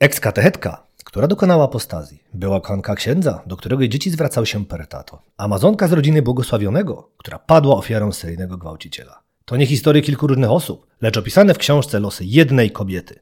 Ekskatechetka, 0.00 0.86
która 1.04 1.26
dokonała 1.26 1.64
apostazji, 1.64 2.22
była 2.34 2.60
kochanka 2.60 2.94
księdza, 2.94 3.42
do 3.46 3.56
którego 3.56 3.82
jej 3.82 3.88
dzieci 3.88 4.10
zwracały 4.10 4.46
się 4.46 4.64
per 4.64 4.86
tato. 4.86 5.22
Amazonka 5.36 5.88
z 5.88 5.92
rodziny 5.92 6.22
błogosławionego, 6.22 7.10
która 7.16 7.38
padła 7.38 7.76
ofiarą 7.76 8.12
seryjnego 8.12 8.56
gwałciciela. 8.56 9.22
To 9.44 9.56
nie 9.56 9.66
historie 9.66 10.02
kilku 10.02 10.26
różnych 10.26 10.50
osób, 10.50 10.86
lecz 11.00 11.16
opisane 11.16 11.54
w 11.54 11.58
książce 11.58 12.00
losy 12.00 12.24
jednej 12.24 12.70
kobiety. 12.70 13.20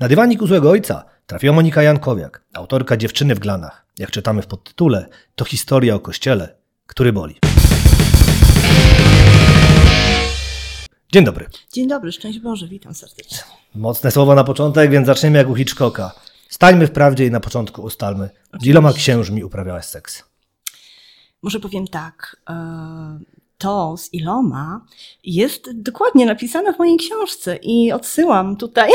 Na 0.00 0.08
dywanik 0.08 0.42
u 0.42 0.46
złego 0.46 0.70
ojca 0.70 1.04
trafiła 1.26 1.54
Monika 1.54 1.82
Jankowiak, 1.82 2.42
autorka 2.54 2.96
Dziewczyny 2.96 3.34
w 3.34 3.38
glanach. 3.38 3.86
Jak 3.98 4.10
czytamy 4.10 4.42
w 4.42 4.46
podtytule, 4.46 5.06
to 5.34 5.44
historia 5.44 5.94
o 5.94 6.00
kościele, 6.00 6.56
który 6.86 7.12
boli. 7.12 7.36
Dzień 11.16 11.24
dobry. 11.24 11.46
Dzień 11.72 11.88
dobry, 11.88 12.12
szczęść 12.12 12.38
Boże, 12.38 12.68
witam 12.68 12.94
serdecznie. 12.94 13.38
Mocne 13.74 14.10
słowo 14.10 14.34
na 14.34 14.44
początek, 14.44 14.90
więc 14.90 15.06
zaczniemy 15.06 15.38
jak 15.38 15.48
u 15.48 15.54
Hitchcocka. 15.54 16.12
Stańmy 16.48 16.86
w 16.86 16.90
prawdzie 16.90 17.26
i 17.26 17.30
na 17.30 17.40
początku 17.40 17.82
ustalmy, 17.82 18.30
z 18.60 18.66
iloma 18.66 18.92
księżmi 18.92 19.44
uprawiałaś 19.44 19.84
seks? 19.84 20.24
Może 21.42 21.60
powiem 21.60 21.86
tak, 21.86 22.36
e, 22.50 23.18
to 23.58 23.96
z 23.96 24.14
iloma 24.14 24.86
jest 25.24 25.82
dokładnie 25.82 26.26
napisane 26.26 26.72
w 26.72 26.78
mojej 26.78 26.96
książce 26.96 27.56
i 27.56 27.92
odsyłam 27.92 28.56
tutaj, 28.56 28.90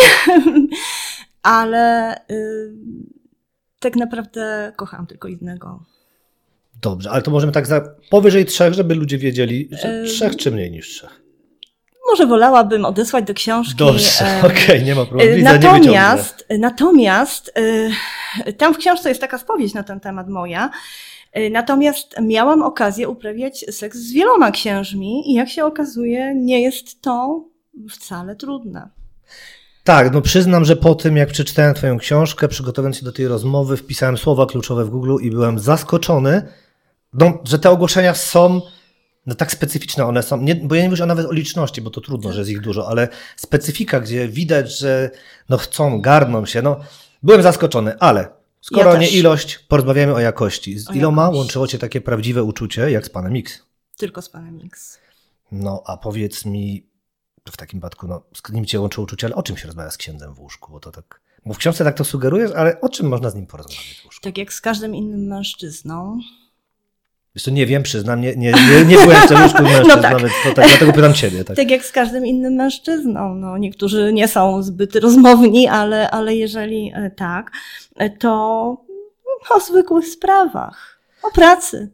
ale 1.41 2.15
y, 2.31 2.73
tak 3.79 3.95
naprawdę 3.95 4.73
kocham 4.75 5.07
tylko 5.07 5.27
jednego. 5.27 5.85
Dobrze, 6.81 7.11
ale 7.11 7.21
to 7.21 7.31
możemy 7.31 7.53
tak 7.53 7.67
za 7.67 7.95
powyżej 8.09 8.45
trzech, 8.45 8.73
żeby 8.73 8.95
ludzie 8.95 9.17
wiedzieli, 9.17 9.69
że 9.71 10.03
trzech 10.03 10.35
czy 10.35 10.51
mniej 10.51 10.71
niż 10.71 10.89
trzech. 10.89 11.20
Może 12.11 12.27
wolałabym 12.27 12.85
odesłać 12.85 13.25
do 13.25 13.33
książki. 13.33 13.75
Dobrze, 13.75 14.25
okej, 14.43 14.65
okay, 14.65 14.81
nie 14.81 14.95
ma 14.95 15.05
problemu. 15.05 15.35
Widzę, 15.35 15.53
natomiast, 15.53 16.45
natomiast 16.59 17.51
e, 18.45 18.53
tam 18.53 18.73
w 18.73 18.77
książce 18.77 19.09
jest 19.09 19.21
taka 19.21 19.37
spowiedź 19.37 19.73
na 19.73 19.83
ten 19.83 19.99
temat 19.99 20.29
moja. 20.29 20.69
E, 21.31 21.49
natomiast 21.49 22.15
miałam 22.21 22.63
okazję 22.63 23.09
uprawiać 23.09 23.65
seks 23.71 23.97
z 23.97 24.13
wieloma 24.13 24.51
księżmi 24.51 25.31
i 25.31 25.33
jak 25.33 25.49
się 25.49 25.65
okazuje, 25.65 26.35
nie 26.35 26.61
jest 26.61 27.01
to 27.01 27.45
wcale 27.89 28.35
trudne. 28.35 28.89
Tak, 29.83 30.13
no 30.13 30.21
przyznam, 30.21 30.65
że 30.65 30.75
po 30.75 30.95
tym 30.95 31.17
jak 31.17 31.29
przeczytałem 31.29 31.73
Twoją 31.73 31.97
książkę, 31.97 32.47
przygotowując 32.47 32.97
się 32.97 33.05
do 33.05 33.11
tej 33.11 33.27
rozmowy, 33.27 33.77
wpisałem 33.77 34.17
słowa 34.17 34.45
kluczowe 34.45 34.85
w 34.85 34.89
Google 34.89 35.15
i 35.21 35.31
byłem 35.31 35.59
zaskoczony, 35.59 36.41
no, 37.13 37.33
że 37.43 37.59
te 37.59 37.69
ogłoszenia 37.69 38.13
są 38.13 38.61
no 39.25 39.35
tak 39.35 39.51
specyficzne 39.51 40.05
one 40.05 40.23
są, 40.23 40.41
nie, 40.41 40.55
bo 40.55 40.75
ja 40.75 40.83
nie 40.83 40.89
mówię 40.89 41.05
nawet 41.05 41.25
o 41.25 41.31
liczności, 41.31 41.81
bo 41.81 41.89
to 41.89 42.01
trudno, 42.01 42.33
że 42.33 42.39
jest 42.39 42.51
ich 42.51 42.61
dużo, 42.61 42.87
ale 42.87 43.07
specyfika, 43.35 43.99
gdzie 43.99 44.27
widać, 44.27 44.79
że 44.79 45.11
no 45.49 45.57
chcą, 45.57 46.01
garną 46.01 46.45
się, 46.45 46.61
no 46.61 46.79
byłem 47.23 47.41
zaskoczony, 47.41 47.99
ale 47.99 48.29
skoro 48.61 48.93
ja 48.93 48.99
nie 48.99 49.09
ilość, 49.09 49.59
porozmawiamy 49.59 50.13
o 50.13 50.19
jakości. 50.19 50.79
Z 50.79 50.89
o 50.89 50.93
iloma 50.93 51.21
jakość. 51.21 51.37
łączyło 51.37 51.67
Cię 51.67 51.79
takie 51.79 52.01
prawdziwe 52.01 52.43
uczucie, 52.43 52.91
jak 52.91 53.05
z 53.05 53.09
Panem 53.09 53.35
X? 53.35 53.63
Tylko 53.97 54.21
z 54.21 54.29
Panem 54.29 54.59
X. 54.65 54.99
No, 55.51 55.83
a 55.85 55.97
powiedz 55.97 56.45
mi, 56.45 56.87
w 57.51 57.57
takim 57.57 57.79
przypadku, 57.79 58.07
no, 58.07 58.23
z 58.47 58.51
nim 58.51 58.65
Cię 58.65 58.79
łączyło 58.79 59.03
uczucie, 59.03 59.27
ale 59.27 59.35
o 59.35 59.43
czym 59.43 59.57
się 59.57 59.67
rozmawia 59.67 59.91
z 59.91 59.97
księdzem 59.97 60.33
w 60.33 60.39
łóżku? 60.39 60.71
Bo 60.71 60.79
to 60.79 60.91
tak, 60.91 61.21
bo 61.45 61.53
w 61.53 61.57
książce 61.57 61.83
tak 61.83 61.97
to 61.97 62.03
sugerujesz, 62.03 62.51
ale 62.51 62.81
o 62.81 62.89
czym 62.89 63.07
można 63.07 63.29
z 63.29 63.35
nim 63.35 63.47
porozmawiać? 63.47 64.07
Tak 64.21 64.37
jak 64.37 64.53
z 64.53 64.61
każdym 64.61 64.95
innym 64.95 65.27
mężczyzną, 65.27 66.19
Wiesz 67.35 67.43
co, 67.43 67.51
nie 67.51 67.65
wiem, 67.65 67.83
przyznam, 67.83 68.21
nie, 68.21 68.35
nie, 68.35 68.51
nie, 68.51 68.85
nie 68.85 68.97
byłem 68.97 69.21
w 69.21 69.27
tym 69.27 69.41
łóżku 69.41 69.63
mężczyzn, 69.63 69.87
no 69.87 70.01
tak. 70.01 70.13
nawet, 70.13 70.31
to 70.43 70.53
tak, 70.53 70.67
dlatego 70.67 70.93
pytam 70.93 71.13
ciebie. 71.13 71.43
Tak. 71.43 71.57
tak 71.57 71.71
jak 71.71 71.85
z 71.85 71.91
każdym 71.91 72.25
innym 72.25 72.53
mężczyzną. 72.53 73.35
No, 73.35 73.57
niektórzy 73.57 74.13
nie 74.13 74.27
są 74.27 74.63
zbyt 74.63 74.95
rozmowni, 74.95 75.67
ale, 75.67 76.11
ale 76.11 76.35
jeżeli 76.35 76.91
e, 76.95 77.11
tak, 77.11 77.51
e, 77.95 78.09
to 78.09 78.31
o 79.49 79.59
zwykłych 79.59 80.07
sprawach, 80.07 80.99
o 81.23 81.31
pracy. 81.31 81.91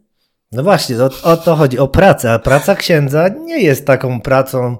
No 0.52 0.62
właśnie, 0.62 0.96
o, 0.96 1.10
o 1.22 1.36
to 1.36 1.56
chodzi, 1.56 1.78
o 1.78 1.88
pracę, 1.88 2.32
a 2.32 2.38
praca 2.38 2.74
księdza 2.74 3.28
nie 3.28 3.62
jest 3.62 3.86
taką 3.86 4.20
pracą, 4.20 4.76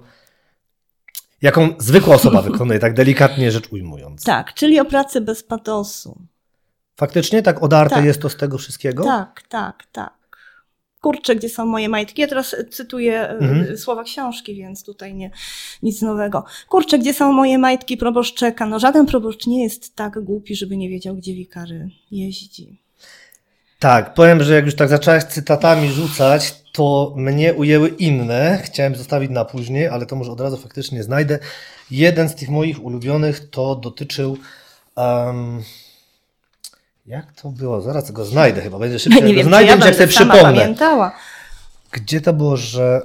jaką 1.42 1.68
zwykła 1.78 2.14
osoba 2.14 2.42
wykonuje, 2.50 2.78
tak 2.78 2.94
delikatnie 2.94 3.50
rzecz 3.50 3.72
ujmując. 3.72 4.24
Tak, 4.24 4.54
czyli 4.54 4.80
o 4.80 4.84
pracy 4.84 5.20
bez 5.20 5.42
patosu. 5.42 6.22
Faktycznie 6.96 7.42
tak 7.42 7.62
odarte 7.62 7.94
tak. 7.94 8.04
jest 8.04 8.22
to 8.22 8.28
z 8.28 8.36
tego 8.36 8.58
wszystkiego? 8.58 9.04
Tak, 9.04 9.42
tak, 9.48 9.82
tak 9.92 10.17
kurczę, 11.00 11.36
gdzie 11.36 11.48
są 11.48 11.66
moje 11.66 11.88
majtki? 11.88 12.20
Ja 12.20 12.28
teraz 12.28 12.56
cytuję 12.70 13.20
e, 13.20 13.28
mhm. 13.28 13.78
słowa 13.78 14.04
książki, 14.04 14.54
więc 14.54 14.84
tutaj 14.84 15.14
nie, 15.14 15.30
nic 15.82 16.02
nowego. 16.02 16.44
Kurczę, 16.68 16.98
gdzie 16.98 17.14
są 17.14 17.32
moje 17.32 17.58
majtki 17.58 17.96
proboszczeka? 17.96 18.66
No 18.66 18.78
żaden 18.78 19.06
proboszcz 19.06 19.46
nie 19.46 19.62
jest 19.62 19.96
tak 19.96 20.20
głupi, 20.20 20.56
żeby 20.56 20.76
nie 20.76 20.88
wiedział, 20.88 21.14
gdzie 21.14 21.34
wikary 21.34 21.90
jeździ. 22.10 22.80
Tak, 23.78 24.14
powiem, 24.14 24.42
że 24.42 24.54
jak 24.54 24.64
już 24.64 24.74
tak 24.74 24.88
zacząłeś 24.88 25.24
cytatami 25.24 25.88
rzucać, 25.88 26.54
to 26.72 27.14
mnie 27.16 27.54
ujęły 27.54 27.88
inne. 27.88 28.60
Chciałem 28.64 28.94
zostawić 28.94 29.30
na 29.30 29.44
później, 29.44 29.88
ale 29.88 30.06
to 30.06 30.16
może 30.16 30.32
od 30.32 30.40
razu 30.40 30.56
faktycznie 30.56 31.02
znajdę. 31.02 31.38
Jeden 31.90 32.28
z 32.28 32.34
tych 32.34 32.48
moich 32.48 32.84
ulubionych 32.84 33.50
to 33.50 33.76
dotyczył 33.76 34.36
um, 34.96 35.62
jak 37.08 37.32
to 37.32 37.48
było? 37.48 37.80
Zaraz 37.80 38.10
go 38.10 38.24
znajdę 38.24 38.60
chyba. 38.60 38.78
Będzie 38.78 38.98
szybciej. 38.98 39.24
Nie 39.28 39.34
wiem, 39.34 39.46
znajdę, 39.46 39.70
ja 39.70 39.86
jak 39.86 39.94
sobie 39.94 40.06
przypomnę. 40.06 40.42
Pamiętała. 40.42 41.12
Gdzie 41.92 42.20
to 42.20 42.32
było, 42.32 42.56
że 42.56 43.02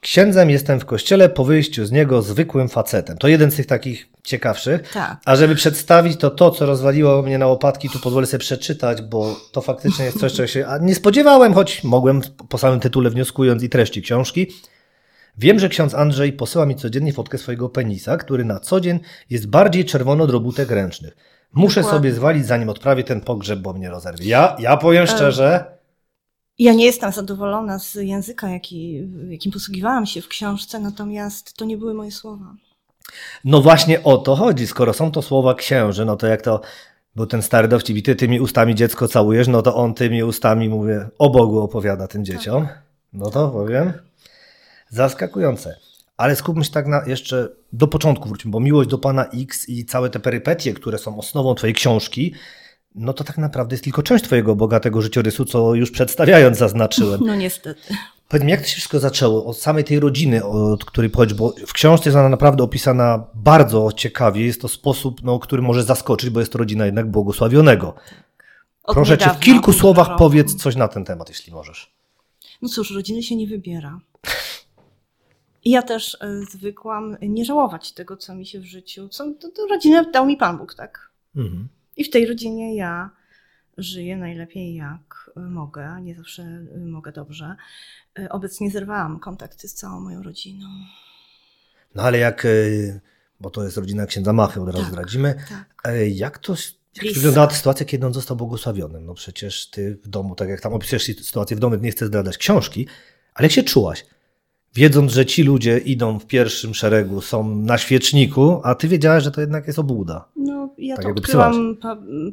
księdzem 0.00 0.50
jestem 0.50 0.80
w 0.80 0.84
kościele, 0.84 1.28
po 1.28 1.44
wyjściu 1.44 1.86
z 1.86 1.92
niego 1.92 2.22
zwykłym 2.22 2.68
facetem. 2.68 3.18
To 3.18 3.28
jeden 3.28 3.50
z 3.50 3.56
tych 3.56 3.66
takich 3.66 4.08
ciekawszych. 4.22 4.92
Tak. 4.92 5.16
A 5.24 5.36
żeby 5.36 5.54
przedstawić 5.54 6.16
to, 6.16 6.30
to, 6.30 6.50
co 6.50 6.66
rozwaliło 6.66 7.22
mnie 7.22 7.38
na 7.38 7.46
łopatki, 7.46 7.88
tu 7.88 7.98
pozwolę 7.98 8.26
sobie 8.26 8.38
przeczytać, 8.38 9.02
bo 9.02 9.36
to 9.52 9.60
faktycznie 9.60 10.04
jest 10.04 10.20
coś, 10.20 10.32
czego 10.32 10.46
się 10.46 10.66
nie 10.80 10.94
spodziewałem, 10.94 11.54
choć 11.54 11.84
mogłem 11.84 12.20
po 12.48 12.58
samym 12.58 12.80
tytule 12.80 13.10
wnioskując 13.10 13.62
i 13.62 13.68
treści 13.68 14.02
książki. 14.02 14.46
Wiem, 15.38 15.58
że 15.58 15.68
ksiądz 15.68 15.94
Andrzej 15.94 16.32
posyła 16.32 16.66
mi 16.66 16.76
codziennie 16.76 17.12
fotkę 17.12 17.38
swojego 17.38 17.68
penisa, 17.68 18.16
który 18.16 18.44
na 18.44 18.60
co 18.60 18.80
dzień 18.80 19.00
jest 19.30 19.46
bardziej 19.46 19.84
czerwono 19.84 20.24
od 20.24 20.30
robótek 20.30 20.70
ręcznych. 20.70 21.16
Muszę 21.54 21.80
Dokładnie. 21.80 21.98
sobie 21.98 22.12
zwalić, 22.12 22.46
zanim 22.46 22.68
odprawię 22.68 23.04
ten 23.04 23.20
pogrzeb, 23.20 23.60
bo 23.60 23.72
mnie 23.72 23.90
rozerwie. 23.90 24.28
Ja, 24.28 24.56
ja 24.58 24.76
powiem 24.76 25.06
szczerze. 25.06 25.64
Ja 26.58 26.72
nie 26.72 26.84
jestem 26.84 27.12
zadowolona 27.12 27.78
z 27.78 27.94
języka, 27.94 28.48
jaki, 28.48 29.08
jakim 29.28 29.52
posługiwałam 29.52 30.06
się 30.06 30.22
w 30.22 30.28
książce, 30.28 30.80
natomiast 30.80 31.56
to 31.56 31.64
nie 31.64 31.76
były 31.76 31.94
moje 31.94 32.10
słowa. 32.10 32.54
No 33.44 33.60
właśnie 33.60 34.02
o 34.04 34.18
to 34.18 34.36
chodzi. 34.36 34.66
Skoro 34.66 34.92
są 34.92 35.10
to 35.10 35.22
słowa 35.22 35.54
księży, 35.54 36.04
no 36.04 36.16
to 36.16 36.26
jak 36.26 36.42
to 36.42 36.60
był 37.16 37.26
ten 37.26 37.42
stary 37.42 37.68
dowcip 37.68 37.96
i 37.96 38.02
ty 38.02 38.16
tymi 38.16 38.40
ustami 38.40 38.74
dziecko 38.74 39.08
całujesz, 39.08 39.48
no 39.48 39.62
to 39.62 39.74
on 39.74 39.94
tymi 39.94 40.22
ustami, 40.22 40.68
mówię, 40.68 41.08
o 41.18 41.30
Bogu 41.30 41.60
opowiada 41.60 42.08
tym 42.08 42.24
dzieciom. 42.24 42.66
Tak. 42.66 42.82
No 43.12 43.30
to 43.30 43.48
powiem. 43.48 43.92
Zaskakujące. 44.88 45.76
Ale 46.22 46.36
skupmy 46.36 46.64
się 46.64 46.70
tak 46.70 46.86
na 46.86 47.02
jeszcze 47.06 47.48
do 47.72 47.88
początku 47.88 48.28
wróćmy, 48.28 48.50
bo 48.50 48.60
miłość 48.60 48.90
do 48.90 48.98
Pana 48.98 49.24
X 49.24 49.68
i 49.68 49.84
całe 49.84 50.10
te 50.10 50.20
perypetie, 50.20 50.74
które 50.74 50.98
są 50.98 51.18
osnową 51.18 51.54
Twojej 51.54 51.74
książki, 51.74 52.34
no 52.94 53.12
to 53.12 53.24
tak 53.24 53.38
naprawdę 53.38 53.74
jest 53.74 53.84
tylko 53.84 54.02
część 54.02 54.24
Twojego 54.24 54.56
bogatego 54.56 55.02
życiorysu, 55.02 55.44
co 55.44 55.74
już 55.74 55.90
przedstawiając 55.90 56.58
zaznaczyłem. 56.58 57.20
No 57.26 57.34
niestety. 57.34 57.94
Powiedz 58.28 58.44
mi, 58.44 58.50
jak 58.50 58.60
to 58.60 58.66
się 58.66 58.72
wszystko 58.72 58.98
zaczęło? 58.98 59.44
Od 59.44 59.58
samej 59.58 59.84
tej 59.84 60.00
rodziny, 60.00 60.44
od 60.44 60.84
której 60.84 61.10
pochodzi, 61.10 61.34
bo 61.34 61.54
w 61.66 61.72
książce 61.72 62.08
jest 62.08 62.16
ona 62.16 62.28
naprawdę 62.28 62.64
opisana 62.64 63.24
bardzo 63.34 63.92
ciekawie. 63.92 64.46
Jest 64.46 64.60
to 64.60 64.68
sposób, 64.68 65.22
no, 65.22 65.38
który 65.38 65.62
może 65.62 65.82
zaskoczyć, 65.82 66.30
bo 66.30 66.40
jest 66.40 66.52
to 66.52 66.58
rodzina 66.58 66.86
jednak 66.86 67.10
błogosławionego. 67.10 67.94
Od 68.84 68.94
Proszę 68.94 69.18
Cię, 69.18 69.30
w 69.30 69.40
kilku 69.40 69.72
słowach 69.72 70.08
roku. 70.08 70.18
powiedz 70.18 70.54
coś 70.54 70.76
na 70.76 70.88
ten 70.88 71.04
temat, 71.04 71.28
jeśli 71.28 71.52
możesz. 71.52 71.92
No 72.62 72.68
cóż, 72.68 72.90
rodziny 72.90 73.22
się 73.22 73.36
nie 73.36 73.46
wybiera. 73.46 74.00
Ja 75.64 75.82
też 75.82 76.16
e, 76.20 76.44
zwykłam 76.50 77.16
nie 77.22 77.44
żałować 77.44 77.92
tego, 77.92 78.16
co 78.16 78.34
mi 78.34 78.46
się 78.46 78.60
w 78.60 78.64
życiu, 78.64 79.08
co 79.08 79.32
to, 79.32 79.50
to 79.50 79.66
rodzinę 79.66 80.10
dał 80.12 80.26
mi 80.26 80.36
Pan 80.36 80.58
Bóg, 80.58 80.74
tak? 80.74 81.10
Mhm. 81.36 81.68
I 81.96 82.04
w 82.04 82.10
tej 82.10 82.26
rodzinie 82.26 82.76
ja 82.76 83.10
żyję 83.78 84.16
najlepiej 84.16 84.74
jak 84.74 85.30
mogę, 85.36 86.00
nie 86.02 86.14
zawsze 86.14 86.64
mogę 86.86 87.12
dobrze. 87.12 87.56
E, 88.18 88.28
obecnie 88.28 88.70
zerwałam 88.70 89.20
kontakty 89.20 89.68
z 89.68 89.74
całą 89.74 90.00
moją 90.00 90.22
rodziną. 90.22 90.66
No 91.94 92.02
ale 92.02 92.18
jak, 92.18 92.44
e, 92.44 92.48
bo 93.40 93.50
to 93.50 93.64
jest 93.64 93.76
rodzina 93.76 94.06
księdza 94.06 94.32
Machy, 94.32 94.60
od 94.60 94.68
razu 94.68 94.78
tak, 94.78 94.92
zdradzimy, 94.92 95.34
tak. 95.48 95.92
jak 96.08 96.38
to 96.38 96.54
jak 97.02 97.14
wyglądała 97.14 97.46
ta 97.46 97.54
sytuacja, 97.54 97.86
kiedy 97.86 98.06
on 98.06 98.14
został 98.14 98.36
błogosławionym? 98.36 99.06
No 99.06 99.14
przecież 99.14 99.70
ty 99.70 99.98
w 100.04 100.08
domu, 100.08 100.34
tak 100.34 100.48
jak 100.48 100.60
tam 100.60 100.72
opisujesz 100.72 101.04
sytuację 101.04 101.56
w 101.56 101.60
domu, 101.60 101.76
nie 101.76 101.90
chcę 101.90 102.06
zdradzać 102.06 102.38
książki, 102.38 102.86
ale 103.34 103.44
jak 103.44 103.52
się 103.52 103.62
czułaś? 103.62 104.04
Wiedząc, 104.74 105.12
że 105.12 105.26
ci 105.26 105.42
ludzie 105.42 105.78
idą 105.78 106.18
w 106.18 106.26
pierwszym 106.26 106.74
szeregu, 106.74 107.20
są 107.20 107.56
na 107.56 107.78
świeczniku, 107.78 108.60
a 108.64 108.74
ty 108.74 108.88
wiedziałaś, 108.88 109.24
że 109.24 109.30
to 109.30 109.40
jednak 109.40 109.66
jest 109.66 109.78
obłuda. 109.78 110.28
No, 110.36 110.68
ja 110.78 110.96
tak 110.96 111.04
to 111.04 111.10
odkryłam 111.10 111.76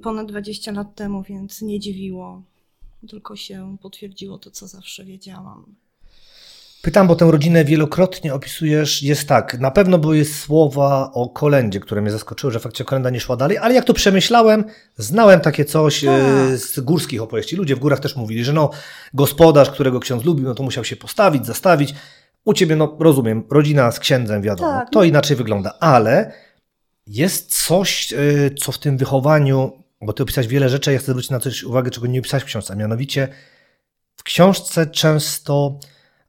ponad 0.04 0.28
20 0.28 0.72
lat 0.72 0.96
temu, 0.96 1.24
więc 1.24 1.62
nie 1.62 1.80
dziwiło. 1.80 2.42
Tylko 3.10 3.36
się 3.36 3.78
potwierdziło 3.82 4.38
to, 4.38 4.52
co 4.52 4.68
zawsze 4.68 5.06
wiedziałam. 5.06 5.66
Pytam, 6.82 7.08
bo 7.08 7.16
tę 7.16 7.32
rodzinę 7.32 7.66
wielokrotnie 7.66 8.34
opisujesz. 8.34 9.04
Jest 9.04 9.28
tak, 9.28 9.60
na 9.60 9.72
pewno 9.72 9.98
były 9.98 10.26
słowa 10.26 11.12
o 11.14 11.30
kolędzie, 11.30 11.80
które 11.80 12.02
mnie 12.02 12.12
zaskoczyły, 12.12 12.54
że 12.54 12.60
faktycznie 12.60 12.86
kolenda 12.86 13.10
nie 13.10 13.20
szła 13.20 13.36
dalej, 13.36 13.58
ale 13.58 13.74
jak 13.74 13.86
to 13.86 13.94
przemyślałem, 13.94 14.64
znałem 14.98 15.40
takie 15.40 15.66
coś 15.66 16.02
tak. 16.02 16.58
z 16.58 16.80
górskich 16.80 17.22
opowieści. 17.22 17.56
Ludzie 17.56 17.76
w 17.76 17.80
górach 17.80 18.00
też 18.00 18.16
mówili, 18.16 18.44
że 18.44 18.54
no, 18.54 18.70
gospodarz, 19.14 19.70
którego 19.70 20.00
ksiądz 20.00 20.26
lubił, 20.26 20.46
no 20.46 20.56
to 20.56 20.64
musiał 20.64 20.84
się 20.84 20.96
postawić, 20.96 21.46
zastawić. 21.46 21.94
U 22.46 22.54
ciebie, 22.54 22.76
no 22.76 22.98
rozumiem, 23.00 23.44
rodzina 23.52 23.92
z 23.92 24.00
księdzem, 24.00 24.42
wiadomo, 24.42 24.70
tak. 24.70 24.90
to 24.90 25.04
inaczej 25.04 25.38
wygląda, 25.38 25.74
ale 25.80 26.32
jest 27.08 27.66
coś, 27.66 28.14
y, 28.14 28.56
co 28.60 28.72
w 28.72 28.78
tym 28.78 28.98
wychowaniu, 28.98 29.84
bo 30.02 30.14
ty 30.14 30.24
opisałeś 30.24 30.48
wiele 30.48 30.70
rzeczy, 30.70 30.94
ja 30.94 31.00
chcę 31.00 31.12
zwrócić 31.12 31.32
na 31.32 31.40
coś 31.40 31.64
uwagę, 31.64 31.92
czego 31.92 32.08
nie 32.08 32.20
opisałeś 32.20 32.44
w 32.44 32.48
książce, 32.48 32.74
a 32.74 32.76
mianowicie 32.76 33.28
w 34.18 34.24
książce 34.24 34.88
często 34.88 35.80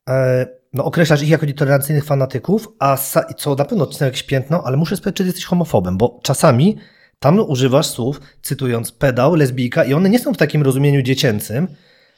e, 0.08 0.46
no, 0.72 0.84
określasz 0.84 1.22
ich 1.22 1.28
jako 1.28 1.46
nietolerancyjnych 1.46 2.04
fanatyków, 2.04 2.68
a 2.78 2.96
co 3.36 3.54
na 3.54 3.64
pewno 3.64 3.84
odcisnął 3.84 4.08
jakieś 4.08 4.22
piętno, 4.22 4.62
ale 4.64 4.76
muszę 4.76 4.96
spytać, 4.96 5.16
czy 5.16 5.24
jesteś 5.24 5.44
homofobem, 5.44 5.98
bo 5.98 6.20
czasami 6.22 6.76
tam 7.18 7.38
używasz 7.38 7.86
słów, 7.86 8.20
cytując 8.42 8.92
pedał, 8.92 9.34
lesbijka 9.34 9.84
i 9.84 9.94
one 9.94 10.08
nie 10.08 10.18
są 10.18 10.34
w 10.34 10.36
takim 10.36 10.62
rozumieniu 10.62 11.02
dziecięcym, 11.02 11.68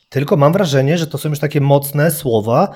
tylko 0.08 0.36
mam 0.36 0.52
wrażenie, 0.52 0.98
że 0.98 1.06
to 1.06 1.18
są 1.18 1.28
już 1.28 1.38
takie 1.38 1.60
mocne 1.60 2.10
słowa, 2.10 2.74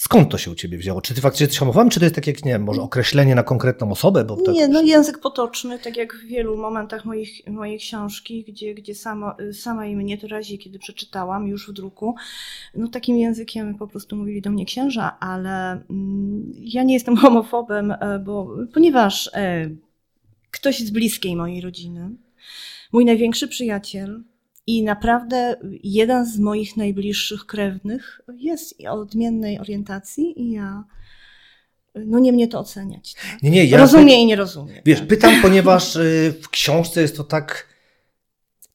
Skąd 0.00 0.30
to 0.30 0.38
się 0.38 0.50
u 0.50 0.54
ciebie 0.54 0.78
wzięło? 0.78 1.00
Czy 1.00 1.14
ty 1.14 1.20
faktycznie 1.20 1.44
jesteś 1.44 1.58
homofobem, 1.58 1.90
czy 1.90 2.00
to 2.00 2.06
jest 2.06 2.14
tak 2.14 2.26
jak, 2.26 2.44
nie 2.44 2.52
wiem, 2.52 2.62
może 2.62 2.82
określenie 2.82 3.34
na 3.34 3.42
konkretną 3.42 3.90
osobę? 3.90 4.24
Bo 4.24 4.36
tak... 4.36 4.54
Nie, 4.54 4.68
no 4.68 4.82
język 4.82 5.18
potoczny, 5.18 5.78
tak 5.78 5.96
jak 5.96 6.14
w 6.14 6.24
wielu 6.24 6.56
momentach 6.56 7.04
moich, 7.04 7.46
mojej 7.46 7.78
książki, 7.78 8.44
gdzie, 8.48 8.74
gdzie 8.74 8.94
sama, 8.94 9.36
sama 9.52 9.86
i 9.86 9.96
mnie 9.96 10.18
to 10.18 10.28
razi, 10.28 10.58
kiedy 10.58 10.78
przeczytałam 10.78 11.48
już 11.48 11.68
w 11.68 11.72
druku, 11.72 12.14
no 12.74 12.88
takim 12.88 13.16
językiem 13.16 13.74
po 13.74 13.86
prostu 13.86 14.16
mówili 14.16 14.42
do 14.42 14.50
mnie 14.50 14.64
księża, 14.64 15.16
ale 15.20 15.70
mm, 15.90 16.52
ja 16.56 16.82
nie 16.82 16.94
jestem 16.94 17.16
homofobem, 17.22 17.90
e, 17.90 18.18
bo, 18.18 18.56
ponieważ 18.74 19.30
e, 19.34 19.70
ktoś 20.50 20.78
z 20.78 20.90
bliskiej 20.90 21.36
mojej 21.36 21.60
rodziny, 21.60 22.10
mój 22.92 23.04
największy 23.04 23.48
przyjaciel, 23.48 24.22
i 24.66 24.82
naprawdę 24.82 25.56
jeden 25.82 26.26
z 26.26 26.38
moich 26.38 26.76
najbliższych 26.76 27.46
krewnych 27.46 28.20
jest 28.36 28.74
odmiennej 28.88 29.60
orientacji 29.60 30.42
i 30.42 30.52
ja 30.52 30.84
no 31.94 32.18
nie 32.18 32.32
mnie 32.32 32.48
to 32.48 32.58
oceniać. 32.58 33.14
Tak? 33.14 33.42
Nie, 33.42 33.50
nie, 33.50 33.64
ja 33.64 33.78
rozumie 33.78 34.22
i 34.22 34.26
nie 34.26 34.36
rozumie. 34.36 34.82
Wiesz, 34.84 34.98
tak? 34.98 35.08
pytam, 35.08 35.42
ponieważ 35.42 35.96
y, 35.96 36.34
w 36.42 36.48
książce 36.48 37.02
jest 37.02 37.16
to 37.16 37.24
tak, 37.24 37.66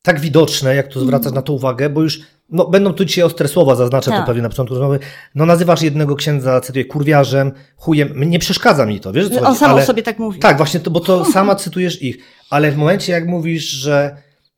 tak 0.02 0.20
widoczne, 0.20 0.76
jak 0.76 0.88
tu 0.88 1.00
zwracasz 1.00 1.26
mm. 1.26 1.36
na 1.36 1.42
to 1.42 1.54
uwagę, 1.54 1.90
bo 1.90 2.02
już 2.02 2.22
no, 2.50 2.68
będą 2.68 2.94
tu 2.94 3.06
dzisiaj 3.06 3.24
ostre 3.24 3.48
słowa, 3.48 3.76
zaznaczę 3.76 4.12
tak. 4.12 4.20
to 4.20 4.26
pewnie 4.26 4.42
na 4.42 4.50
początku 4.50 4.76
rozmowy. 4.76 5.00
No 5.36 5.46
nazywasz 5.46 5.82
jednego 5.82 6.16
księdza, 6.16 6.62
cytuję, 6.62 6.86
kurwiarzem, 6.86 7.52
chujem. 7.78 8.30
Nie 8.30 8.40
przeszkadza 8.40 8.86
mi 8.86 9.00
to, 9.00 9.14
wiesz 9.14 9.30
co 9.30 9.42
On 9.42 9.56
sam 9.56 9.72
ale, 9.72 9.86
sobie 9.86 10.04
tak 10.04 10.20
mówi. 10.20 10.40
Tak, 10.40 10.58
właśnie, 10.58 10.80
to, 10.80 10.92
bo 10.92 11.00
to 11.00 11.26
sama 11.34 11.56
cytujesz 11.56 12.02
ich. 12.02 12.18
Ale 12.50 12.72
w 12.72 12.78
momencie, 12.78 13.12
jak 13.12 13.28
mówisz, 13.28 13.64
że 13.64 14.18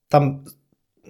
tam 0.10 0.44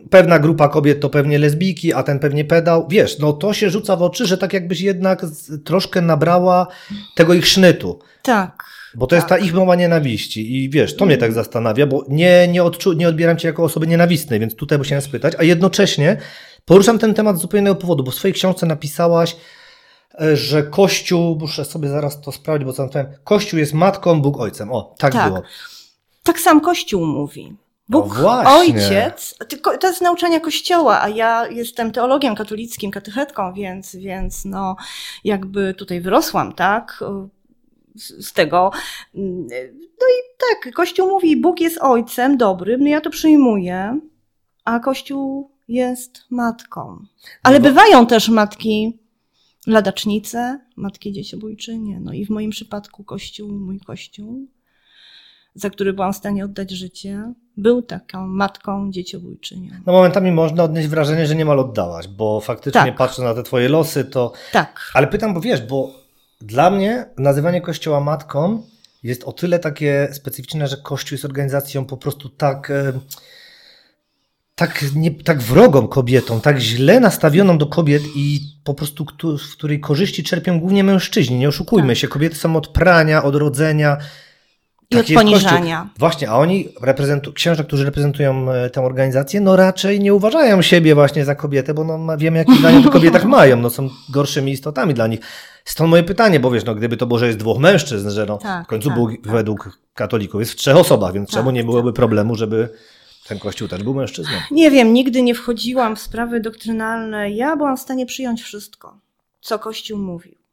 pewna 0.09 0.39
grupa 0.39 0.69
kobiet 0.69 0.99
to 0.99 1.09
pewnie 1.09 1.39
lesbijki, 1.39 1.93
a 1.93 2.03
ten 2.03 2.19
pewnie 2.19 2.45
pedał. 2.45 2.87
Wiesz, 2.89 3.19
no 3.19 3.33
to 3.33 3.53
się 3.53 3.69
rzuca 3.69 3.95
w 3.95 4.01
oczy, 4.01 4.25
że 4.25 4.37
tak 4.37 4.53
jakbyś 4.53 4.81
jednak 4.81 5.25
troszkę 5.65 6.01
nabrała 6.01 6.67
tego 7.15 7.33
ich 7.33 7.47
sznytu. 7.47 7.99
Tak. 8.21 8.63
Bo 8.95 9.07
to 9.07 9.09
tak. 9.09 9.17
jest 9.17 9.27
ta 9.27 9.35
tak. 9.35 9.45
ich 9.45 9.53
mowa 9.53 9.75
nienawiści. 9.75 10.55
I 10.55 10.69
wiesz, 10.69 10.95
to 10.95 11.05
mnie 11.05 11.17
tak 11.17 11.33
zastanawia, 11.33 11.87
bo 11.87 12.05
nie, 12.09 12.47
nie, 12.47 12.63
odczu, 12.63 12.93
nie 12.93 13.07
odbieram 13.07 13.37
cię 13.37 13.47
jako 13.47 13.63
osoby 13.63 13.87
nienawistnej, 13.87 14.39
więc 14.39 14.55
tutaj 14.55 14.77
musiałem 14.77 15.01
spytać. 15.01 15.33
A 15.37 15.43
jednocześnie 15.43 16.17
poruszam 16.65 16.99
ten 16.99 17.13
temat 17.13 17.37
z 17.37 17.41
zupełnie 17.41 17.61
innego 17.61 17.81
powodu, 17.81 18.03
bo 18.03 18.11
w 18.11 18.15
swojej 18.15 18.33
książce 18.33 18.65
napisałaś, 18.65 19.35
e, 20.21 20.35
że 20.35 20.63
Kościół, 20.63 21.37
muszę 21.39 21.65
sobie 21.65 21.89
zaraz 21.89 22.21
to 22.21 22.31
sprawdzić, 22.31 22.65
bo 22.65 22.73
co 22.73 22.89
Kościół 23.23 23.59
jest 23.59 23.73
matką, 23.73 24.21
Bóg 24.21 24.39
ojcem. 24.39 24.71
O, 24.71 24.95
tak, 24.97 25.13
tak. 25.13 25.27
było. 25.27 25.43
Tak 26.23 26.39
sam 26.39 26.61
Kościół 26.61 27.05
mówi. 27.05 27.55
Bóg, 27.89 28.17
no 28.21 28.57
ojciec, 28.57 29.35
to 29.79 29.87
jest 29.87 30.01
nauczania 30.01 30.39
kościoła, 30.39 31.01
a 31.01 31.09
ja 31.09 31.47
jestem 31.47 31.91
teologiem 31.91 32.35
katolickim, 32.35 32.91
katechetką, 32.91 33.53
więc, 33.53 33.95
więc 33.95 34.45
no, 34.45 34.75
jakby 35.23 35.73
tutaj 35.73 36.01
wyrosłam, 36.01 36.53
tak, 36.53 37.03
z 37.95 38.33
tego. 38.33 38.71
No 39.13 40.07
i 40.07 40.19
tak, 40.37 40.73
Kościół 40.73 41.09
mówi, 41.09 41.41
Bóg 41.41 41.59
jest 41.59 41.77
ojcem 41.81 42.37
dobrym, 42.37 42.81
no 42.81 42.87
ja 42.87 43.01
to 43.01 43.09
przyjmuję, 43.09 43.99
a 44.65 44.79
Kościół 44.79 45.51
jest 45.67 46.25
matką. 46.29 47.05
Ale 47.43 47.59
no 47.59 47.63
bywają 47.63 48.07
też 48.07 48.29
matki 48.29 48.99
ladacznice, 49.67 50.59
matki 50.75 51.11
dzieciobójczynie, 51.11 51.99
no 51.99 52.13
i 52.13 52.25
w 52.25 52.29
moim 52.29 52.51
przypadku 52.51 53.03
Kościół, 53.03 53.51
mój 53.51 53.79
Kościół, 53.79 54.47
za 55.57 55.69
który 55.69 55.93
byłam 55.93 56.13
w 56.13 56.17
stanie 56.17 56.45
oddać 56.45 56.71
życie, 56.71 57.33
był 57.57 57.81
taką 57.81 58.27
matką 58.27 58.91
dzieciobójczynią. 58.91 59.71
No 59.85 59.93
momentami 59.93 60.31
można 60.31 60.63
odnieść 60.63 60.87
wrażenie, 60.87 61.27
że 61.27 61.35
niemal 61.35 61.59
oddałaś, 61.59 62.07
bo 62.07 62.41
faktycznie 62.41 62.81
tak. 62.81 62.95
patrzę 62.95 63.21
na 63.21 63.33
te 63.33 63.43
twoje 63.43 63.69
losy, 63.69 64.05
to... 64.05 64.33
Tak. 64.51 64.91
Ale 64.93 65.07
pytam, 65.07 65.33
bo 65.33 65.41
wiesz, 65.41 65.61
bo 65.61 65.91
dla 66.41 66.69
mnie 66.69 67.05
nazywanie 67.17 67.61
Kościoła 67.61 67.99
matką 67.99 68.63
jest 69.03 69.23
o 69.23 69.31
tyle 69.31 69.59
takie 69.59 70.09
specyficzne, 70.13 70.67
że 70.67 70.77
Kościół 70.77 71.15
jest 71.15 71.25
organizacją 71.25 71.85
po 71.85 71.97
prostu 71.97 72.29
tak... 72.29 72.71
Tak, 74.55 74.85
nie, 74.95 75.11
tak 75.11 75.41
wrogą 75.41 75.87
kobietą, 75.87 76.41
tak 76.41 76.59
źle 76.59 76.99
nastawioną 76.99 77.57
do 77.57 77.65
kobiet 77.65 78.03
i 78.15 78.39
po 78.63 78.73
prostu 78.73 79.05
w 79.37 79.51
której 79.53 79.79
korzyści 79.79 80.23
czerpią 80.23 80.59
głównie 80.59 80.83
mężczyźni. 80.83 81.37
Nie 81.37 81.47
oszukujmy 81.47 81.87
tak. 81.87 81.97
się, 81.97 82.07
kobiety 82.07 82.35
są 82.35 82.55
od 82.55 82.67
prania, 82.67 83.23
od 83.23 83.35
rodzenia, 83.35 83.97
i 84.91 84.95
tak 84.95 85.05
od 85.05 85.13
poniżania. 85.13 85.89
Właśnie, 85.97 86.29
a 86.29 86.37
oni, 86.37 86.69
reprezentu- 86.81 87.33
księża, 87.33 87.63
którzy 87.63 87.85
reprezentują 87.85 88.51
e, 88.51 88.69
tę 88.69 88.81
organizację, 88.81 89.41
no 89.41 89.55
raczej 89.55 89.99
nie 89.99 90.13
uważają 90.13 90.61
siebie 90.61 90.95
właśnie 90.95 91.25
za 91.25 91.35
kobietę, 91.35 91.73
bo 91.73 91.83
no, 91.83 92.17
wiemy, 92.17 92.37
jakie 92.37 92.55
zdanie 92.59 92.87
o 92.87 92.91
kobietach 92.91 93.25
mają, 93.25 93.57
no 93.57 93.69
są 93.69 93.89
gorszymi 94.09 94.51
istotami 94.51 94.93
dla 94.93 95.07
nich. 95.07 95.19
Stąd 95.65 95.89
moje 95.89 96.03
pytanie, 96.03 96.39
bo 96.39 96.51
wiesz, 96.51 96.65
no 96.65 96.75
gdyby 96.75 96.97
to 96.97 97.07
było, 97.07 97.19
że 97.19 97.27
jest 97.27 97.39
dwóch 97.39 97.59
mężczyzn, 97.59 98.09
że 98.09 98.25
no 98.25 98.37
tak, 98.37 98.65
w 98.65 98.67
końcu 98.67 98.89
tak, 98.89 98.97
Bóg 98.97 99.11
tak. 99.11 99.33
według 99.33 99.79
katolików 99.93 100.41
jest 100.41 100.51
w 100.51 100.55
trzech 100.55 100.77
osobach, 100.77 101.13
więc 101.13 101.29
czemu 101.29 101.45
tak, 101.45 101.55
nie 101.55 101.63
byłoby 101.63 101.89
tak. 101.89 101.95
problemu, 101.95 102.35
żeby 102.35 102.69
ten 103.27 103.39
kościół 103.39 103.67
też 103.67 103.83
był 103.83 103.93
mężczyzną? 103.93 104.33
Nie 104.51 104.71
wiem, 104.71 104.93
nigdy 104.93 105.21
nie 105.21 105.35
wchodziłam 105.35 105.95
w 105.95 105.99
sprawy 105.99 106.39
doktrynalne. 106.39 107.31
Ja 107.31 107.55
byłam 107.55 107.77
w 107.77 107.79
stanie 107.79 108.05
przyjąć 108.05 108.41
wszystko, 108.41 108.97
co 109.41 109.59
kościół 109.59 109.99
mówił. 109.99 110.46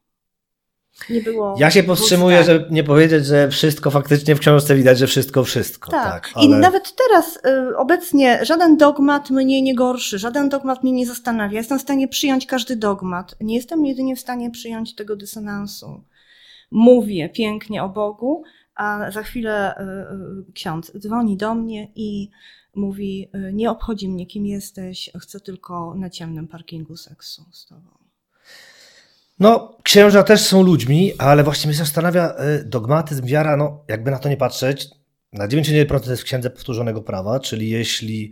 Nie 1.10 1.20
było. 1.20 1.54
Ja 1.58 1.70
się 1.70 1.82
powstrzymuję, 1.82 2.44
żeby 2.44 2.66
nie 2.70 2.84
powiedzieć, 2.84 3.26
że 3.26 3.48
wszystko 3.48 3.90
faktycznie 3.90 4.34
w 4.34 4.40
książce 4.40 4.74
widać, 4.74 4.98
że 4.98 5.06
wszystko, 5.06 5.44
wszystko. 5.44 5.90
Tak. 5.90 6.12
tak 6.12 6.30
ale... 6.34 6.46
I 6.46 6.48
nawet 6.48 6.94
teraz, 6.96 7.36
y, 7.36 7.76
obecnie, 7.76 8.44
żaden 8.44 8.76
dogmat 8.76 9.30
mnie 9.30 9.62
nie 9.62 9.74
gorszy, 9.74 10.18
żaden 10.18 10.48
dogmat 10.48 10.82
mnie 10.82 10.92
nie 10.92 11.06
zastanawia. 11.06 11.58
Jestem 11.58 11.78
w 11.78 11.82
stanie 11.82 12.08
przyjąć 12.08 12.46
każdy 12.46 12.76
dogmat. 12.76 13.36
Nie 13.40 13.54
jestem 13.54 13.86
jedynie 13.86 14.16
w 14.16 14.20
stanie 14.20 14.50
przyjąć 14.50 14.94
tego 14.94 15.16
dysonansu. 15.16 16.04
Mówię 16.70 17.28
pięknie 17.28 17.82
o 17.82 17.88
Bogu, 17.88 18.42
a 18.74 19.10
za 19.10 19.22
chwilę 19.22 19.74
y, 19.78 20.48
y, 20.48 20.52
ksiądz 20.52 20.92
dzwoni 20.98 21.36
do 21.36 21.54
mnie 21.54 21.88
i 21.94 22.30
mówi: 22.74 23.30
Nie 23.52 23.70
obchodzi 23.70 24.08
mnie, 24.08 24.26
kim 24.26 24.46
jesteś, 24.46 25.10
chcę 25.20 25.40
tylko 25.40 25.94
na 25.94 26.10
ciemnym 26.10 26.48
parkingu 26.48 26.96
seksu 26.96 27.44
z 27.52 27.66
tobą. 27.66 27.93
No, 29.38 29.78
księża 29.82 30.22
też 30.22 30.40
są 30.40 30.62
ludźmi, 30.62 31.12
ale 31.18 31.44
właśnie 31.44 31.68
mnie 31.68 31.76
zastanawia 31.76 32.34
e, 32.34 32.64
dogmatyzm, 32.64 33.26
wiara, 33.26 33.56
no 33.56 33.84
jakby 33.88 34.10
na 34.10 34.18
to 34.18 34.28
nie 34.28 34.36
patrzeć, 34.36 34.88
na 35.32 35.48
99% 35.48 36.00
to 36.00 36.10
jest 36.10 36.22
w 36.22 36.24
księdze 36.24 36.50
powtórzonego 36.50 37.02
prawa, 37.02 37.40
czyli 37.40 37.70
jeśli 37.70 38.30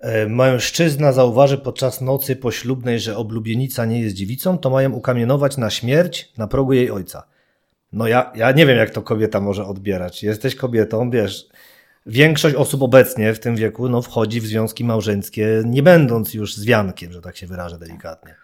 e, 0.00 0.26
mężczyzna 0.26 1.12
zauważy 1.12 1.58
podczas 1.58 2.00
nocy 2.00 2.36
poślubnej, 2.36 3.00
że 3.00 3.16
oblubienica 3.16 3.84
nie 3.84 4.00
jest 4.00 4.16
dziewicą, 4.16 4.58
to 4.58 4.70
mają 4.70 4.92
ukamienować 4.92 5.56
na 5.56 5.70
śmierć 5.70 6.32
na 6.38 6.46
progu 6.46 6.72
jej 6.72 6.90
ojca. 6.90 7.26
No 7.92 8.06
ja, 8.06 8.32
ja 8.34 8.52
nie 8.52 8.66
wiem, 8.66 8.78
jak 8.78 8.90
to 8.90 9.02
kobieta 9.02 9.40
może 9.40 9.66
odbierać. 9.66 10.22
Jesteś 10.22 10.54
kobietą, 10.54 11.10
wiesz, 11.10 11.48
większość 12.06 12.56
osób 12.56 12.82
obecnie 12.82 13.34
w 13.34 13.40
tym 13.40 13.56
wieku 13.56 13.88
no, 13.88 14.02
wchodzi 14.02 14.40
w 14.40 14.46
związki 14.46 14.84
małżeńskie, 14.84 15.62
nie 15.66 15.82
będąc 15.82 16.34
już 16.34 16.56
zwiankiem, 16.56 17.12
że 17.12 17.20
tak 17.20 17.36
się 17.36 17.46
wyrażę 17.46 17.78
delikatnie. 17.78 18.34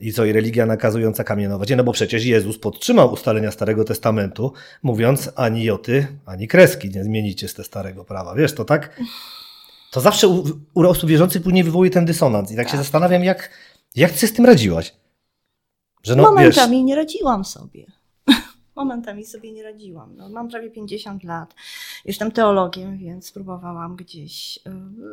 I 0.00 0.12
co, 0.12 0.24
i 0.24 0.32
religia 0.32 0.66
nakazująca 0.66 1.24
kamienować? 1.24 1.70
No 1.76 1.84
bo 1.84 1.92
przecież 1.92 2.24
Jezus 2.24 2.58
podtrzymał 2.58 3.12
ustalenia 3.12 3.50
Starego 3.50 3.84
Testamentu, 3.84 4.52
mówiąc 4.82 5.30
ani 5.36 5.64
joty, 5.64 6.06
ani 6.26 6.48
kreski 6.48 6.90
nie 6.90 7.04
zmienicie 7.04 7.48
z 7.48 7.54
te 7.54 7.64
starego 7.64 8.04
prawa. 8.04 8.34
Wiesz, 8.34 8.52
to 8.54 8.64
tak, 8.64 9.00
to 9.90 10.00
zawsze 10.00 10.28
u, 10.28 10.44
u 10.74 10.88
osób 10.88 11.10
wierzących 11.10 11.42
później 11.42 11.64
wywołuje 11.64 11.90
ten 11.90 12.04
dysonans. 12.04 12.52
I 12.52 12.56
tak, 12.56 12.64
tak. 12.64 12.72
się 12.72 12.78
zastanawiam, 12.78 13.24
jak, 13.24 13.50
jak 13.94 14.12
ty 14.12 14.26
z 14.26 14.32
tym 14.32 14.46
radziłaś? 14.46 14.94
Że 16.02 16.16
no, 16.16 16.22
Momentami 16.22 16.76
wiesz, 16.76 16.86
nie 16.86 16.96
radziłam 16.96 17.44
sobie. 17.44 17.86
Momentami 18.76 19.24
sobie 19.24 19.52
nie 19.52 19.62
radziłam. 19.62 20.16
No, 20.16 20.28
mam 20.28 20.48
prawie 20.48 20.70
50 20.70 21.24
lat, 21.24 21.54
jestem 22.04 22.32
teologiem, 22.32 22.98
więc 22.98 23.32
próbowałam 23.32 23.96
gdzieś 23.96 24.58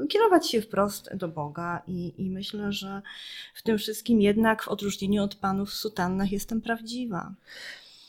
y, 0.03 0.07
kierować 0.07 0.49
się 0.49 0.61
wprost 0.61 1.09
do 1.15 1.27
Boga 1.27 1.81
i, 1.87 2.13
i 2.17 2.29
myślę, 2.29 2.71
że 2.71 3.01
w 3.53 3.63
tym 3.63 3.77
wszystkim 3.77 4.21
jednak 4.21 4.63
w 4.63 4.67
odróżnieniu 4.67 5.23
od 5.23 5.35
panów 5.35 5.69
w 5.69 5.73
sutannach 5.73 6.31
jestem 6.31 6.61
prawdziwa. 6.61 7.33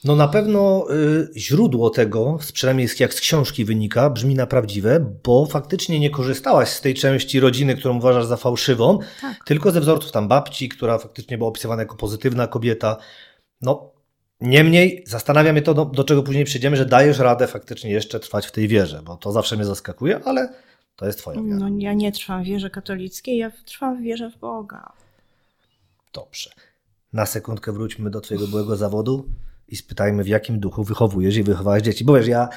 No 0.04 0.16
na 0.16 0.28
pewno 0.28 0.86
y, 0.90 1.28
źródło 1.36 1.90
tego, 1.90 2.38
przynajmniej 2.52 2.88
jak 2.98 3.14
z 3.14 3.20
książki 3.20 3.64
wynika, 3.64 4.10
brzmi 4.10 4.34
na 4.34 4.46
prawdziwe, 4.46 5.16
bo 5.24 5.46
faktycznie 5.46 6.00
nie 6.00 6.10
korzystałaś 6.10 6.68
z 6.68 6.80
tej 6.80 6.94
części 6.94 7.40
rodziny, 7.40 7.76
którą 7.76 7.96
uważasz 7.96 8.26
za 8.26 8.36
fałszywą, 8.36 8.98
tak. 9.20 9.44
tylko 9.44 9.70
ze 9.70 9.80
wzorców 9.80 10.12
tam 10.12 10.28
babci, 10.28 10.68
która 10.68 10.98
faktycznie 10.98 11.38
była 11.38 11.48
opisywana 11.48 11.82
jako 11.82 11.96
pozytywna 11.96 12.46
kobieta. 12.46 12.96
No, 13.60 13.93
niemniej 14.44 15.04
zastanawia 15.06 15.52
mnie 15.52 15.62
to, 15.62 15.74
do, 15.74 15.84
do 15.84 16.04
czego 16.04 16.22
później 16.22 16.44
przyjdziemy, 16.44 16.76
że 16.76 16.86
dajesz 16.86 17.18
radę 17.18 17.46
faktycznie 17.46 17.90
jeszcze 17.90 18.20
trwać 18.20 18.46
w 18.46 18.52
tej 18.52 18.68
wierze, 18.68 19.02
bo 19.04 19.16
to 19.16 19.32
zawsze 19.32 19.56
mnie 19.56 19.64
zaskakuje, 19.64 20.20
ale 20.24 20.48
to 20.96 21.06
jest 21.06 21.18
twoja 21.18 21.42
wiara. 21.42 21.56
No 21.56 21.68
ja 21.78 21.92
nie 21.92 22.12
trwam 22.12 22.42
w 22.42 22.46
wierze 22.46 22.70
katolickiej, 22.70 23.38
ja 23.38 23.50
trwam 23.64 23.98
w 23.98 24.02
wierze 24.02 24.30
w 24.30 24.38
Boga. 24.38 24.92
Dobrze. 26.12 26.50
Na 27.12 27.26
sekundkę 27.26 27.72
wróćmy 27.72 28.10
do 28.10 28.20
twojego 28.20 28.46
byłego 28.46 28.76
zawodu 28.76 29.28
i 29.68 29.76
spytajmy, 29.76 30.24
w 30.24 30.28
jakim 30.28 30.60
duchu 30.60 30.84
wychowujesz 30.84 31.36
i 31.36 31.42
wychowałeś 31.42 31.82
dzieci. 31.82 32.04
Bo 32.04 32.14
wiesz, 32.14 32.26
ja 32.26 32.48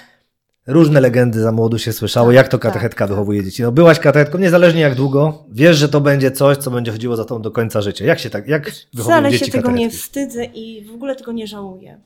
różne 0.68 1.02
legendy 1.02 1.42
za 1.42 1.52
młodu 1.52 1.78
się 1.78 1.94
słyszało, 1.94 2.28
tak, 2.28 2.36
jak 2.36 2.48
to 2.48 2.60
katechetka 2.60 3.06
tak, 3.06 3.10
wychowuje 3.10 3.44
dzieci. 3.44 3.64
No 3.64 3.72
byłaś 3.72 4.00
katechetką, 4.00 4.38
niezależnie 4.38 4.82
jak 4.82 4.96
długo, 4.96 5.46
wiesz, 5.52 5.78
że 5.78 5.90
to 5.90 6.02
będzie 6.02 6.32
coś, 6.32 6.58
co 6.58 6.72
będzie 6.72 6.92
chodziło 6.92 7.16
za 7.16 7.26
tą 7.26 7.42
do 7.42 7.52
końca 7.52 7.82
życia. 7.82 8.06
Jak 8.06 8.20
się 8.20 8.30
tak, 8.30 8.48
jak 8.48 8.64
wychowujesz 8.64 9.04
Wcale 9.04 9.32
dzieci 9.32 9.46
się 9.46 9.52
tego 9.52 9.72
nie 9.72 9.90
wstydzę 9.90 10.46
i 10.46 10.86
w 10.86 10.94
ogóle 10.94 11.16
tego 11.16 11.32
nie 11.32 11.48
żałuję. 11.48 12.02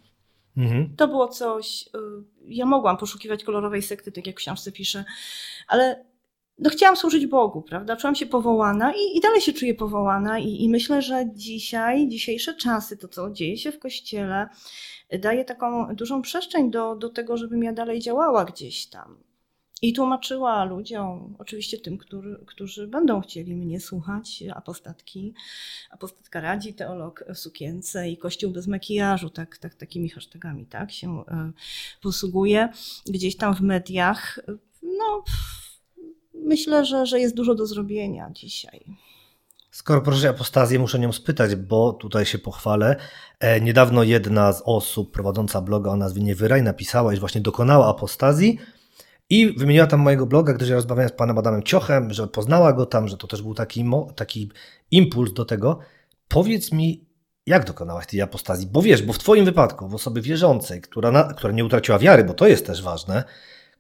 Mhm. 0.58 0.96
To 0.96 1.08
było 1.08 1.28
coś, 1.28 1.90
y, 1.96 2.00
ja 2.48 2.66
mogłam 2.66 2.98
poszukiwać 2.98 3.44
kolorowej 3.44 3.82
sekty, 3.82 4.12
tak 4.12 4.28
jak 4.28 4.36
w 4.36 4.40
książce 4.40 4.72
piszę, 4.72 5.06
ale 5.68 6.06
no 6.60 6.70
chciałam 6.70 6.98
służyć 6.98 7.28
Bogu, 7.28 7.62
prawda? 7.62 7.96
Czułam 7.96 8.16
się 8.16 8.26
powołana 8.26 8.94
i, 8.94 9.18
i 9.18 9.22
dalej 9.22 9.42
się 9.42 9.54
czuję 9.54 9.76
powołana 9.76 10.40
i, 10.40 10.64
i 10.64 10.70
myślę, 10.70 11.02
że 11.02 11.26
dzisiaj, 11.34 12.08
dzisiejsze 12.08 12.56
czasy, 12.56 12.98
to 12.98 13.08
co 13.08 13.32
dzieje 13.32 13.58
się 13.58 13.72
w 13.72 13.80
Kościele, 13.80 14.48
daje 15.20 15.46
taką 15.46 15.96
dużą 15.96 16.22
przestrzeń 16.22 16.72
do, 16.72 16.96
do 16.96 17.10
tego, 17.10 17.38
żebym 17.38 17.64
ja 17.64 17.74
dalej 17.74 18.00
działała 18.00 18.46
gdzieś 18.46 18.86
tam. 18.88 19.18
I 19.84 19.94
tłumaczyła 19.94 20.66
ludziom, 20.66 21.36
oczywiście 21.40 21.78
tym, 21.78 21.98
który, 21.98 22.40
którzy 22.46 22.88
będą 22.88 23.22
chcieli 23.22 23.56
mnie 23.56 23.80
słuchać, 23.80 24.44
apostatki. 24.56 25.34
Apostatka 25.92 26.42
radzi, 26.42 26.74
teolog 26.74 27.24
w 27.30 27.38
sukience 27.38 28.10
i 28.10 28.18
kościół 28.18 28.52
bez 28.52 28.68
makijażu, 28.68 29.30
tak, 29.30 29.58
tak, 29.58 29.76
takimi 29.76 30.10
hashtagami 30.10 30.66
tak, 30.66 30.92
się 30.92 31.24
e, 31.28 31.52
posługuje. 32.02 32.70
Gdzieś 33.06 33.38
tam 33.38 33.56
w 33.56 33.62
mediach, 33.62 34.40
no 34.84 35.24
myślę, 36.34 36.86
że, 36.86 37.06
że 37.06 37.20
jest 37.20 37.36
dużo 37.36 37.56
do 37.56 37.66
zrobienia 37.66 38.30
dzisiaj. 38.32 38.86
Skoro 39.72 40.02
proszę 40.02 40.30
apostazję, 40.30 40.80
muszę 40.80 41.00
nią 41.00 41.12
spytać, 41.12 41.56
bo 41.56 41.94
tutaj 41.94 42.26
się 42.26 42.38
pochwalę. 42.38 42.96
E, 43.40 43.62
niedawno 43.62 44.04
jedna 44.04 44.54
z 44.54 44.62
osób 44.66 45.12
prowadząca 45.12 45.62
bloga 45.62 45.92
o 45.92 45.96
nazwie 45.96 46.22
Niewyraj 46.24 46.64
napisała, 46.64 47.14
iż 47.14 47.20
właśnie 47.20 47.42
dokonała 47.42 47.90
apostazji 47.90 48.58
i 49.30 49.54
wymieniła 49.58 49.88
tam 49.88 50.00
mojego 50.00 50.26
bloga, 50.26 50.54
gdyż 50.54 50.70
ja 50.70 50.76
rozmawiałem 50.76 51.10
z 51.10 51.12
panem 51.14 51.38
Adamem 51.38 51.64
Ciochem, 51.64 52.14
że 52.14 52.28
poznała 52.28 52.74
go 52.74 52.86
tam, 52.86 53.08
że 53.08 53.18
to 53.18 53.28
też 53.28 53.42
był 53.42 53.54
taki, 53.54 53.86
taki 54.16 54.52
impuls 54.92 55.34
do 55.34 55.46
tego. 55.46 55.80
Powiedz 56.28 56.72
mi, 56.72 57.06
jak 57.46 57.66
dokonałaś 57.66 58.08
tej 58.08 58.22
apostazji? 58.22 58.68
Bo 58.68 58.82
wiesz, 58.82 59.02
bo 59.02 59.14
w 59.14 59.20
twoim 59.20 59.46
wypadku, 59.46 59.88
w 59.88 59.96
osoby 59.96 60.22
wierzącej, 60.22 60.82
która, 60.82 61.12
na, 61.12 61.24
która 61.24 61.54
nie 61.54 61.66
utraciła 61.66 62.00
wiary, 62.00 62.24
bo 62.24 62.34
to 62.34 62.48
jest 62.48 62.66
też 62.66 62.84
ważne, 62.84 63.24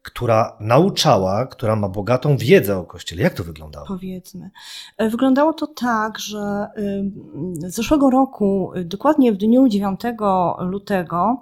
która 0.01 0.57
nauczała, 0.59 1.45
która 1.45 1.75
ma 1.75 1.89
bogatą 1.89 2.37
wiedzę 2.37 2.77
o 2.77 2.83
Kościele. 2.83 3.23
Jak 3.23 3.33
to 3.33 3.43
wyglądało? 3.43 3.87
Powiedzmy. 3.87 4.51
E, 4.97 5.09
wyglądało 5.09 5.53
to 5.53 5.67
tak, 5.67 6.19
że 6.19 6.67
z 7.67 7.75
zeszłego 7.75 8.09
roku, 8.09 8.73
y, 8.75 8.85
dokładnie 8.85 9.31
w 9.31 9.37
dniu 9.37 9.67
9 9.67 10.01
lutego, 10.59 11.41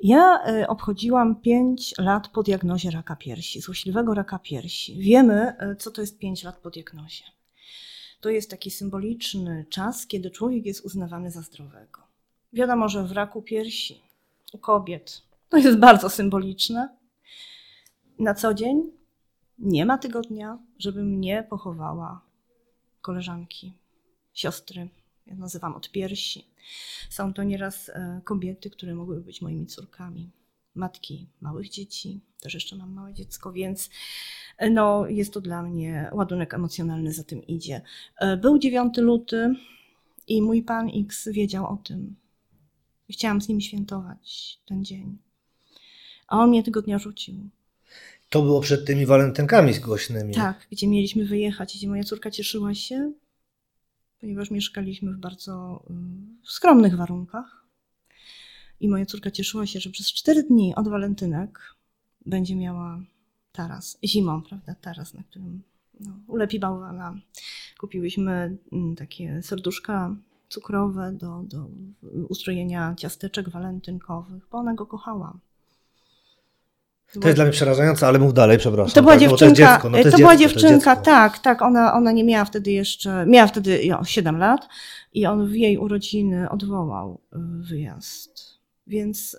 ja 0.00 0.40
y, 0.48 0.68
obchodziłam 0.68 1.36
5 1.36 1.94
lat 1.98 2.28
po 2.28 2.42
diagnozie 2.42 2.90
raka 2.90 3.16
piersi, 3.16 3.60
złośliwego 3.60 4.14
raka 4.14 4.38
piersi. 4.38 4.98
Wiemy, 4.98 5.52
y, 5.72 5.76
co 5.76 5.90
to 5.90 6.00
jest 6.00 6.18
5 6.18 6.44
lat 6.44 6.56
po 6.56 6.70
diagnozie. 6.70 7.24
To 8.20 8.30
jest 8.30 8.50
taki 8.50 8.70
symboliczny 8.70 9.66
czas, 9.70 10.06
kiedy 10.06 10.30
człowiek 10.30 10.66
jest 10.66 10.84
uznawany 10.84 11.30
za 11.30 11.42
zdrowego. 11.42 12.00
Wiadomo, 12.52 12.88
że 12.88 13.04
w 13.04 13.12
raku 13.12 13.42
piersi 13.42 14.02
u 14.52 14.58
kobiet 14.58 15.22
to 15.48 15.56
jest 15.56 15.78
bardzo 15.78 16.10
symboliczne, 16.10 16.88
na 18.18 18.34
co 18.34 18.54
dzień 18.54 18.90
nie 19.58 19.86
ma 19.86 19.98
tygodnia, 19.98 20.58
żebym 20.78 21.20
nie 21.20 21.42
pochowała 21.42 22.20
koleżanki, 23.00 23.72
siostry. 24.32 24.88
Ja 25.26 25.34
nazywam 25.34 25.74
od 25.74 25.90
piersi. 25.90 26.44
Są 27.10 27.34
to 27.34 27.42
nieraz 27.42 27.88
e, 27.88 28.20
kobiety, 28.24 28.70
które 28.70 28.94
mogły 28.94 29.20
być 29.20 29.42
moimi 29.42 29.66
córkami, 29.66 30.30
matki 30.74 31.28
małych 31.40 31.68
dzieci. 31.68 32.20
Też 32.40 32.54
jeszcze 32.54 32.76
mam 32.76 32.92
małe 32.92 33.14
dziecko, 33.14 33.52
więc 33.52 33.90
e, 34.58 34.70
no, 34.70 35.06
jest 35.06 35.34
to 35.34 35.40
dla 35.40 35.62
mnie 35.62 36.10
ładunek 36.12 36.54
emocjonalny 36.54 37.12
za 37.12 37.24
tym 37.24 37.46
idzie. 37.46 37.82
E, 38.18 38.36
był 38.36 38.58
9 38.58 38.96
luty 38.96 39.54
i 40.28 40.42
mój 40.42 40.62
pan 40.62 40.90
X 40.94 41.28
wiedział 41.28 41.66
o 41.66 41.76
tym. 41.76 42.16
Chciałam 43.10 43.40
z 43.40 43.48
nim 43.48 43.60
świętować 43.60 44.58
ten 44.66 44.84
dzień. 44.84 45.18
A 46.28 46.38
on 46.38 46.48
mnie 46.48 46.62
tego 46.62 46.82
dnia 46.82 46.98
rzucił. 46.98 47.50
To 48.34 48.42
było 48.42 48.60
przed 48.60 48.84
tymi 48.84 49.06
walentynkami 49.06 49.74
głośnymi. 49.74 50.34
Tak, 50.34 50.66
gdzie 50.72 50.88
mieliśmy 50.88 51.24
wyjechać, 51.24 51.76
gdzie 51.76 51.88
moja 51.88 52.04
córka 52.04 52.30
cieszyła 52.30 52.74
się, 52.74 53.12
ponieważ 54.20 54.50
mieszkaliśmy 54.50 55.12
w 55.12 55.16
bardzo 55.16 55.84
y, 56.44 56.50
skromnych 56.50 56.96
warunkach. 56.96 57.64
I 58.80 58.88
moja 58.88 59.06
córka 59.06 59.30
cieszyła 59.30 59.66
się, 59.66 59.80
że 59.80 59.90
przez 59.90 60.12
cztery 60.12 60.42
dni 60.42 60.74
od 60.74 60.88
walentynek 60.88 61.74
będzie 62.26 62.56
miała 62.56 63.00
taras. 63.52 63.98
Zimą, 64.04 64.42
prawda? 64.42 64.74
Taras, 64.80 65.14
na 65.14 65.22
którym 65.22 65.62
no, 66.00 66.12
ulepi 66.26 66.58
bałwana. 66.58 67.14
Kupiłyśmy 67.78 68.56
mm, 68.72 68.96
takie 68.96 69.42
serduszka 69.42 70.16
cukrowe 70.48 71.12
do, 71.12 71.42
do 71.42 71.68
ustrojenia 72.28 72.94
ciasteczek 72.98 73.48
walentynkowych, 73.48 74.42
bo 74.50 74.58
ona 74.58 74.74
go 74.74 74.86
kochała. 74.86 75.38
To 77.20 77.28
jest 77.28 77.38
dla 77.38 77.44
mnie 77.44 77.52
przerażające, 77.52 78.06
ale 78.06 78.18
mów 78.18 78.34
dalej, 78.34 78.58
przepraszam. 78.58 78.94
To 78.94 79.02
była 79.02 79.12
tak, 79.12 79.20
dziewczynka, 79.20 79.48
to, 79.48 79.54
dziecko, 79.54 79.90
no 79.90 80.02
to, 80.02 80.10
to 80.10 80.16
była 80.16 80.36
dziewczynka, 80.36 80.96
tak, 80.96 81.38
tak, 81.38 81.62
ona, 81.62 81.94
ona 81.94 82.12
nie 82.12 82.24
miała 82.24 82.44
wtedy 82.44 82.72
jeszcze, 82.72 83.26
miała 83.26 83.46
wtedy 83.46 83.84
jo, 83.84 84.04
7 84.04 84.38
lat 84.38 84.68
i 85.12 85.26
on 85.26 85.46
w 85.46 85.54
jej 85.54 85.78
urodziny 85.78 86.50
odwołał 86.50 87.20
y, 87.32 87.38
wyjazd. 87.68 88.54
Więc 88.86 89.34
y, 89.34 89.38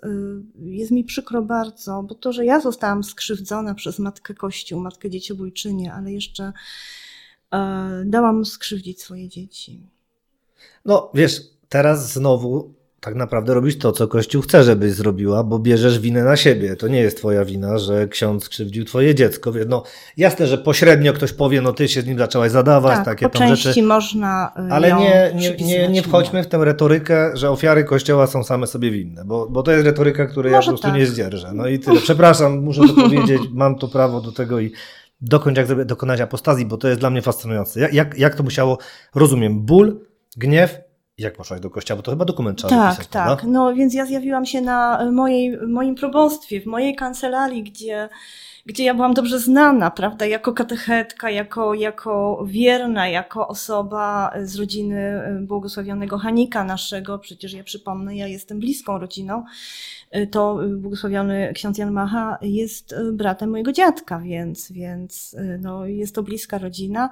jest 0.56 0.90
mi 0.90 1.04
przykro 1.04 1.42
bardzo, 1.42 2.02
bo 2.02 2.14
to, 2.14 2.32
że 2.32 2.44
ja 2.44 2.60
zostałam 2.60 3.04
skrzywdzona 3.04 3.74
przez 3.74 3.98
Matkę 3.98 4.34
Kościół, 4.34 4.80
Matkę 4.80 5.10
Dzieciobójczynię, 5.10 5.92
ale 5.92 6.12
jeszcze 6.12 6.52
e, 7.52 8.02
dałam 8.04 8.44
skrzywdzić 8.44 9.02
swoje 9.02 9.28
dzieci. 9.28 9.86
No 10.84 11.10
wiesz, 11.14 11.42
teraz 11.68 12.12
znowu 12.12 12.74
tak 13.00 13.14
naprawdę 13.14 13.54
robisz 13.54 13.78
to, 13.78 13.92
co 13.92 14.08
Kościół 14.08 14.42
chce, 14.42 14.64
żebyś 14.64 14.92
zrobiła, 14.92 15.44
bo 15.44 15.58
bierzesz 15.58 15.98
winę 15.98 16.24
na 16.24 16.36
siebie. 16.36 16.76
To 16.76 16.88
nie 16.88 16.98
jest 16.98 17.16
twoja 17.16 17.44
wina, 17.44 17.78
że 17.78 18.08
ksiądz 18.08 18.44
skrzywdził 18.44 18.84
twoje 18.84 19.14
dziecko. 19.14 19.52
No, 19.68 19.82
jasne, 20.16 20.46
że 20.46 20.58
pośrednio 20.58 21.12
ktoś 21.12 21.32
powie, 21.32 21.60
no 21.60 21.72
ty 21.72 21.88
się 21.88 22.02
z 22.02 22.06
nim 22.06 22.18
zaczęłaś 22.18 22.50
zadawać, 22.50 22.96
tak, 22.96 23.04
takie 23.04 23.28
po 23.28 23.38
tam 23.38 23.56
rzeczy. 23.56 23.82
można 23.82 24.52
y, 24.68 24.72
Ale 24.72 24.92
nie, 24.92 25.32
nie, 25.34 25.66
nie, 25.66 25.88
nie 25.88 26.02
wchodźmy 26.02 26.42
w 26.42 26.46
tę 26.46 26.64
retorykę, 26.64 27.30
że 27.34 27.50
ofiary 27.50 27.84
Kościoła 27.84 28.26
są 28.26 28.44
same 28.44 28.66
sobie 28.66 28.90
winne, 28.90 29.24
bo, 29.24 29.48
bo 29.50 29.62
to 29.62 29.72
jest 29.72 29.84
retoryka, 29.84 30.26
której 30.26 30.52
Może 30.52 30.62
ja 30.62 30.66
po 30.66 30.70
prostu 30.70 30.88
tak. 30.88 30.96
nie 30.96 31.06
zdzierżę. 31.06 31.50
No 31.54 31.66
i 31.66 31.78
tyle. 31.78 32.00
Przepraszam, 32.00 32.58
muszę 32.58 32.80
to 32.88 32.94
powiedzieć, 32.94 33.42
mam 33.52 33.78
to 33.78 33.88
prawo 33.88 34.20
do 34.20 34.32
tego 34.32 34.60
i 34.60 34.72
dokończ 35.20 35.58
jak 35.58 35.84
dokonać 35.84 36.20
apostazji, 36.20 36.66
bo 36.66 36.76
to 36.76 36.88
jest 36.88 37.00
dla 37.00 37.10
mnie 37.10 37.22
fascynujące. 37.22 37.80
Jak, 37.80 37.94
jak, 37.94 38.18
jak 38.18 38.34
to 38.34 38.42
musiało, 38.42 38.78
rozumiem, 39.14 39.60
ból, 39.60 40.00
gniew, 40.36 40.85
jak 41.18 41.36
poszłaś 41.36 41.60
do 41.60 41.70
kościoła? 41.70 41.96
Bo 41.96 42.02
to 42.02 42.10
chyba 42.10 42.24
dokument 42.24 42.58
trzeba 42.58 42.70
Tak, 42.70 42.78
napisać, 42.78 43.06
tak. 43.06 43.24
Prawda? 43.26 43.46
No 43.46 43.74
więc 43.74 43.94
ja 43.94 44.06
zjawiłam 44.06 44.46
się 44.46 44.60
na 44.60 45.10
mojej, 45.12 45.58
moim 45.68 45.94
probostwie, 45.94 46.60
w 46.60 46.66
mojej 46.66 46.96
kancelarii, 46.96 47.62
gdzie, 47.62 48.08
gdzie 48.66 48.84
ja 48.84 48.94
byłam 48.94 49.14
dobrze 49.14 49.38
znana, 49.40 49.90
prawda, 49.90 50.26
jako 50.26 50.52
katechetka, 50.52 51.30
jako, 51.30 51.74
jako 51.74 52.44
wierna, 52.46 53.08
jako 53.08 53.48
osoba 53.48 54.32
z 54.42 54.56
rodziny 54.56 55.22
błogosławionego 55.40 56.18
Hanika 56.18 56.64
naszego, 56.64 57.18
przecież 57.18 57.52
ja 57.52 57.64
przypomnę, 57.64 58.16
ja 58.16 58.26
jestem 58.26 58.58
bliską 58.58 58.98
rodziną, 58.98 59.44
to 60.30 60.58
błogosławiony 60.76 61.52
ksiądz 61.54 61.78
Jan 61.78 61.92
Macha 61.92 62.38
jest 62.42 62.94
bratem 63.12 63.50
mojego 63.50 63.72
dziadka, 63.72 64.20
więc, 64.20 64.72
więc 64.72 65.36
no, 65.60 65.86
jest 65.86 66.14
to 66.14 66.22
bliska 66.22 66.58
rodzina. 66.58 67.08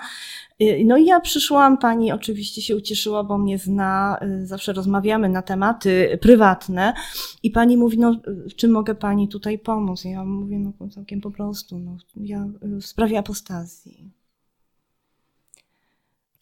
No 0.85 0.97
i 0.97 1.07
ja 1.07 1.21
przyszłam, 1.21 1.79
pani 1.79 2.13
oczywiście 2.13 2.63
się 2.63 2.77
ucieszyła, 2.77 3.25
bo 3.25 3.39
mnie 3.39 3.59
zna, 3.59 4.21
zawsze 4.43 4.73
rozmawiamy 4.73 5.29
na 5.29 5.43
tematy 5.43 6.19
prywatne 6.21 6.95
i 7.43 7.51
pani 7.51 7.77
mówi, 7.77 7.99
no 7.99 8.17
czym 8.57 8.71
mogę 8.71 8.95
pani 8.95 9.29
tutaj 9.29 9.59
pomóc? 9.59 10.05
Ja 10.05 10.25
mówię, 10.25 10.59
no 10.59 10.89
całkiem 10.89 11.21
po 11.21 11.31
prostu, 11.31 11.79
no, 11.79 11.97
ja 12.17 12.49
w 12.63 12.87
sprawie 12.87 13.19
apostazji. 13.19 14.11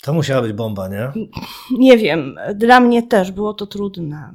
To 0.02 0.12
musiała 0.12 0.42
być 0.42 0.52
bomba, 0.52 0.88
nie? 0.88 1.12
Nie 1.78 1.98
wiem, 1.98 2.36
dla 2.54 2.80
mnie 2.80 3.02
też 3.02 3.32
było 3.32 3.54
to 3.54 3.66
trudne. 3.66 4.32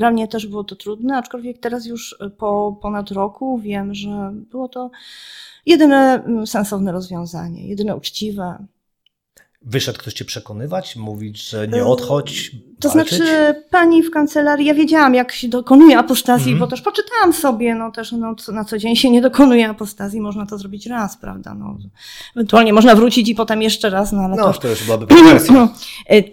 Dla 0.00 0.10
mnie 0.10 0.28
też 0.28 0.46
było 0.46 0.64
to 0.64 0.76
trudne, 0.76 1.16
aczkolwiek 1.16 1.58
teraz 1.58 1.86
już 1.86 2.16
po 2.38 2.78
ponad 2.82 3.10
roku 3.10 3.58
wiem, 3.58 3.94
że 3.94 4.32
było 4.34 4.68
to 4.68 4.90
jedyne 5.66 6.22
sensowne 6.46 6.92
rozwiązanie, 6.92 7.68
jedyne 7.68 7.96
uczciwe. 7.96 8.66
Wyszedł 9.62 9.98
ktoś 9.98 10.14
cię 10.14 10.24
przekonywać, 10.24 10.96
mówić, 10.96 11.48
że 11.48 11.68
nie 11.68 11.84
odchodź. 11.84 12.50
To 12.80 12.88
walczyć? 12.88 13.18
znaczy, 13.18 13.54
pani 13.70 14.02
w 14.02 14.10
kancelarii, 14.10 14.66
ja 14.66 14.74
wiedziałam, 14.74 15.14
jak 15.14 15.32
się 15.32 15.48
dokonuje 15.48 15.98
apostazji, 15.98 16.48
mm. 16.48 16.60
bo 16.60 16.66
też 16.66 16.82
poczytałam 16.82 17.32
sobie, 17.32 17.74
no 17.74 17.90
też 17.90 18.12
no, 18.12 18.34
na 18.52 18.64
co 18.64 18.78
dzień 18.78 18.96
się 18.96 19.10
nie 19.10 19.20
dokonuje 19.20 19.68
apostazji, 19.68 20.20
można 20.20 20.46
to 20.46 20.58
zrobić 20.58 20.86
raz, 20.86 21.16
prawda? 21.16 21.54
No, 21.54 21.78
ewentualnie 22.36 22.72
można 22.72 22.94
wrócić 22.94 23.28
i 23.28 23.34
potem 23.34 23.62
jeszcze 23.62 23.90
raz, 23.90 24.12
no 24.12 24.22
ale 24.22 24.36
no, 24.36 24.52
to... 24.52 24.58
to 24.58 24.68
już 24.68 24.84
byłaby 24.84 25.06
progresja. 25.06 25.54
No, 25.54 25.68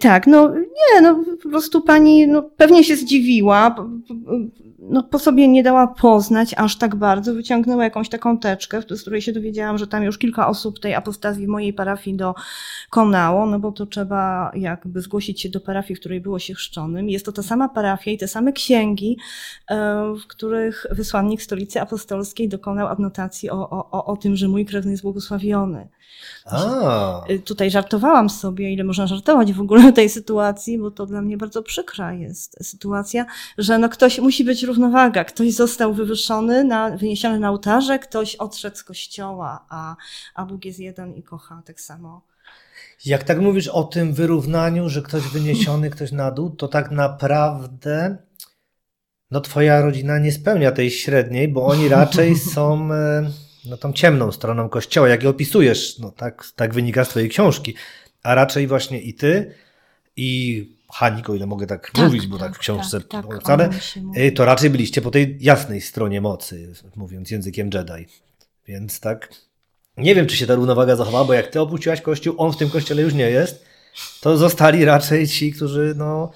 tak, 0.00 0.26
no 0.26 0.54
nie, 0.54 1.00
no 1.02 1.24
po 1.42 1.48
prostu 1.48 1.80
pani 1.80 2.28
no, 2.28 2.42
pewnie 2.42 2.84
się 2.84 2.96
zdziwiła, 2.96 3.74
no, 4.78 5.02
po 5.02 5.18
sobie 5.18 5.48
nie 5.48 5.62
dała 5.62 5.86
poznać 5.86 6.54
aż 6.56 6.76
tak 6.76 6.96
bardzo. 6.96 7.34
Wyciągnęła 7.34 7.84
jakąś 7.84 8.08
taką 8.08 8.38
teczkę, 8.38 8.82
z 8.82 9.00
której 9.00 9.22
się 9.22 9.32
dowiedziałam, 9.32 9.78
że 9.78 9.86
tam 9.86 10.02
już 10.02 10.18
kilka 10.18 10.48
osób 10.48 10.80
tej 10.80 10.94
apostazji 10.94 11.46
w 11.46 11.48
mojej 11.48 11.72
parafii 11.72 12.16
dokonało, 12.16 13.46
no 13.46 13.58
bo 13.58 13.72
to 13.72 13.86
trzeba 13.86 14.50
jakby 14.54 15.00
zgłosić 15.00 15.40
się 15.40 15.48
do 15.48 15.60
parafii, 15.60 15.96
w 15.96 16.00
której 16.00 16.20
było 16.20 16.38
się 16.38 16.54
chrzczonym. 16.54 17.08
Jest 17.08 17.24
to 17.24 17.32
ta 17.32 17.42
sama 17.42 17.68
parafia 17.68 18.10
i 18.10 18.18
te 18.18 18.28
same 18.28 18.52
księgi, 18.52 19.18
e, 19.70 19.76
w 20.24 20.26
których 20.26 20.86
wysłannik 20.90 21.42
stolicy 21.42 21.80
apostolskiej 21.80 22.48
dokonał 22.48 22.86
adnotacji 22.86 23.50
o, 23.50 23.70
o, 23.70 24.04
o 24.04 24.16
tym, 24.16 24.36
że 24.36 24.48
mój 24.48 24.66
krewny 24.66 24.90
jest 24.90 25.02
błogosławiony. 25.02 25.88
A. 26.44 27.24
Y, 27.30 27.38
tutaj 27.38 27.70
żartowałam 27.70 28.30
sobie, 28.30 28.72
ile 28.72 28.84
można 28.84 29.06
żartować 29.06 29.52
w 29.52 29.60
ogóle 29.60 29.92
w 29.92 29.94
tej 29.94 30.08
sytuacji, 30.08 30.78
bo 30.78 30.90
to 30.90 31.06
dla 31.06 31.22
mnie 31.22 31.36
bardzo 31.36 31.62
przykra 31.62 32.12
jest 32.12 32.66
sytuacja, 32.66 33.26
że 33.58 33.78
no 33.78 33.88
ktoś 33.88 34.18
musi 34.18 34.44
być 34.44 34.62
równowaga. 34.68 35.24
Ktoś 35.24 35.52
został 35.52 35.94
wywyższony, 35.94 36.64
na, 36.64 36.96
wyniesiony 36.96 37.38
na 37.38 37.50
ołtarze, 37.50 37.98
ktoś 37.98 38.36
odszedł 38.36 38.76
z 38.76 38.84
kościoła, 38.84 39.66
a, 39.68 39.96
a 40.34 40.44
Bóg 40.44 40.64
jest 40.64 40.78
jeden 40.78 41.14
i 41.14 41.22
kocha 41.22 41.62
tak 41.66 41.80
samo. 41.80 42.22
Jak 43.04 43.24
tak 43.24 43.40
mówisz 43.40 43.68
o 43.68 43.84
tym 43.84 44.14
wyrównaniu, 44.14 44.88
że 44.88 45.02
ktoś 45.02 45.22
wyniesiony, 45.22 45.90
ktoś 45.90 46.12
na 46.12 46.30
dół, 46.30 46.50
to 46.50 46.68
tak 46.68 46.90
naprawdę 46.90 48.16
no 49.30 49.40
twoja 49.40 49.80
rodzina 49.80 50.18
nie 50.18 50.32
spełnia 50.32 50.72
tej 50.72 50.90
średniej, 50.90 51.48
bo 51.48 51.66
oni 51.66 51.88
raczej 51.88 52.36
są 52.54 52.92
e, 52.92 53.30
no, 53.64 53.76
tą 53.76 53.92
ciemną 53.92 54.32
stroną 54.32 54.68
kościoła, 54.68 55.08
jak 55.08 55.22
je 55.22 55.28
opisujesz, 55.28 55.98
no 55.98 56.10
tak, 56.10 56.44
tak 56.56 56.74
wynika 56.74 57.04
z 57.04 57.08
twojej 57.08 57.28
książki, 57.28 57.74
a 58.22 58.34
raczej 58.34 58.66
właśnie 58.66 59.00
i 59.00 59.14
ty, 59.14 59.54
i 60.16 60.77
Hanik, 60.92 61.30
o 61.30 61.34
ile 61.34 61.46
mogę 61.46 61.66
tak, 61.66 61.90
tak 61.90 62.04
mówić, 62.04 62.26
bo 62.26 62.38
tak, 62.38 62.48
tak 62.48 62.56
w 62.56 62.58
książce 62.58 63.00
tak, 63.00 63.26
tak, 63.44 63.74
y, 64.16 64.32
to 64.32 64.44
raczej 64.44 64.70
byliście 64.70 65.00
po 65.00 65.10
tej 65.10 65.38
jasnej 65.40 65.80
stronie 65.80 66.20
mocy, 66.20 66.72
mówiąc 66.96 67.30
językiem 67.30 67.70
Jedi. 67.74 68.06
Więc 68.66 69.00
tak, 69.00 69.28
nie 69.96 70.14
wiem, 70.14 70.26
czy 70.26 70.36
się 70.36 70.46
ta 70.46 70.54
równowaga 70.54 70.96
zachowała, 70.96 71.24
bo 71.24 71.32
jak 71.32 71.46
ty 71.46 71.60
opuściłaś 71.60 72.00
kościół, 72.00 72.34
on 72.38 72.52
w 72.52 72.56
tym 72.56 72.70
kościele 72.70 73.02
już 73.02 73.14
nie 73.14 73.30
jest, 73.30 73.64
to 74.20 74.36
zostali 74.36 74.84
raczej 74.84 75.28
ci, 75.28 75.52
którzy 75.52 75.94
no, 75.96 76.30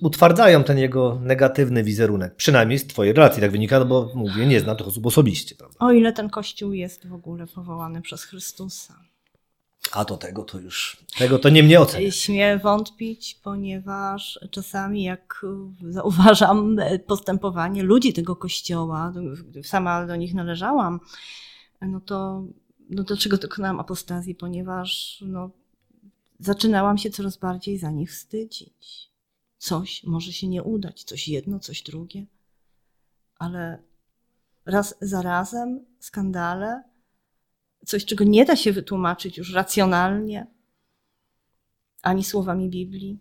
utwardzają 0.00 0.64
ten 0.64 0.78
jego 0.78 1.18
negatywny 1.22 1.84
wizerunek. 1.84 2.34
Przynajmniej 2.34 2.78
z 2.78 2.86
twojej 2.86 3.12
relacji 3.12 3.40
tak 3.40 3.50
wynika, 3.50 3.78
no 3.78 3.84
bo 3.84 4.10
mówię, 4.14 4.46
nie 4.46 4.60
znam 4.60 4.76
tych 4.76 4.86
osób 4.86 5.06
osobiście. 5.06 5.54
Prawda? 5.54 5.76
O 5.78 5.92
ile 5.92 6.12
ten 6.12 6.30
kościół 6.30 6.72
jest 6.72 7.06
w 7.06 7.14
ogóle 7.14 7.46
powołany 7.46 8.02
przez 8.02 8.24
Chrystusa. 8.24 9.11
A 9.92 10.04
do 10.04 10.16
tego 10.16 10.44
to 10.44 10.58
już, 10.58 11.04
tego 11.18 11.38
to 11.38 11.48
nie 11.48 11.62
mnie 11.62 11.80
ocenia. 11.80 12.10
Śmiem 12.10 12.58
wątpić, 12.58 13.40
ponieważ 13.42 14.40
czasami 14.50 15.02
jak 15.02 15.46
zauważam 15.88 16.76
postępowanie 17.06 17.82
ludzi 17.82 18.12
tego 18.12 18.36
kościoła, 18.36 19.12
sama 19.62 20.06
do 20.06 20.16
nich 20.16 20.34
należałam, 20.34 21.00
no 21.80 22.00
to 22.00 22.44
no 22.90 23.02
dlaczego 23.02 23.36
dokonałam 23.36 23.80
apostazji? 23.80 24.34
Ponieważ 24.34 25.18
no, 25.26 25.50
zaczynałam 26.38 26.98
się 26.98 27.10
coraz 27.10 27.36
bardziej 27.36 27.78
za 27.78 27.90
nich 27.90 28.10
wstydzić. 28.10 29.12
Coś 29.58 30.04
może 30.04 30.32
się 30.32 30.48
nie 30.48 30.62
udać, 30.62 31.04
coś 31.04 31.28
jedno, 31.28 31.58
coś 31.58 31.82
drugie, 31.82 32.26
ale 33.38 33.82
raz 34.66 34.94
za 35.00 35.22
razem 35.22 35.84
skandale, 35.98 36.82
coś, 37.86 38.04
czego 38.04 38.24
nie 38.24 38.44
da 38.44 38.56
się 38.56 38.72
wytłumaczyć 38.72 39.38
już 39.38 39.54
racjonalnie, 39.54 40.46
ani 42.02 42.24
słowami 42.24 42.68
Biblii. 42.68 43.18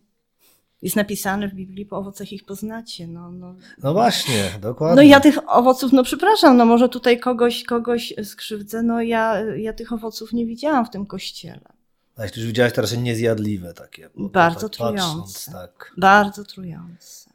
Jest 0.81 0.95
napisane 0.95 1.47
w 1.47 1.53
Biblii, 1.53 1.85
po 1.85 1.97
owocach 1.97 2.33
ich 2.33 2.45
poznacie. 2.45 3.07
No, 3.07 3.31
no. 3.31 3.55
no 3.83 3.93
właśnie, 3.93 4.51
dokładnie. 4.61 4.95
No 4.95 5.01
ja 5.01 5.19
tych 5.19 5.49
owoców, 5.49 5.91
no 5.91 6.03
przepraszam, 6.03 6.57
no 6.57 6.65
może 6.65 6.89
tutaj 6.89 7.19
kogoś, 7.19 7.63
kogoś 7.63 8.13
skrzywdzę, 8.23 8.83
no 8.83 9.01
ja, 9.01 9.39
ja 9.39 9.73
tych 9.73 9.93
owoców 9.93 10.33
nie 10.33 10.45
widziałam 10.45 10.85
w 10.85 10.89
tym 10.89 11.05
kościele. 11.05 11.61
A 12.17 12.23
jeśli 12.23 12.41
już 12.41 12.47
widziałaś, 12.47 12.73
to 12.73 12.81
raczej 12.81 12.99
niezjadliwe 12.99 13.73
takie. 13.73 14.09
Bardzo 14.15 14.69
tak 14.69 14.77
trujące. 14.77 15.01
Patrząc, 15.01 15.45
tak. 15.51 15.93
Bardzo 15.97 16.43
trujące. 16.43 17.31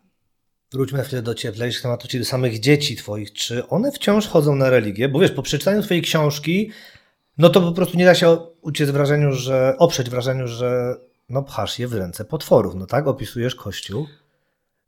Wróćmy 0.73 1.03
chwilę 1.03 1.23
do 1.23 1.35
cieplejszych 1.35 1.83
tematów, 1.83 2.11
czyli 2.11 2.25
do 2.25 2.31
samych 2.31 2.61
dzieci 2.61 2.97
twoich. 2.97 3.33
Czy 3.33 3.69
one 3.69 3.93
wciąż 3.93 4.27
chodzą 4.27 4.57
na 4.57 4.71
religię? 4.71 5.09
Bo 5.09 5.19
wiesz, 5.19 5.31
po 5.31 5.43
przeczytaniu 5.43 5.83
twojej 5.83 6.03
książki 6.03 6.71
no 7.39 7.49
to 7.49 7.61
po 7.61 7.73
prostu 7.73 7.97
nie 7.97 8.05
da 8.05 8.15
się 8.15 8.39
uciec 8.61 8.91
wrażeniu, 8.91 9.33
że, 9.33 9.75
oprzeć 9.79 10.11
wrażeniu, 10.11 10.49
że 10.49 10.97
no 11.29 11.43
pchasz 11.43 11.79
je 11.79 11.89
w 11.89 11.95
ręce 11.95 12.25
potworów, 12.25 12.75
no 12.75 12.87
tak? 12.87 13.07
Opisujesz 13.07 13.55
Kościół. 13.55 14.07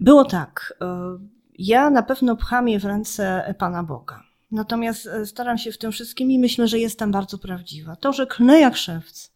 Było 0.01 0.25
tak. 0.25 0.75
E, 0.81 1.19
ja 1.59 1.91
na 1.91 2.03
pewno 2.03 2.37
pcham 2.37 2.69
je 2.69 2.81
w 2.81 2.85
ręce 2.85 3.55
Pana 3.59 3.83
Boga. 3.83 4.23
Natomiast 4.51 5.07
e, 5.07 5.27
staram 5.27 5.59
się 5.59 5.73
w 5.73 5.79
tym 5.79 5.93
wszystkim 5.93 6.31
i 6.31 6.39
myślę, 6.39 6.69
że 6.69 6.79
jestem 6.79 7.13
bardzo 7.13 7.39
prawdziwa. 7.39 7.97
To, 7.97 8.13
że 8.13 8.27
klnę 8.27 8.61
jak 8.61 8.77
szewc 8.77 9.31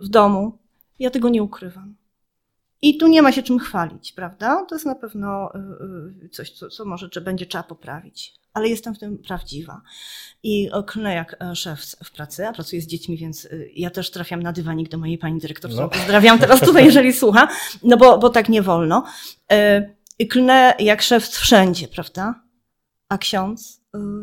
w 0.00 0.08
domu, 0.08 0.58
ja 0.98 1.10
tego 1.10 1.28
nie 1.28 1.42
ukrywam. 1.42 1.96
I 2.82 2.98
tu 2.98 3.06
nie 3.06 3.22
ma 3.22 3.32
się 3.32 3.42
czym 3.42 3.58
chwalić, 3.58 4.12
prawda? 4.12 4.64
To 4.68 4.74
jest 4.74 4.86
na 4.86 4.94
pewno 4.94 5.54
e, 5.54 6.28
coś, 6.28 6.50
co, 6.50 6.68
co 6.68 6.84
może 6.84 7.08
czy 7.08 7.20
będzie 7.20 7.46
trzeba 7.46 7.64
poprawić 7.64 8.37
ale 8.58 8.68
jestem 8.68 8.94
w 8.94 8.98
tym 8.98 9.18
prawdziwa. 9.18 9.82
I 10.42 10.70
klnę 10.86 11.14
jak 11.14 11.36
e, 11.42 11.56
szef 11.56 11.80
w 12.04 12.10
pracy, 12.10 12.46
a 12.46 12.52
pracuję 12.52 12.82
z 12.82 12.86
dziećmi, 12.86 13.16
więc 13.16 13.44
e, 13.44 13.48
ja 13.76 13.90
też 13.90 14.10
trafiam 14.10 14.42
na 14.42 14.52
dywanik 14.52 14.88
do 14.88 14.98
mojej 14.98 15.18
pani 15.18 15.40
dyrektor, 15.40 15.70
no. 15.74 15.88
pozdrawiam 15.88 16.38
teraz 16.38 16.60
tutaj, 16.60 16.84
jeżeli 16.90 17.12
słucha, 17.12 17.48
no 17.82 17.96
bo, 17.96 18.18
bo 18.18 18.30
tak 18.30 18.48
nie 18.48 18.62
wolno. 18.62 19.04
E, 19.52 19.90
I 20.18 20.28
klnę 20.28 20.74
jak 20.78 21.02
szef 21.02 21.28
wszędzie, 21.28 21.88
prawda? 21.88 22.42
A 23.08 23.18
ksiądz 23.18 23.78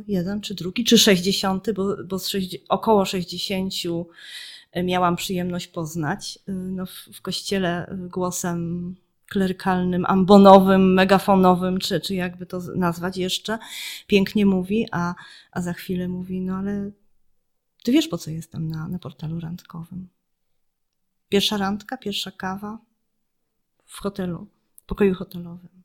jeden, 0.08 0.42
czy 0.42 0.56
drugi, 0.56 0.84
czy 0.84 0.98
sześćdziesiąty, 0.98 1.74
bo, 1.74 1.96
bo 2.06 2.18
około 2.70 3.06
sześćdziesięciu 3.06 4.08
miałam 4.84 5.16
przyjemność 5.16 5.68
poznać 5.68 6.40
no, 6.48 6.86
w, 6.86 6.92
w 6.92 7.22
kościele 7.22 7.98
głosem 8.10 8.96
klerykalnym, 9.30 10.06
ambonowym, 10.06 10.94
megafonowym, 10.94 11.78
czy, 11.78 12.00
czy 12.00 12.16
jakby 12.16 12.46
to 12.46 12.60
nazwać 12.76 13.18
jeszcze, 13.18 13.58
pięknie 14.08 14.46
mówi, 14.46 14.88
a, 14.92 15.16
a 15.52 15.62
za 15.62 15.74
chwilę 15.74 16.08
mówi, 16.08 16.42
no 16.42 16.56
ale 16.56 16.92
ty 17.84 17.92
wiesz, 17.92 18.08
po 18.08 18.18
co 18.18 18.32
jestem 18.32 18.68
na, 18.68 18.88
na 18.88 19.00
portalu 19.00 19.40
randkowym. 19.40 20.10
Pierwsza 21.30 21.58
randka, 21.58 21.98
pierwsza 21.98 22.32
kawa 22.32 22.78
w 23.86 24.00
hotelu, 24.00 24.48
w 24.76 24.86
pokoju 24.86 25.14
hotelowym. 25.14 25.76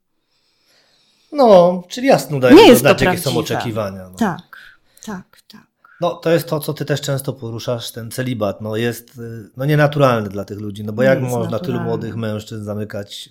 No, 1.31 1.83
czyli 1.89 2.07
jasno 2.07 2.39
daje 2.39 2.55
to 2.95 3.03
jakie 3.03 3.17
są 3.17 3.37
oczekiwania. 3.37 4.09
No. 4.09 4.17
Tak, 4.17 4.79
tak, 5.05 5.41
tak. 5.47 5.70
No, 6.01 6.15
to 6.15 6.31
jest 6.31 6.47
to, 6.47 6.59
co 6.59 6.73
ty 6.73 6.85
też 6.85 7.01
często 7.01 7.33
poruszasz, 7.33 7.91
ten 7.91 8.11
celibat, 8.11 8.61
no 8.61 8.75
jest 8.75 9.17
y, 9.17 9.49
no, 9.57 9.65
nienaturalny 9.65 10.29
dla 10.29 10.45
tych 10.45 10.59
ludzi, 10.59 10.83
no 10.83 10.93
bo 10.93 11.01
nie 11.01 11.09
jak 11.09 11.21
można 11.21 11.39
naturalny. 11.39 11.65
tylu 11.65 11.79
młodych 11.79 12.15
mężczyzn 12.15 12.63
zamykać 12.63 13.29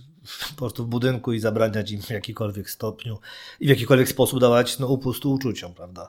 po 0.50 0.56
prostu 0.56 0.84
w 0.84 0.88
budynku 0.88 1.32
i 1.32 1.40
zabraniać 1.40 1.90
im 1.90 2.02
w 2.02 2.10
jakikolwiek 2.10 2.70
stopniu 2.70 3.18
i 3.60 3.66
w 3.66 3.68
jakikolwiek 3.68 4.08
sposób 4.08 4.40
dawać 4.40 4.78
no, 4.78 4.86
upust 4.88 5.26
uczuciom, 5.26 5.74
prawda? 5.74 6.08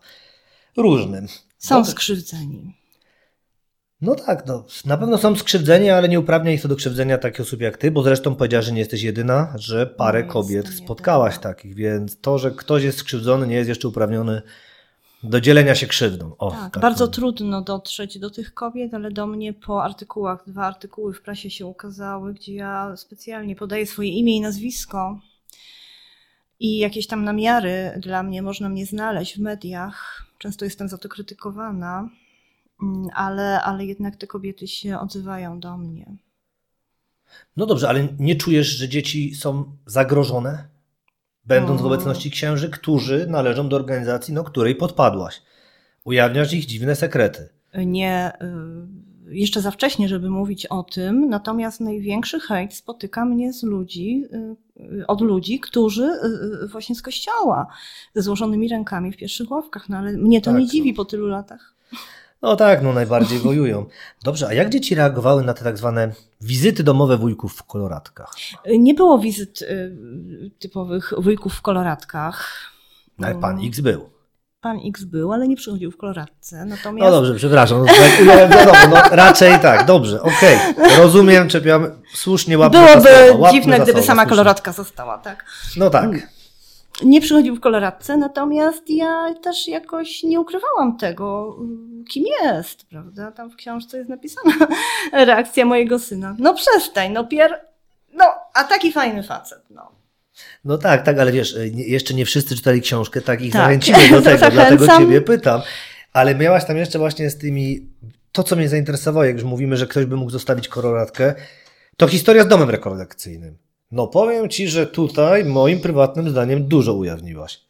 Różnym. 0.77 1.27
Są 1.57 1.75
Dobry. 1.75 1.91
skrzywdzeni. 1.91 2.75
No 4.01 4.15
tak, 4.15 4.45
no, 4.45 4.65
na 4.85 4.97
pewno 4.97 5.17
są 5.17 5.35
skrzywdzeni, 5.35 5.89
ale 5.89 6.09
nie 6.09 6.19
uprawnia 6.19 6.51
ich 6.51 6.61
to 6.61 6.67
do 6.67 6.75
krzywdzenia 6.75 7.17
takich 7.17 7.41
osób 7.41 7.61
jak 7.61 7.77
ty, 7.77 7.91
bo 7.91 8.03
zresztą 8.03 8.35
powiedziała, 8.35 8.61
że 8.61 8.71
nie 8.71 8.79
jesteś 8.79 9.01
jedyna, 9.01 9.53
że 9.55 9.85
parę 9.85 10.23
no 10.23 10.33
kobiet 10.33 10.69
spotkałaś 10.69 11.33
jedyna. 11.33 11.53
takich, 11.53 11.75
więc 11.75 12.21
to, 12.21 12.37
że 12.37 12.51
ktoś 12.51 12.83
jest 12.83 12.97
skrzywdzony, 12.97 13.47
nie 13.47 13.55
jest 13.55 13.69
jeszcze 13.69 13.87
uprawniony 13.87 14.41
do 15.23 15.41
dzielenia 15.41 15.75
się 15.75 15.87
krzywdą. 15.87 16.35
O, 16.37 16.51
tak, 16.51 16.73
tak, 16.73 16.81
bardzo 16.81 17.07
trudno 17.07 17.61
dotrzeć 17.61 18.19
do 18.19 18.29
tych 18.29 18.53
kobiet, 18.53 18.93
ale 18.93 19.11
do 19.11 19.27
mnie 19.27 19.53
po 19.53 19.83
artykułach, 19.83 20.43
dwa 20.47 20.65
artykuły 20.65 21.13
w 21.13 21.21
prasie 21.21 21.49
się 21.49 21.65
ukazały, 21.65 22.33
gdzie 22.33 22.55
ja 22.55 22.97
specjalnie 22.97 23.55
podaję 23.55 23.85
swoje 23.85 24.09
imię 24.09 24.37
i 24.37 24.41
nazwisko 24.41 25.19
i 26.61 26.77
jakieś 26.77 27.07
tam 27.07 27.23
namiary 27.23 27.93
dla 27.97 28.23
mnie 28.23 28.41
można 28.41 28.69
mnie 28.69 28.85
znaleźć 28.85 29.37
w 29.37 29.41
mediach. 29.41 30.25
Często 30.37 30.65
jestem 30.65 30.89
za 30.89 30.97
to 30.97 31.09
krytykowana, 31.09 32.09
mm, 32.83 33.07
ale, 33.13 33.61
ale 33.61 33.85
jednak 33.85 34.15
te 34.15 34.27
kobiety 34.27 34.67
się 34.67 34.99
odzywają 34.99 35.59
do 35.59 35.77
mnie. 35.77 36.15
No 37.57 37.65
dobrze, 37.65 37.89
ale 37.89 38.07
nie 38.19 38.35
czujesz, 38.35 38.67
że 38.67 38.89
dzieci 38.89 39.35
są 39.35 39.77
zagrożone? 39.85 40.67
Będąc 41.45 41.81
w 41.81 41.85
obecności 41.85 42.31
księży, 42.31 42.69
którzy 42.69 43.27
należą 43.27 43.69
do 43.69 43.75
organizacji, 43.75 44.33
no 44.33 44.43
której 44.43 44.75
podpadłaś. 44.75 45.41
Ujawniasz 46.03 46.53
ich 46.53 46.65
dziwne 46.65 46.95
sekrety. 46.95 47.49
Nie, 47.85 48.31
y, 48.41 49.35
jeszcze 49.35 49.61
za 49.61 49.71
wcześnie, 49.71 50.07
żeby 50.07 50.29
mówić 50.29 50.65
o 50.65 50.83
tym, 50.83 51.29
natomiast 51.29 51.79
największy 51.79 52.39
hejt 52.39 52.73
spotyka 52.73 53.25
mnie 53.25 53.53
z 53.53 53.63
ludzi, 53.63 54.25
y, 54.79 55.07
od 55.07 55.21
ludzi, 55.21 55.59
którzy 55.59 56.03
y, 56.63 56.67
właśnie 56.67 56.95
z 56.95 57.01
kościoła, 57.01 57.67
ze 58.15 58.21
złożonymi 58.21 58.67
rękami 58.67 59.11
w 59.11 59.17
pierwszych 59.17 59.51
ławkach, 59.51 59.89
no 59.89 59.97
ale 59.97 60.13
mnie 60.13 60.41
to 60.41 60.51
tak, 60.51 60.59
nie 60.59 60.67
dziwi 60.67 60.93
po 60.93 61.05
tylu 61.05 61.27
latach. 61.27 61.75
No 62.41 62.55
tak, 62.55 62.81
no 62.81 62.93
najbardziej 62.93 63.39
wojują. 63.39 63.85
Dobrze, 64.23 64.47
a 64.47 64.53
jak 64.53 64.69
dzieci 64.69 64.95
reagowały 64.95 65.43
na 65.43 65.53
te 65.53 65.63
tak 65.63 65.77
zwane 65.77 66.11
wizyty 66.41 66.83
domowe 66.83 67.17
wujków 67.17 67.53
w 67.53 67.63
koloratkach? 67.63 68.31
Nie 68.79 68.93
było 68.93 69.19
wizyt 69.19 69.61
y, 69.61 70.51
typowych 70.59 71.13
wujków 71.17 71.53
w 71.53 71.61
koloratkach. 71.61 72.49
No, 73.19 73.27
ale 73.27 73.35
pan 73.35 73.59
X 73.65 73.79
był. 73.79 74.09
Pan 74.61 74.79
X 74.87 75.03
był, 75.03 75.33
ale 75.33 75.47
nie 75.47 75.55
przychodził 75.55 75.91
w 75.91 75.97
koloratce. 75.97 76.65
Natomiast... 76.65 77.05
No 77.05 77.11
dobrze, 77.11 77.35
przepraszam. 77.35 77.79
No, 77.79 77.85
tak, 77.85 78.89
no, 78.89 79.15
raczej 79.15 79.59
tak, 79.59 79.85
dobrze, 79.85 80.21
okej. 80.21 80.57
Okay. 80.71 80.97
Rozumiem, 80.97 81.49
czepiam, 81.49 81.87
słusznie 82.13 82.57
łapmy 82.57 82.79
Byłoby 82.79 83.51
dziwne, 83.51 83.79
gdyby 83.79 84.03
sama 84.03 84.21
słusznie. 84.21 84.29
koloratka 84.29 84.71
została, 84.71 85.17
tak? 85.17 85.45
No 85.77 85.89
tak 85.89 86.11
nie 87.03 87.21
przychodził 87.21 87.55
w 87.55 87.59
koloradce, 87.59 88.17
natomiast 88.17 88.89
ja 88.89 89.33
też 89.43 89.67
jakoś 89.67 90.23
nie 90.23 90.39
ukrywałam 90.39 90.97
tego, 90.97 91.57
kim 92.09 92.25
jest, 92.43 92.85
prawda? 92.85 93.31
Tam 93.31 93.49
w 93.49 93.55
książce 93.55 93.97
jest 93.97 94.09
napisana 94.09 94.53
reakcja 95.25 95.65
mojego 95.65 95.99
syna. 95.99 96.35
No 96.39 96.53
przestań, 96.53 97.11
no 97.11 97.23
pier... 97.23 97.59
No, 98.13 98.25
a 98.53 98.63
taki 98.63 98.91
fajny 98.91 99.23
facet, 99.23 99.63
no. 99.69 99.91
No 100.65 100.77
tak, 100.77 101.05
tak, 101.05 101.19
ale 101.19 101.31
wiesz, 101.31 101.55
jeszcze 101.73 102.13
nie 102.13 102.25
wszyscy 102.25 102.55
czytali 102.55 102.81
książkę, 102.81 103.21
tak 103.21 103.41
ich 103.41 103.53
tak. 103.53 103.61
zachęcimy 103.61 104.09
do 104.09 104.21
tego, 104.31 104.51
dlatego 104.51 104.87
ciebie 104.87 105.21
pytam. 105.21 105.61
Ale 106.13 106.35
miałaś 106.35 106.65
tam 106.65 106.77
jeszcze 106.77 106.99
właśnie 106.99 107.29
z 107.29 107.37
tymi, 107.37 107.89
to 108.31 108.43
co 108.43 108.55
mnie 108.55 108.69
zainteresowało, 108.69 109.23
jak 109.23 109.35
już 109.35 109.43
mówimy, 109.43 109.77
że 109.77 109.87
ktoś 109.87 110.05
by 110.05 110.15
mógł 110.15 110.31
zostawić 110.31 110.67
koloratkę, 110.67 111.35
to 111.97 112.07
historia 112.07 112.43
z 112.43 112.47
domem 112.47 112.69
rekolekcyjnym. 112.69 113.57
No 113.91 114.07
powiem 114.07 114.49
ci, 114.49 114.67
że 114.67 114.87
tutaj 114.87 115.45
moim 115.45 115.79
prywatnym 115.79 116.29
zdaniem 116.29 116.67
dużo 116.67 116.93
ujawniłaś. 116.93 117.61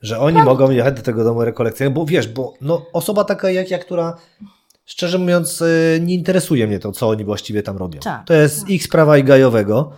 Że 0.00 0.18
oni 0.18 0.36
tak. 0.36 0.44
mogą 0.44 0.70
jechać 0.70 0.94
do 0.94 1.02
tego 1.02 1.24
domu 1.24 1.44
rekolekcyjnego, 1.44 2.00
bo 2.00 2.06
wiesz, 2.06 2.28
bo 2.28 2.54
no, 2.60 2.86
osoba 2.92 3.24
taka 3.24 3.50
jak 3.50 3.70
ja, 3.70 3.78
która 3.78 4.16
szczerze 4.84 5.18
mówiąc 5.18 5.62
e, 5.62 6.00
nie 6.00 6.14
interesuje 6.14 6.66
mnie 6.66 6.78
to, 6.78 6.92
co 6.92 7.08
oni 7.08 7.24
właściwie 7.24 7.62
tam 7.62 7.76
robią. 7.76 8.00
Tak, 8.00 8.26
to 8.26 8.34
jest 8.34 8.60
tak. 8.60 8.70
ich 8.70 8.84
sprawa 8.84 9.18
i 9.18 9.24
gajowego. 9.24 9.92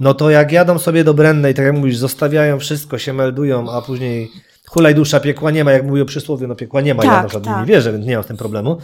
No 0.00 0.14
to 0.14 0.30
jak 0.30 0.52
jadą 0.52 0.78
sobie 0.78 1.04
do 1.04 1.14
Brennej, 1.14 1.54
tak 1.54 1.64
jak 1.64 1.74
mówisz, 1.74 1.96
zostawiają 1.96 2.58
wszystko, 2.58 2.98
się 2.98 3.12
meldują, 3.12 3.70
a 3.70 3.82
później 3.82 4.30
hulaj 4.68 4.94
dusza, 4.94 5.20
piekła 5.20 5.50
nie 5.50 5.64
ma, 5.64 5.72
jak 5.72 5.86
mówią 5.86 6.04
przysłowie, 6.04 6.46
no 6.46 6.54
piekła 6.54 6.80
nie 6.80 6.94
ma, 6.94 7.02
tak, 7.02 7.10
ja 7.10 7.22
na 7.22 7.28
przykład 7.28 7.44
tak. 7.44 7.60
nie 7.60 7.74
wierzę, 7.74 7.92
więc 7.92 8.06
nie 8.06 8.14
mam 8.14 8.24
w 8.24 8.26
tym 8.26 8.36
problemu. 8.36 8.78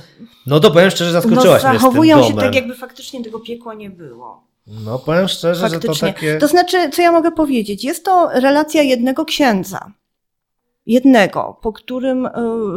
No 0.47 0.61
to 0.61 0.71
powiem 0.71 0.91
szczerze, 0.91 1.13
zaskoczyłaś 1.13 1.63
no, 1.63 1.69
mnie 1.69 1.79
z 1.79 1.83
tym 1.83 1.91
Zachowują 1.91 2.23
się 2.23 2.35
tak, 2.35 2.55
jakby 2.55 2.75
faktycznie 2.75 3.25
tego 3.25 3.41
piekła 3.41 3.75
nie 3.75 3.91
było. 3.91 4.48
No 4.69 4.99
powiem 4.99 5.29
szczerze, 5.29 5.61
Faktycznie. 5.61 5.95
że 5.95 6.01
to 6.01 6.07
takie... 6.07 6.39
To 6.39 6.49
znaczy, 6.49 6.91
co 6.91 7.03
ja 7.03 7.13
mogę 7.13 7.33
powiedzieć? 7.33 7.85
Jest 7.85 8.05
to 8.05 8.29
relacja 8.33 8.83
jednego 8.83 9.25
księdza. 9.25 9.93
Jednego, 10.87 11.59
po 11.63 11.73
którym 11.73 12.27
y, 12.27 12.31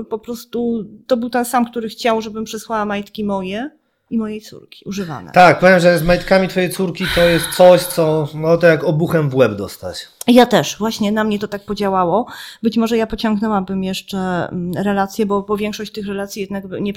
po 0.10 0.20
prostu 0.20 0.86
to 1.08 1.18
był 1.18 1.30
ten 1.30 1.46
sam, 1.46 1.66
który 1.66 1.90
chciał, 1.90 2.22
żebym 2.22 2.44
przysłała 2.44 2.86
majtki 2.86 3.24
moje 3.24 3.70
i 4.12 4.18
mojej 4.18 4.42
córki, 4.42 4.86
używane. 4.86 5.32
Tak, 5.32 5.60
powiem, 5.60 5.80
że 5.80 6.00
z 6.00 6.04
majtkami 6.04 6.48
twojej 6.48 6.70
córki 6.70 7.06
to 7.16 7.22
jest 7.22 7.50
coś, 7.50 7.82
co 7.82 8.28
no 8.34 8.58
to 8.58 8.68
jak 8.68 8.84
obuchem 8.84 9.30
w 9.30 9.36
łeb 9.36 9.56
dostać. 9.56 10.08
Ja 10.28 10.46
też, 10.46 10.78
właśnie 10.78 11.12
na 11.12 11.24
mnie 11.24 11.40
to 11.40 11.48
tak 11.48 11.66
podziałało. 11.66 12.26
Być 12.64 12.78
może 12.78 12.98
ja 12.98 13.08
pociągnęłabym 13.08 13.84
jeszcze 13.84 14.18
mm, 14.18 14.74
relacje, 14.74 15.26
bo, 15.26 15.42
bo 15.42 15.58
większość 15.58 15.92
tych 15.92 16.08
relacji 16.08 16.42
jednak 16.42 16.64
nie, 16.82 16.94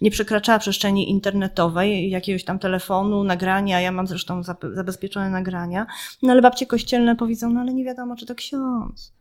nie 0.00 0.10
przekraczała 0.10 0.58
przestrzeni 0.58 1.10
internetowej, 1.10 2.10
jakiegoś 2.10 2.44
tam 2.44 2.58
telefonu, 2.58 3.24
nagrania, 3.24 3.80
ja 3.80 3.92
mam 3.92 4.06
zresztą 4.06 4.42
zabezpieczone 4.74 5.30
nagrania, 5.30 5.86
no 6.22 6.32
ale 6.32 6.42
babcie 6.42 6.66
kościelne 6.66 7.16
powiedzą, 7.16 7.50
no 7.50 7.60
ale 7.60 7.74
nie 7.74 7.84
wiadomo, 7.84 8.16
czy 8.16 8.26
to 8.26 8.34
ksiądz. 8.34 9.12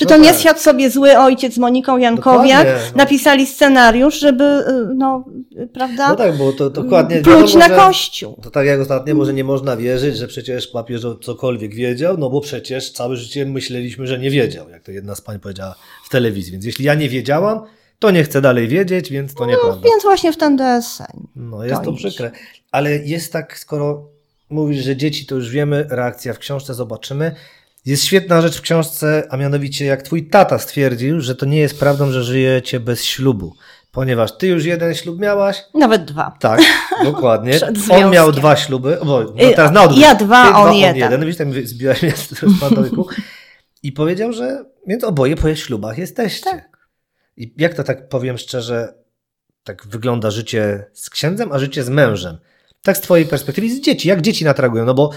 Czy 0.00 0.06
to 0.06 0.18
no 0.18 0.24
nie 0.24 0.30
tak. 0.30 0.40
siadł 0.40 0.60
sobie 0.60 0.90
zły 0.90 1.18
ojciec 1.18 1.54
z 1.54 1.58
Moniką 1.58 1.98
Jankowiak, 1.98 2.66
no. 2.66 2.96
napisali 2.96 3.46
scenariusz, 3.46 4.20
żeby, 4.20 4.44
y, 4.44 4.94
no, 4.94 5.24
prawda? 5.72 6.08
No 6.08 6.16
tak, 6.16 6.36
bo 6.36 6.52
to 6.52 6.70
dokładnie. 6.70 7.22
Pluć 7.22 7.54
na 7.54 7.68
kościół. 7.68 8.38
To 8.42 8.50
tak 8.50 8.66
jak 8.66 8.80
ostatnio, 8.80 9.14
może 9.14 9.32
nie 9.32 9.44
można 9.44 9.76
wierzyć, 9.76 10.16
że 10.16 10.28
przecież 10.28 10.66
papież 10.66 11.00
cokolwiek 11.22 11.74
wiedział, 11.74 12.16
no 12.18 12.30
bo 12.30 12.40
przecież 12.40 12.92
całe 12.92 13.16
życie 13.16 13.46
myśleliśmy, 13.46 14.06
że 14.06 14.18
nie 14.18 14.30
wiedział, 14.30 14.70
jak 14.70 14.82
to 14.82 14.90
jedna 14.90 15.14
z 15.14 15.20
pań 15.20 15.38
powiedziała 15.40 15.74
w 16.04 16.08
telewizji. 16.08 16.52
Więc 16.52 16.64
jeśli 16.64 16.84
ja 16.84 16.94
nie 16.94 17.08
wiedziałam, 17.08 17.60
to 17.98 18.10
nie 18.10 18.24
chcę 18.24 18.40
dalej 18.40 18.68
wiedzieć, 18.68 19.10
więc 19.10 19.34
to 19.34 19.44
no, 19.44 19.50
nieprawda. 19.50 19.88
Więc 19.88 20.02
właśnie 20.02 20.32
w 20.32 20.36
ten 20.36 20.56
deseń. 20.56 21.28
No, 21.36 21.64
jest 21.64 21.82
to, 21.84 21.90
to 21.90 21.92
przykre. 21.92 22.30
Ale 22.70 22.96
jest 22.96 23.32
tak, 23.32 23.58
skoro 23.58 24.08
mówisz, 24.50 24.84
że 24.84 24.96
dzieci 24.96 25.26
to 25.26 25.34
już 25.34 25.50
wiemy, 25.50 25.86
reakcja 25.90 26.32
w 26.32 26.38
książce 26.38 26.74
zobaczymy. 26.74 27.34
Jest 27.86 28.04
świetna 28.04 28.40
rzecz 28.40 28.58
w 28.58 28.60
książce, 28.60 29.26
a 29.30 29.36
mianowicie 29.36 29.84
jak 29.84 30.02
twój 30.02 30.28
tata 30.28 30.58
stwierdził, 30.58 31.20
że 31.20 31.34
to 31.34 31.46
nie 31.46 31.58
jest 31.58 31.78
prawdą, 31.78 32.10
że 32.10 32.24
żyjecie 32.24 32.80
bez 32.80 33.04
ślubu. 33.04 33.54
Ponieważ 33.92 34.38
ty 34.38 34.46
już 34.46 34.64
jeden 34.64 34.94
ślub 34.94 35.20
miałaś? 35.20 35.64
Nawet 35.74 36.04
dwa. 36.04 36.36
Tak, 36.40 36.60
dokładnie. 37.04 37.52
on 37.90 38.10
miał 38.10 38.32
dwa 38.32 38.56
śluby. 38.56 38.98
Bo, 39.04 39.20
no 39.20 39.50
teraz 39.56 39.72
na 39.72 39.82
odwrót. 39.82 40.02
Ja 40.02 40.14
dwa, 40.14 40.44
ty, 40.44 40.54
on, 40.54 40.62
dwa, 40.62 40.72
jeden. 40.72 40.90
on 40.90 40.96
jeden. 40.96 41.20
Widzisz, 41.20 41.36
tam 41.36 41.52
zbiłaś 41.66 42.02
mnie 42.02 42.12
z. 42.16 42.44
I 43.82 43.92
powiedział, 43.92 44.32
że 44.32 44.64
więc 44.86 45.04
oboje 45.04 45.36
po 45.36 45.54
ślubach 45.54 45.98
jesteście. 45.98 46.50
Tak. 46.50 46.88
I 47.36 47.54
jak 47.56 47.74
to 47.74 47.84
tak 47.84 48.08
powiem 48.08 48.38
szczerze, 48.38 48.94
tak 49.64 49.86
wygląda 49.86 50.30
życie 50.30 50.84
z 50.92 51.10
księdzem, 51.10 51.52
a 51.52 51.58
życie 51.58 51.84
z 51.84 51.88
mężem? 51.88 52.38
Tak 52.82 52.96
z 52.96 53.00
twojej 53.00 53.26
perspektywy, 53.26 53.70
z 53.70 53.80
dzieci. 53.80 54.08
Jak 54.08 54.20
dzieci 54.20 54.44
natreagują? 54.44 54.84
No 54.84 54.94
bo 54.94 55.10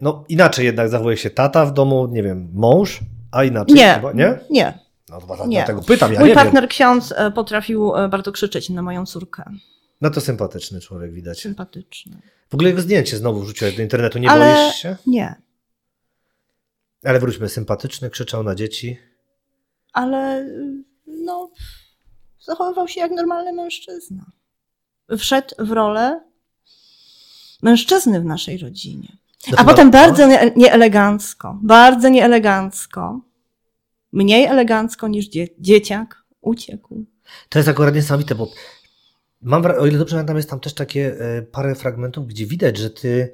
no 0.00 0.24
inaczej 0.28 0.64
jednak 0.66 0.88
zachowuje 0.88 1.16
się 1.16 1.30
tata 1.30 1.66
w 1.66 1.72
domu, 1.72 2.06
nie 2.06 2.22
wiem, 2.22 2.48
mąż, 2.52 3.00
a 3.32 3.44
inaczej 3.44 3.76
nie, 3.76 3.94
chyba, 3.94 4.12
nie? 4.12 4.38
Nie. 4.50 4.78
No 5.08 5.20
to 5.20 5.46
nie. 5.46 5.56
dlatego 5.56 5.82
pytam, 5.82 6.12
ja 6.12 6.20
Mój 6.20 6.28
nie 6.28 6.34
partner 6.34 6.62
wiem. 6.62 6.68
ksiądz 6.68 7.14
e, 7.16 7.30
potrafił 7.30 7.96
e, 7.96 8.08
bardzo 8.08 8.32
krzyczeć 8.32 8.70
na 8.70 8.82
moją 8.82 9.06
córkę. 9.06 9.44
No 10.00 10.10
to 10.10 10.20
sympatyczny 10.20 10.80
człowiek 10.80 11.12
widać. 11.12 11.40
Sympatyczny. 11.40 12.20
W 12.50 12.54
ogóle 12.54 12.68
jego 12.68 12.82
zdjęcie 12.82 13.16
znowu 13.16 13.40
wrzuciłeś 13.40 13.76
do 13.76 13.82
internetu, 13.82 14.18
nie 14.18 14.30
Ale 14.30 14.54
boisz 14.54 14.76
się? 14.76 14.96
Nie. 15.06 15.34
Ale 17.04 17.20
wróćmy, 17.20 17.48
sympatyczny, 17.48 18.10
krzyczał 18.10 18.42
na 18.42 18.54
dzieci. 18.54 18.98
Ale 19.92 20.46
no, 21.06 21.50
zachowywał 22.40 22.88
się 22.88 23.00
jak 23.00 23.10
normalny 23.10 23.52
mężczyzna. 23.52 24.24
Wszedł 25.18 25.54
w 25.58 25.70
rolę 25.70 26.20
mężczyzny 27.62 28.20
w 28.20 28.24
naszej 28.24 28.58
rodzinie. 28.58 29.08
A 29.56 29.64
potem 29.64 29.90
bardzo 29.90 30.26
nie, 30.26 30.52
nieelegancko, 30.56 31.58
bardzo 31.62 32.08
nieelegancko, 32.08 33.20
mniej 34.12 34.44
elegancko 34.44 35.08
niż 35.08 35.28
dzie 35.28 35.48
dzieciak 35.58 36.24
uciekł. 36.40 37.04
To 37.48 37.58
jest 37.58 37.68
akurat 37.68 37.94
niesamowite, 37.94 38.34
bo 38.34 38.48
mam, 39.42 39.64
o 39.64 39.86
ile 39.86 39.98
dobrze 39.98 40.16
pamiętam, 40.16 40.36
jest 40.36 40.50
tam 40.50 40.60
też 40.60 40.74
takie 40.74 41.20
e, 41.20 41.42
parę 41.42 41.74
fragmentów, 41.74 42.26
gdzie 42.26 42.46
widać, 42.46 42.78
że 42.78 42.90
ty, 42.90 43.32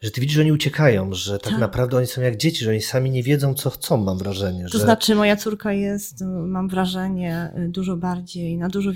że 0.00 0.10
ty 0.10 0.20
widzisz, 0.20 0.34
że 0.34 0.40
oni 0.42 0.52
uciekają, 0.52 1.12
że 1.12 1.38
tak, 1.38 1.52
tak, 1.52 1.60
naprawdę 1.60 1.96
oni 1.96 2.06
są 2.06 2.20
jak 2.22 2.36
dzieci, 2.36 2.64
że 2.64 2.70
oni 2.70 2.82
sami 2.82 3.10
nie 3.10 3.22
wiedzą, 3.22 3.54
co 3.54 3.70
chcą, 3.70 3.96
mam 3.96 4.18
wrażenie. 4.18 4.64
To 4.64 4.78
że... 4.78 4.84
znaczy, 4.84 5.14
moja 5.14 5.36
córka 5.36 5.72
jest, 5.72 6.24
mam 6.46 6.68
wrażenie, 6.68 7.52
dużo 7.68 7.96
bardziej, 7.96 8.58
na 8.58 8.68
dużo 8.68 8.90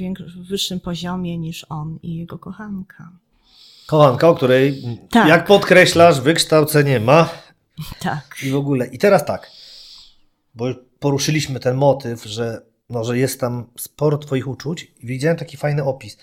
wyższym 0.48 0.80
poziomie 0.80 1.38
niż 1.38 1.66
on 1.68 1.98
i 2.02 2.16
jego 2.16 2.38
kochanka. 2.38 3.12
Kochanka, 3.88 4.28
o 4.28 4.34
której, 4.34 4.82
tak. 5.10 5.28
jak 5.28 5.44
podkreślasz, 5.44 6.20
wykształcenie 6.20 7.00
ma. 7.00 7.28
Tak. 8.00 8.36
I 8.42 8.50
w 8.50 8.56
ogóle. 8.56 8.86
I 8.86 8.98
teraz 8.98 9.24
tak, 9.24 9.50
bo 10.54 10.64
poruszyliśmy 10.98 11.60
ten 11.60 11.76
motyw, 11.76 12.24
że 12.24 12.62
no, 12.90 13.04
że 13.04 13.18
jest 13.18 13.40
tam 13.40 13.66
sporo 13.78 14.18
Twoich 14.18 14.48
uczuć 14.48 14.92
i 15.00 15.06
widziałem 15.06 15.36
taki 15.36 15.56
fajny 15.56 15.84
opis. 15.84 16.18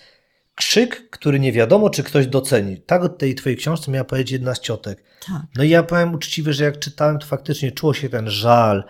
Krzyk, 0.56 1.10
który 1.10 1.40
nie 1.40 1.52
wiadomo, 1.52 1.90
czy 1.90 2.04
ktoś 2.04 2.28
doceni. 2.28 2.78
Tak 2.78 3.04
od 3.04 3.18
tej 3.18 3.36
Twojej 3.36 3.58
książce 3.58 3.92
miała 3.92 4.06
powiedzieć 4.06 4.32
jedna 4.32 4.56
z 4.56 4.60
ciotek. 4.60 5.04
Tak. 5.28 5.42
No 5.56 5.64
i 5.64 5.70
ja 5.70 5.84
powiem 5.84 6.14
uczciwie, 6.14 6.54
że 6.54 6.64
jak 6.64 6.80
czytałem, 6.80 7.20
to 7.20 7.26
faktycznie 7.26 7.72
czuło 7.72 7.94
się 7.94 8.10
ten 8.10 8.30
żal. 8.30 8.84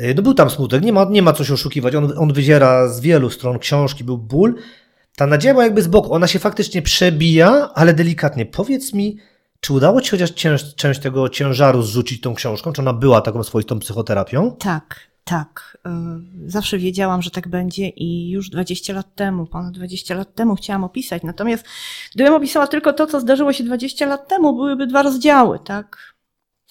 Y, 0.00 0.14
No 0.16 0.22
był 0.22 0.34
tam 0.34 0.50
smutek, 0.50 0.82
nie 0.82 0.92
ma, 0.92 1.04
nie 1.04 1.22
ma 1.22 1.32
co 1.32 1.44
się 1.44 1.54
oszukiwać. 1.54 1.94
On, 1.94 2.12
on 2.18 2.32
wyziera 2.32 2.88
z 2.88 3.00
wielu 3.00 3.30
stron 3.30 3.58
książki, 3.58 4.04
był 4.04 4.18
ból. 4.18 4.54
Ta 5.16 5.26
nadzieja 5.26 5.54
była 5.54 5.64
jakby 5.64 5.82
z 5.82 5.86
boku. 5.86 6.14
Ona 6.14 6.26
się 6.26 6.38
faktycznie 6.38 6.82
przebija, 6.82 7.70
ale 7.74 7.94
delikatnie. 7.94 8.46
Powiedz 8.46 8.92
mi, 8.92 9.16
czy 9.60 9.72
udało 9.72 10.00
Ci 10.00 10.10
chociaż 10.10 10.30
cięż, 10.30 10.74
część 10.74 11.00
tego 11.00 11.28
ciężaru 11.28 11.82
zrzucić 11.82 12.20
tą 12.20 12.34
książką? 12.34 12.72
Czy 12.72 12.80
ona 12.82 12.92
była 12.92 13.20
taką 13.20 13.42
swoistą 13.42 13.78
psychoterapią? 13.78 14.56
Tak, 14.58 15.00
tak. 15.24 15.78
Y, 15.86 16.50
Zawsze 16.50 16.78
wiedziałam, 16.78 17.22
że 17.22 17.30
tak 17.30 17.48
będzie 17.48 17.88
i 17.88 18.30
już 18.30 18.50
20 18.50 18.92
lat 18.92 19.14
temu, 19.14 19.46
ponad 19.46 19.72
20 19.74 20.14
lat 20.14 20.34
temu 20.34 20.54
chciałam 20.54 20.84
opisać. 20.84 21.22
Natomiast 21.22 21.64
gdybym 22.14 22.34
opisała 22.34 22.66
tylko 22.66 22.92
to, 22.92 23.06
co 23.06 23.20
zdarzyło 23.20 23.52
się 23.52 23.64
20 23.64 24.06
lat 24.06 24.28
temu, 24.28 24.56
byłyby 24.56 24.86
dwa 24.86 25.02
rozdziały, 25.02 25.58
tak? 25.64 26.13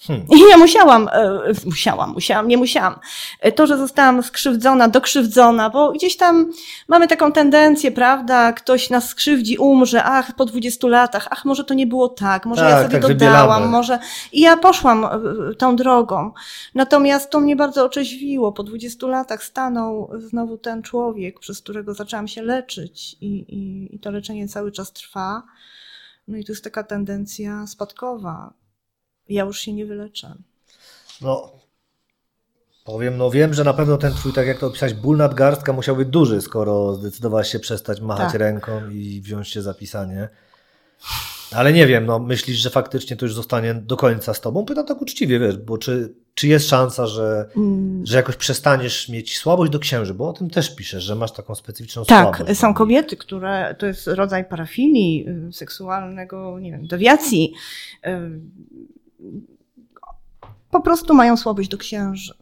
Hmm. 0.06 0.26
I 0.36 0.50
ja 0.50 0.56
musiałam, 0.56 1.08
e, 1.12 1.40
musiałam, 1.66 2.12
musiałam, 2.12 2.48
nie 2.48 2.56
musiałam. 2.56 2.94
E, 3.40 3.52
To, 3.52 3.66
że 3.66 3.78
zostałam 3.78 4.22
skrzywdzona, 4.22 4.88
dokrzywdzona, 4.88 5.70
bo 5.70 5.92
gdzieś 5.92 6.16
tam 6.16 6.52
mamy 6.88 7.08
taką 7.08 7.32
tendencję, 7.32 7.90
prawda? 7.90 8.52
Ktoś 8.52 8.90
nas 8.90 9.08
skrzywdzi, 9.08 9.58
umrze, 9.58 10.04
ach, 10.04 10.34
po 10.36 10.44
20 10.44 10.88
latach, 10.88 11.28
ach, 11.30 11.44
może 11.44 11.64
to 11.64 11.74
nie 11.74 11.86
było 11.86 12.08
tak, 12.08 12.46
może 12.46 12.64
ja 12.64 12.70
Tak, 12.70 12.82
sobie 12.82 12.92
tak 12.92 13.02
dodałam, 13.12 13.42
wybielamy. 13.48 13.66
może. 13.66 13.98
I 14.32 14.40
ja 14.40 14.56
poszłam 14.56 15.04
e, 15.04 15.10
tą 15.58 15.76
drogą. 15.76 16.32
Natomiast 16.74 17.30
to 17.30 17.40
mnie 17.40 17.56
bardzo 17.56 17.84
otrzeźwiło. 17.84 18.52
Po 18.52 18.62
20 18.62 19.06
latach 19.06 19.44
stanął 19.44 20.10
znowu 20.18 20.58
ten 20.58 20.82
człowiek, 20.82 21.40
przez 21.40 21.60
którego 21.62 21.94
zaczęłam 21.94 22.28
się 22.28 22.42
leczyć 22.42 23.16
i, 23.20 23.26
i, 23.36 23.94
i 23.96 23.98
to 23.98 24.10
leczenie 24.10 24.48
cały 24.48 24.72
czas 24.72 24.92
trwa. 24.92 25.42
No 26.28 26.36
i 26.36 26.44
to 26.44 26.52
jest 26.52 26.64
taka 26.64 26.82
tendencja 26.84 27.66
spadkowa. 27.66 28.52
Ja 29.28 29.44
już 29.44 29.60
się 29.60 29.72
nie 29.72 29.86
wyleczę. 29.86 30.34
No, 31.20 31.52
powiem, 32.84 33.16
no 33.16 33.30
wiem, 33.30 33.54
że 33.54 33.64
na 33.64 33.72
pewno 33.74 33.96
ten 33.96 34.12
twój, 34.14 34.32
tak 34.32 34.46
jak 34.46 34.58
to 34.58 34.66
opisałeś, 34.66 34.94
ból 34.94 35.16
nadgarstka 35.16 35.72
musiał 35.72 35.96
być 35.96 36.08
duży, 36.08 36.40
skoro 36.40 36.94
zdecydowałaś 36.94 37.52
się 37.52 37.58
przestać 37.58 38.00
machać 38.00 38.32
Tak. 38.32 38.40
ręką 38.40 38.90
i 38.90 39.20
wziąć 39.20 39.48
się 39.48 39.62
za 39.62 39.74
pisanie. 39.74 40.28
Ale 41.52 41.72
nie 41.72 41.86
wiem, 41.86 42.06
no 42.06 42.18
myślisz, 42.18 42.56
że 42.56 42.70
faktycznie 42.70 43.16
to 43.16 43.24
już 43.26 43.34
zostanie 43.34 43.74
do 43.74 43.96
końca 43.96 44.34
z 44.34 44.40
tobą? 44.40 44.64
Pytam 44.64 44.86
tak 44.86 45.02
uczciwie, 45.02 45.38
wiesz, 45.38 45.56
bo 45.56 45.78
czy, 45.78 46.14
czy 46.34 46.48
jest 46.48 46.68
szansa, 46.68 47.06
że, 47.06 47.48
Mm, 47.56 48.06
że 48.06 48.16
jakoś 48.16 48.36
przestaniesz 48.36 49.08
mieć 49.08 49.38
słabość 49.38 49.72
do 49.72 49.78
księży? 49.78 50.14
Bo 50.14 50.28
o 50.28 50.32
tym 50.32 50.50
też 50.50 50.74
piszesz, 50.76 51.04
że 51.04 51.14
masz 51.14 51.32
taką 51.32 51.54
specyficzną 51.54 52.04
Tak, 52.04 52.36
słabość. 52.36 52.60
są 52.60 52.74
kobiety, 52.74 53.16
które 53.16 53.74
to 53.78 53.86
jest 53.86 54.06
rodzaj 54.06 54.44
parafilii 54.44 55.26
y, 55.48 55.52
seksualnego, 55.52 56.58
nie 56.60 56.70
wiem, 56.70 56.86
dewiacji. 56.86 57.52
Po 60.70 60.80
prostu 60.80 61.14
mają 61.14 61.36
słabość 61.36 61.68
do 61.68 61.78
księży. 61.78 62.34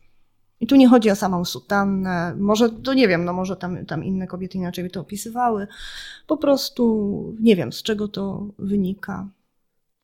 I 0.61 0.66
tu 0.66 0.77
nie 0.77 0.88
chodzi 0.88 1.11
o 1.11 1.16
samą 1.16 1.45
sutannę, 1.45 2.35
może, 2.38 2.71
to 2.71 2.95
nie 2.95 3.09
wiem, 3.09 3.25
no 3.25 3.33
może 3.33 3.57
tam, 3.57 3.87
tam 3.87 4.05
inne 4.05 4.27
kobiety 4.27 4.59
inaczej 4.59 4.85
by 4.85 4.90
to 4.90 5.01
opisywały. 5.01 5.66
Po 6.27 6.37
prostu 6.37 7.35
nie 7.40 7.57
wiem, 7.57 7.73
z 7.73 7.83
czego 7.83 8.09
to 8.09 8.47
wynika. 8.59 9.27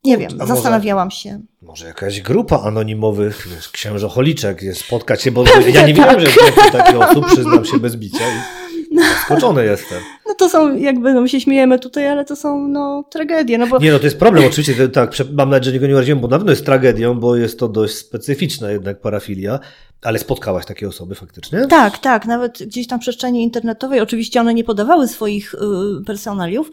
Nie 0.04 0.14
A 0.14 0.18
wiem, 0.18 0.30
może- 0.38 0.46
zastanawiałam 0.54 1.10
się. 1.10 1.40
Może 1.62 1.86
jakaś 1.86 2.20
grupa 2.20 2.60
anonimowych, 2.62 3.48
wiesz, 3.50 3.68
księżocholiczek 3.68 4.62
jest 4.62 4.80
spotkać 4.80 5.22
się, 5.22 5.30
bo 5.30 5.44
Pewnie 5.44 5.70
ja 5.70 5.86
nie 5.86 5.94
tak. 5.94 6.18
wiedziałem, 6.18 6.20
że 6.20 6.26
jest 6.46 6.72
takich 6.72 7.00
osób, 7.00 7.26
przyznam 7.26 7.64
się 7.64 7.78
bez 7.80 7.96
bicia 7.96 8.24
i 8.28 8.57
zaskoczony 9.02 9.64
jestem. 9.64 9.98
No 10.28 10.34
to 10.34 10.48
są, 10.48 10.76
jakby, 10.76 11.12
no 11.12 11.20
my 11.20 11.28
się 11.28 11.40
śmiejemy 11.40 11.78
tutaj, 11.78 12.08
ale 12.08 12.24
to 12.24 12.36
są, 12.36 12.68
no, 12.68 13.04
tragedie, 13.10 13.58
no 13.58 13.66
bo 13.66 13.78
Nie, 13.78 13.92
no 13.92 13.98
to 13.98 14.04
jest 14.04 14.18
problem, 14.18 14.44
oczywiście, 14.46 14.88
tak, 14.88 15.12
mam 15.32 15.50
nadzieję, 15.50 15.64
że 15.64 15.72
niego 15.72 15.86
nie 15.86 15.94
uraziłem, 15.94 16.20
bo 16.20 16.28
na 16.28 16.38
pewno 16.38 16.52
jest 16.52 16.66
tragedią, 16.66 17.14
bo 17.14 17.36
jest 17.36 17.58
to 17.58 17.68
dość 17.68 17.94
specyficzna 17.94 18.70
jednak 18.70 19.00
parafilia, 19.00 19.60
ale 20.02 20.18
spotkałaś 20.18 20.66
takie 20.66 20.88
osoby 20.88 21.14
faktycznie? 21.14 21.66
Tak, 21.66 21.98
tak, 21.98 22.26
nawet 22.26 22.58
gdzieś 22.62 22.86
tam 22.86 22.98
w 22.98 23.02
przestrzeni 23.02 23.42
internetowej, 23.42 24.00
oczywiście 24.00 24.40
one 24.40 24.54
nie 24.54 24.64
podawały 24.64 25.08
swoich 25.08 25.54
y, 25.54 25.58
personaliów. 26.06 26.70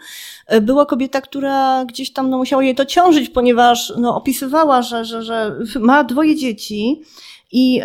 Y, 0.54 0.62
Była 0.62 0.86
kobieta, 0.86 1.22
która 1.22 1.86
gdzieś 1.86 2.14
tam 2.14 2.30
no, 2.30 2.38
musiała 2.38 2.64
jej 2.64 2.76
to 2.76 2.86
ciążyć, 2.86 3.30
ponieważ 3.30 3.94
no, 3.98 4.16
opisywała, 4.16 4.82
że, 4.82 5.06
że, 5.06 5.24
że 5.24 5.56
ma 5.80 6.04
dwoje 6.04 6.36
dzieci 6.36 7.02
i 7.58 7.82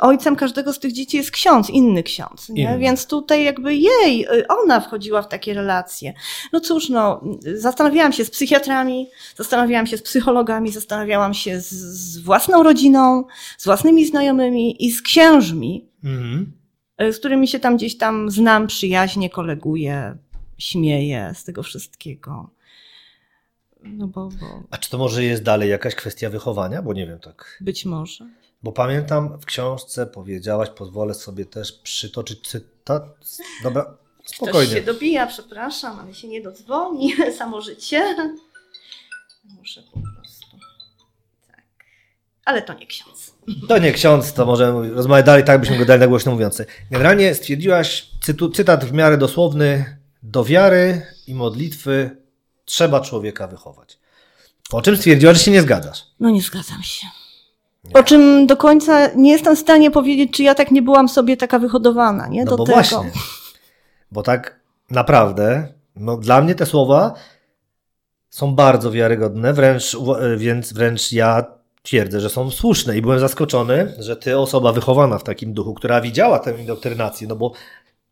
ojcem 0.00 0.36
każdego 0.36 0.72
z 0.72 0.78
tych 0.78 0.92
dzieci 0.92 1.16
jest 1.16 1.30
ksiądz, 1.30 1.70
inny 1.70 2.02
ksiądz? 2.02 2.48
Inny. 2.48 2.78
Więc 2.78 3.06
tutaj 3.06 3.44
jakby 3.44 3.74
jej, 3.74 4.26
y, 4.26 4.46
ona 4.48 4.80
wchodziła 4.80 5.22
w 5.22 5.28
takie 5.28 5.54
relacje. 5.54 6.14
No 6.52 6.60
cóż, 6.60 6.88
no, 6.88 7.20
zastanawiałam 7.56 8.12
się 8.12 8.24
z 8.24 8.30
psychiatrami, 8.30 9.08
zastanawiałam 9.36 9.86
się 9.86 9.96
z 9.96 10.02
psychologami, 10.02 10.70
zastanawiałam 10.72 11.34
się 11.34 11.60
z, 11.60 11.70
z 11.70 12.18
własną 12.18 12.62
rodziną, 12.62 13.24
z 13.58 13.64
własnymi 13.64 14.06
znajomymi 14.06 14.86
i 14.86 14.92
z 14.92 15.02
księżmi, 15.02 15.88
Mhm. 16.04 16.52
z 17.12 17.18
którymi 17.18 17.48
się 17.48 17.60
tam 17.60 17.76
gdzieś 17.76 17.98
tam 17.98 18.30
znam, 18.30 18.66
przyjaźnie, 18.66 19.30
koleguję, 19.30 20.16
śmieję 20.58 21.32
z 21.34 21.44
tego 21.44 21.62
wszystkiego. 21.62 22.50
No 23.84 24.06
bo, 24.06 24.28
bo 24.28 24.62
A 24.70 24.78
czy 24.78 24.90
to 24.90 24.98
może 24.98 25.24
jest 25.24 25.42
dalej 25.42 25.70
jakaś 25.70 25.94
kwestia 25.94 26.30
wychowania? 26.30 26.82
Bo 26.82 26.92
nie 26.92 27.06
wiem, 27.06 27.18
tak. 27.18 27.58
być 27.60 27.84
może. 27.84 28.26
Bo 28.62 28.72
pamiętam 28.72 29.38
w 29.40 29.44
książce 29.44 30.06
powiedziałaś, 30.06 30.68
pozwolę 30.76 31.14
sobie 31.14 31.46
też 31.46 31.72
przytoczyć 31.72 32.48
cytat. 32.48 33.02
Dobra, 33.62 33.96
Ktoś 34.24 34.36
spokojnie. 34.36 34.72
się 34.74 34.82
dobija, 34.82 35.26
przepraszam, 35.26 35.98
ale 36.00 36.14
się 36.14 36.28
nie 36.28 36.42
dodzwoni. 36.42 37.14
Samo 37.38 37.60
życie. 37.60 38.16
Muszę 39.44 39.82
po 39.82 40.00
prostu. 40.00 40.46
Tak. 41.46 41.62
Ale 42.44 42.62
to 42.62 42.74
nie 42.74 42.86
ksiądz. 42.86 43.34
To 43.68 43.78
nie 43.78 43.92
ksiądz, 43.92 44.32
to 44.32 44.46
możemy 44.46 44.90
rozmawiać 44.90 45.26
dalej, 45.26 45.44
tak 45.44 45.60
byśmy 45.60 45.78
go 45.78 45.84
dali 45.84 46.00
na 46.00 46.06
głośno 46.06 46.32
mówiący. 46.32 46.66
Generalnie 46.90 47.34
stwierdziłaś, 47.34 48.08
cytu, 48.20 48.50
cytat 48.50 48.84
w 48.84 48.92
miarę 48.92 49.18
dosłowny, 49.18 49.96
do 50.22 50.44
wiary 50.44 51.06
i 51.26 51.34
modlitwy 51.34 52.16
trzeba 52.64 53.00
człowieka 53.00 53.46
wychować. 53.46 53.98
Po 54.70 54.82
czym 54.82 54.96
stwierdziłaś, 54.96 55.38
że 55.38 55.44
się 55.44 55.50
nie 55.50 55.62
zgadzasz. 55.62 56.04
No 56.20 56.30
nie 56.30 56.42
zgadzam 56.42 56.82
się. 56.82 57.06
O 57.94 58.02
czym 58.02 58.46
do 58.46 58.56
końca 58.56 59.08
nie 59.16 59.30
jestem 59.32 59.56
w 59.56 59.58
stanie 59.58 59.90
powiedzieć, 59.90 60.32
czy 60.32 60.42
ja 60.42 60.54
tak 60.54 60.70
nie 60.70 60.82
byłam 60.82 61.08
sobie 61.08 61.36
taka 61.36 61.58
wyhodowana, 61.58 62.28
nie? 62.28 62.44
No 62.44 62.50
do 62.50 62.56
bo 62.56 62.64
tego. 62.64 62.74
właśnie. 62.76 63.10
Bo 64.12 64.22
tak 64.22 64.60
naprawdę, 64.90 65.68
no 65.96 66.16
dla 66.16 66.40
mnie 66.40 66.54
te 66.54 66.66
słowa 66.66 67.14
są 68.30 68.54
bardzo 68.54 68.90
wiarygodne, 68.90 69.52
wręcz, 69.52 69.94
uwa- 69.94 70.36
więc 70.36 70.72
wręcz 70.72 71.12
ja 71.12 71.44
twierdzę, 71.82 72.20
że 72.20 72.30
są 72.30 72.50
słuszne 72.50 72.96
i 72.96 73.02
byłem 73.02 73.18
zaskoczony, 73.20 73.94
że 73.98 74.16
ty, 74.16 74.38
osoba 74.38 74.72
wychowana 74.72 75.18
w 75.18 75.24
takim 75.24 75.54
duchu, 75.54 75.74
która 75.74 76.00
widziała 76.00 76.38
tę 76.38 76.60
indoktrynację, 76.60 77.28
no 77.28 77.36
bo 77.36 77.52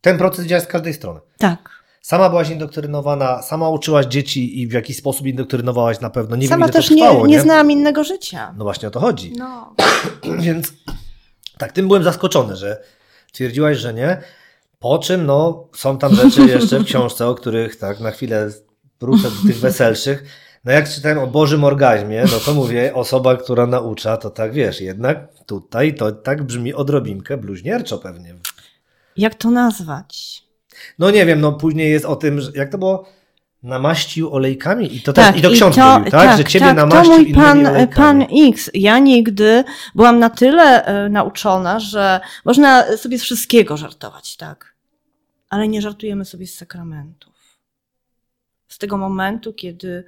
ten 0.01 0.17
proces 0.17 0.45
działa 0.45 0.61
z 0.61 0.67
każdej 0.67 0.93
strony. 0.93 1.19
Tak. 1.37 1.80
Sama 2.01 2.29
byłaś 2.29 2.49
indoktrynowana, 2.49 3.41
sama 3.41 3.69
uczyłaś 3.69 4.05
dzieci 4.05 4.61
i 4.61 4.67
w 4.67 4.71
jakiś 4.71 4.97
sposób 4.97 5.27
indoktrynowałaś 5.27 5.99
na 5.99 6.09
pewno. 6.09 6.35
Nie 6.35 6.47
Sama 6.47 6.65
wiem, 6.65 6.73
ile 6.73 6.73
też 6.73 6.89
to 6.89 6.95
trwało, 6.95 7.27
nie, 7.27 7.35
nie 7.35 7.41
znałam 7.41 7.71
innego 7.71 8.03
życia. 8.03 8.53
No 8.57 8.63
właśnie 8.63 8.87
o 8.87 8.91
to 8.91 8.99
chodzi. 8.99 9.33
No. 9.37 9.75
Więc 10.45 10.73
tak, 11.57 11.71
tym 11.71 11.87
byłem 11.87 12.03
zaskoczony, 12.03 12.55
że 12.55 12.83
twierdziłaś, 13.31 13.77
że 13.77 13.93
nie. 13.93 14.21
Po 14.79 14.99
czym, 14.99 15.25
no, 15.25 15.67
są 15.75 15.97
tam 15.97 16.15
rzeczy 16.15 16.41
jeszcze 16.41 16.79
w 16.79 16.85
książce, 16.85 17.27
o 17.27 17.35
których 17.35 17.75
tak 17.75 17.99
na 17.99 18.11
chwilę 18.11 18.49
wrócę 18.99 19.23
do 19.23 19.47
tych 19.47 19.59
weselszych. 19.59 20.23
No 20.65 20.71
jak 20.71 20.89
czytałem 20.89 21.19
o 21.19 21.27
Bożym 21.27 21.63
orgazmie, 21.63 22.23
no 22.31 22.39
to 22.45 22.53
mówię, 22.53 22.93
osoba, 22.93 23.37
która 23.37 23.67
naucza, 23.67 24.17
to 24.17 24.29
tak 24.29 24.53
wiesz, 24.53 24.81
jednak 24.81 25.27
tutaj 25.45 25.95
to 25.95 26.11
tak 26.11 26.43
brzmi 26.43 26.73
odrobinkę 26.73 27.37
bluźnierczo 27.37 27.97
pewnie. 27.97 28.35
Jak 29.17 29.35
to 29.35 29.51
nazwać? 29.51 30.40
No 30.99 31.11
nie 31.11 31.25
wiem, 31.25 31.41
no 31.41 31.53
później 31.53 31.91
jest 31.91 32.05
o 32.05 32.15
tym, 32.15 32.41
że 32.41 32.51
jak 32.55 32.71
to 32.71 32.77
było, 32.77 33.05
namaścił 33.63 34.33
olejkami 34.33 34.95
i 34.95 35.01
to 35.01 35.13
Tak, 35.13 35.31
też, 35.33 35.39
i 35.39 35.43
to 35.43 35.51
i 35.51 35.53
ksiądz 35.55 35.75
to- 35.75 35.97
mówił, 35.97 36.11
tak? 36.11 36.37
Że 36.37 36.43
ciebie 36.45 36.65
tak, 36.65 36.75
namaścił 36.75 37.13
to 37.13 37.21
mój 37.21 37.33
pan, 37.33 37.67
olejkami. 37.67 38.25
pan 38.27 38.37
X. 38.49 38.69
Ja 38.73 38.99
nigdy 38.99 39.63
byłam 39.95 40.19
na 40.19 40.29
tyle 40.29 40.85
e, 40.85 41.09
nauczona, 41.09 41.79
że 41.79 42.19
można 42.45 42.97
sobie 42.97 43.19
z 43.19 43.23
wszystkiego 43.23 43.77
żartować, 43.77 44.37
tak? 44.37 44.75
Ale 45.49 45.67
nie 45.67 45.81
żartujemy 45.81 46.25
sobie 46.25 46.47
z 46.47 46.55
sakramentów. 46.55 47.31
Z 48.67 48.77
tego 48.77 48.97
momentu, 48.97 49.53
kiedy, 49.53 50.03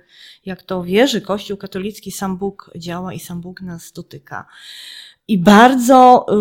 jak 0.46 0.64
to 0.64 0.84
wierzy 0.84 1.22
Kościół 1.22 1.58
katolicki, 1.58 2.12
sam 2.12 2.38
Bóg 2.38 2.72
działa 2.76 3.14
i 3.14 3.20
sam 3.20 3.42
Bóg 3.42 3.62
nas 3.62 3.92
dotyka. 3.92 4.46
I 5.28 5.38
bardzo 5.38 6.26
y, 6.30 6.34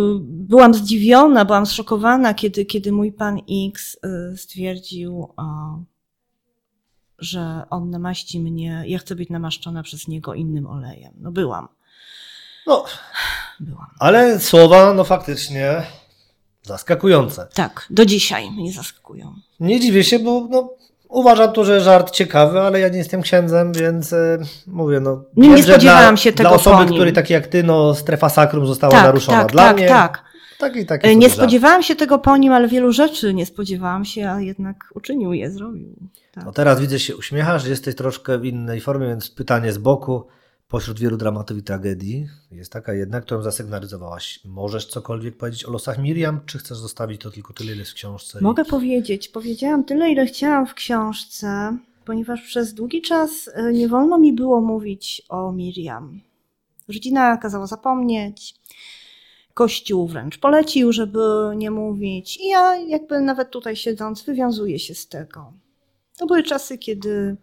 byłam 0.48 0.74
zdziwiona, 0.74 1.44
byłam 1.44 1.66
zszokowana, 1.66 2.34
kiedy, 2.34 2.64
kiedy 2.64 2.92
mój 2.92 3.12
pan 3.12 3.38
X 3.68 3.96
y, 4.32 4.36
stwierdził, 4.36 5.28
że 7.18 7.62
on 7.70 7.90
namaści 7.90 8.40
mnie, 8.40 8.84
ja 8.86 8.98
chcę 8.98 9.14
być 9.14 9.30
namaszczona 9.30 9.82
przez 9.82 10.08
niego 10.08 10.34
innym 10.34 10.66
olejem. 10.66 11.12
No 11.16 11.32
byłam, 11.32 11.68
No, 12.66 12.84
byłam. 13.60 13.86
ale 13.98 14.40
słowa, 14.40 14.94
no 14.94 15.04
faktycznie 15.04 15.82
Zaskakujące. 16.62 17.46
Tak, 17.54 17.86
do 17.90 18.06
dzisiaj 18.06 18.50
mnie 18.50 18.72
zaskakują. 18.72 19.34
Nie 19.60 19.80
dziwię 19.80 20.04
się, 20.04 20.18
bo 20.18 20.48
no, 20.50 20.70
uważam 21.08 21.52
to, 21.52 21.64
że 21.64 21.80
żart 21.80 22.10
ciekawy, 22.10 22.60
ale 22.60 22.80
ja 22.80 22.88
nie 22.88 22.98
jestem 22.98 23.22
księdzem, 23.22 23.72
więc 23.72 24.12
e, 24.12 24.38
mówię, 24.66 25.00
no. 25.00 25.24
Nie, 25.36 25.48
nie 25.48 25.54
wiem, 25.56 25.64
spodziewałam 25.64 26.14
dla, 26.14 26.16
się 26.16 26.32
tego 26.32 26.48
Dla 26.48 26.56
osoby, 26.58 26.86
której 26.86 27.12
takie 27.12 27.34
jak 27.34 27.46
ty, 27.46 27.62
no, 27.62 27.94
strefa 27.94 28.28
sakrum 28.28 28.66
została 28.66 28.92
Tak, 28.92 29.04
naruszona. 29.04 29.38
tak, 29.38 29.52
dla 29.52 29.62
tak, 29.64 29.76
mnie 29.76 29.88
tak. 29.88 30.24
Taki 30.84 31.06
E, 31.06 31.08
sobie 31.10 31.16
Nie 31.16 31.30
spodziewałam 31.30 31.82
się 31.82 31.96
tego 31.96 32.18
po 32.18 32.36
nim, 32.36 32.52
ale 32.52 32.68
wielu 32.68 32.92
rzeczy 32.92 33.34
nie 33.34 33.46
spodziewałam 33.46 34.04
się, 34.04 34.30
a 34.30 34.40
jednak 34.40 34.76
uczynił 34.94 35.32
je, 35.32 35.50
zrobił. 35.50 35.96
Tak. 36.32 36.44
No 36.44 36.52
teraz 36.52 36.80
widzę, 36.80 36.98
się 36.98 37.16
uśmiechasz, 37.16 37.66
jesteś 37.66 37.94
troszkę 37.94 38.38
w 38.38 38.44
innej 38.44 38.80
formie, 38.80 39.06
więc 39.06 39.30
pytanie 39.30 39.72
z 39.72 39.78
boku. 39.78 40.26
Pośród 40.68 41.00
wielu 41.00 41.16
dramatów 41.16 41.58
i 41.58 41.62
tragedii 41.62 42.26
jest 42.50 42.72
taka 42.72 42.92
jedna, 42.94 43.20
którą 43.20 43.42
zasygnalizowałaś. 43.42 44.40
Możesz 44.44 44.86
cokolwiek 44.86 45.36
powiedzieć 45.36 45.64
o 45.64 45.70
losach 45.70 45.98
Miriam, 45.98 46.40
czy 46.46 46.58
chcesz 46.58 46.78
zostawić 46.78 47.20
to 47.20 47.30
tylko 47.30 47.52
tyle, 47.52 47.70
ile 47.72 47.78
jest 47.78 47.90
w 47.90 47.94
książce? 47.94 48.38
i- 48.40 48.42
Mogę 48.42 48.64
powiedzieć, 48.64 49.28
powiedziałam 49.28 49.84
tyle, 49.84 50.10
ile 50.10 50.26
chciałam 50.26 50.66
w 50.66 50.74
książce, 50.74 51.76
ponieważ 52.04 52.42
przez 52.42 52.74
długi 52.74 53.02
czas 53.02 53.50
e, 53.54 53.72
nie 53.72 53.88
wolno 53.88 54.18
mi 54.18 54.32
było 54.32 54.60
mówić 54.60 55.22
o 55.28 55.52
Miriam. 55.52 56.20
Rodzina 56.88 57.36
kazała 57.36 57.66
zapomnieć. 57.66 58.54
Kościół 59.54 60.08
wręcz 60.08 60.38
polecił, 60.38 60.92
żeby 60.92 61.20
nie 61.56 61.70
mówić. 61.70 62.38
I 62.40 62.48
ja, 62.48 62.76
jakby 62.76 63.20
nawet 63.20 63.50
tutaj 63.50 63.76
siedząc, 63.76 64.22
wywiązuję 64.22 64.78
się 64.78 64.94
z 64.94 65.08
tego. 65.08 65.52
To 66.16 66.26
były 66.26 66.42
czasy, 66.42 66.78
kiedy 66.78 67.36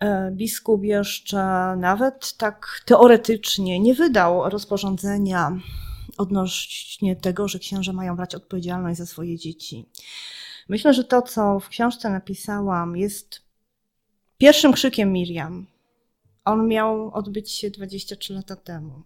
e, 0.00 0.30
biskup 0.32 0.84
jeszcze 0.84 1.36
nawet 1.76 2.36
tak 2.36 2.80
teoretycznie 2.84 3.80
nie 3.80 3.94
wydał 3.94 4.50
rozporządzenia 4.50 5.58
odnośnie 6.18 7.16
tego, 7.16 7.48
że 7.48 7.58
księża 7.58 7.92
mają 7.92 8.16
brać 8.16 8.34
odpowiedzialność 8.34 8.98
za 8.98 9.06
swoje 9.06 9.38
dzieci. 9.38 9.86
Myślę, 10.68 10.94
że 10.94 11.04
to, 11.04 11.22
co 11.22 11.60
w 11.60 11.68
książce 11.68 12.10
napisałam, 12.10 12.96
jest 12.96 13.42
pierwszym 14.38 14.72
krzykiem 14.72 15.12
Miriam. 15.12 15.66
On 16.44 16.68
miał 16.68 17.14
odbyć 17.14 17.50
się 17.50 17.70
23 17.70 18.34
lata 18.34 18.56
temu. 18.56 19.02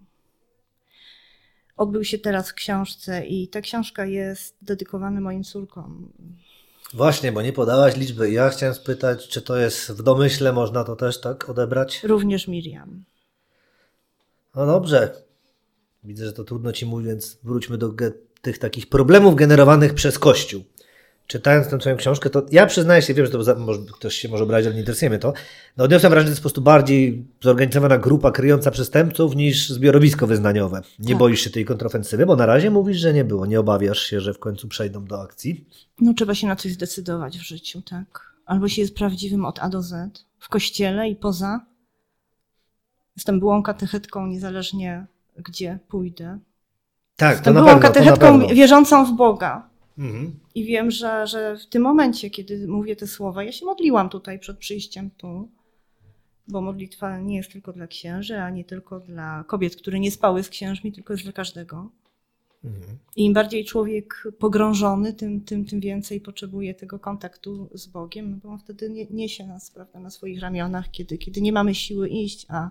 Odbył 1.80 2.04
się 2.04 2.18
teraz 2.18 2.50
w 2.50 2.54
książce 2.54 3.26
i 3.26 3.48
ta 3.48 3.60
książka 3.60 4.04
jest 4.06 4.56
dedykowana 4.62 5.20
moim 5.20 5.44
córkom. 5.44 6.12
Właśnie, 6.94 7.32
bo 7.32 7.42
nie 7.42 7.52
podałaś 7.52 7.96
liczby. 7.96 8.30
Ja 8.30 8.48
chciałem 8.48 8.74
spytać, 8.74 9.28
czy 9.28 9.42
to 9.42 9.56
jest 9.56 9.90
w 9.92 10.02
domyśle, 10.02 10.52
można 10.52 10.84
to 10.84 10.96
też 10.96 11.20
tak 11.20 11.48
odebrać? 11.48 12.02
Również 12.04 12.48
Miriam. 12.48 13.04
No 14.56 14.66
dobrze. 14.66 15.14
Widzę, 16.04 16.26
że 16.26 16.32
to 16.32 16.44
trudno 16.44 16.72
ci 16.72 16.86
mówić, 16.86 17.06
więc 17.08 17.38
wróćmy 17.42 17.78
do 17.78 17.92
tych 18.42 18.58
takich 18.58 18.88
problemów 18.88 19.34
generowanych 19.34 19.94
przez 19.94 20.18
Kościół. 20.18 20.64
Czytając 21.30 21.68
tę 21.68 21.78
twoją 21.78 21.96
książkę, 21.96 22.30
to 22.30 22.42
ja 22.50 22.66
przyznaję 22.66 23.02
się, 23.02 23.14
wiem, 23.14 23.26
że 23.26 23.32
to 23.32 23.44
za- 23.44 23.54
może, 23.54 23.80
ktoś 23.92 24.14
się 24.14 24.28
może 24.28 24.44
obrazić, 24.44 24.66
ale 24.66 24.74
nie 24.74 24.80
interesuje 24.80 25.10
mnie 25.10 25.18
to. 25.18 25.32
No 25.76 25.84
odniosłem 25.84 26.10
wrażenie, 26.10 26.26
że 26.26 26.30
to 26.30 26.32
jest 26.32 26.40
po 26.40 26.42
prostu 26.42 26.60
bardziej 26.62 27.24
zorganizowana 27.40 27.98
grupa 27.98 28.30
kryjąca 28.30 28.70
przestępców 28.70 29.36
niż 29.36 29.68
zbiorowisko 29.70 30.26
wyznaniowe. 30.26 30.82
Nie 30.98 31.08
Tak. 31.08 31.18
boisz 31.18 31.40
się 31.40 31.50
tej 31.50 31.64
kontrofensywy, 31.64 32.26
bo 32.26 32.36
na 32.36 32.46
razie 32.46 32.70
mówisz, 32.70 32.96
że 32.98 33.12
nie 33.12 33.24
było. 33.24 33.46
Nie 33.46 33.60
obawiasz 33.60 33.98
się, 33.98 34.20
że 34.20 34.34
w 34.34 34.38
końcu 34.38 34.68
przejdą 34.68 35.04
do 35.04 35.22
akcji. 35.22 35.64
No, 36.00 36.14
trzeba 36.14 36.34
się 36.34 36.46
na 36.46 36.56
coś 36.56 36.72
zdecydować 36.72 37.38
w 37.38 37.42
życiu, 37.42 37.82
tak? 37.82 38.32
Albo 38.46 38.68
się 38.68 38.82
jest 38.82 38.94
prawdziwym 38.94 39.44
od 39.44 39.58
A 39.58 39.68
do 39.68 39.82
Z, 39.82 40.24
w 40.38 40.48
kościele 40.48 41.08
i 41.08 41.16
poza. 41.16 41.60
Jestem 43.16 43.40
byłą 43.40 43.62
katechetką, 43.62 44.26
niezależnie 44.26 45.06
gdzie 45.38 45.78
pójdę. 45.88 46.38
Tak, 47.16 47.28
to 47.30 47.34
Jestem 47.36 47.54
na 47.54 47.60
byłą 47.60 47.72
pewno, 47.72 47.88
to 47.88 47.88
na 47.88 47.94
katechetką 47.94 48.40
pewno. 48.40 48.54
wierzącą 48.54 49.04
w 49.04 49.16
Boga. 49.16 49.69
Mhm. 49.98 50.38
I 50.54 50.64
wiem, 50.64 50.90
że, 50.90 51.26
że 51.26 51.56
w 51.56 51.66
tym 51.66 51.82
momencie, 51.82 52.30
kiedy 52.30 52.68
mówię 52.68 52.96
te 52.96 53.06
słowa, 53.06 53.44
ja 53.44 53.52
się 53.52 53.66
modliłam 53.66 54.08
tutaj 54.08 54.38
przed 54.38 54.58
przyjściem 54.58 55.10
tu, 55.10 55.48
bo 56.48 56.60
modlitwa 56.60 57.18
nie 57.18 57.36
jest 57.36 57.52
tylko 57.52 57.72
dla 57.72 57.86
księży, 57.86 58.40
a 58.40 58.50
nie 58.50 58.64
tylko 58.64 59.00
dla 59.00 59.44
kobiet, 59.46 59.76
które 59.76 60.00
nie 60.00 60.10
spały 60.10 60.42
z 60.42 60.48
księżmi, 60.48 60.92
tylko 60.92 61.12
jest 61.12 61.24
dla 61.24 61.32
każdego. 61.32 61.90
Mhm. 62.64 62.98
I 63.16 63.24
im 63.24 63.32
bardziej 63.32 63.64
człowiek 63.64 64.28
pogrążony, 64.38 65.12
tym, 65.12 65.40
tym, 65.40 65.64
tym 65.64 65.80
więcej 65.80 66.20
potrzebuje 66.20 66.74
tego 66.74 66.98
kontaktu 66.98 67.68
z 67.74 67.86
Bogiem, 67.86 68.30
no 68.30 68.36
bo 68.42 68.48
on 68.48 68.58
wtedy 68.58 68.90
nie, 68.90 69.06
niesie 69.10 69.46
nas 69.46 69.70
prawda, 69.70 70.00
na 70.00 70.10
swoich 70.10 70.40
ramionach, 70.40 70.90
kiedy, 70.90 71.18
kiedy 71.18 71.40
nie 71.40 71.52
mamy 71.52 71.74
siły 71.74 72.08
iść. 72.08 72.46
A, 72.48 72.70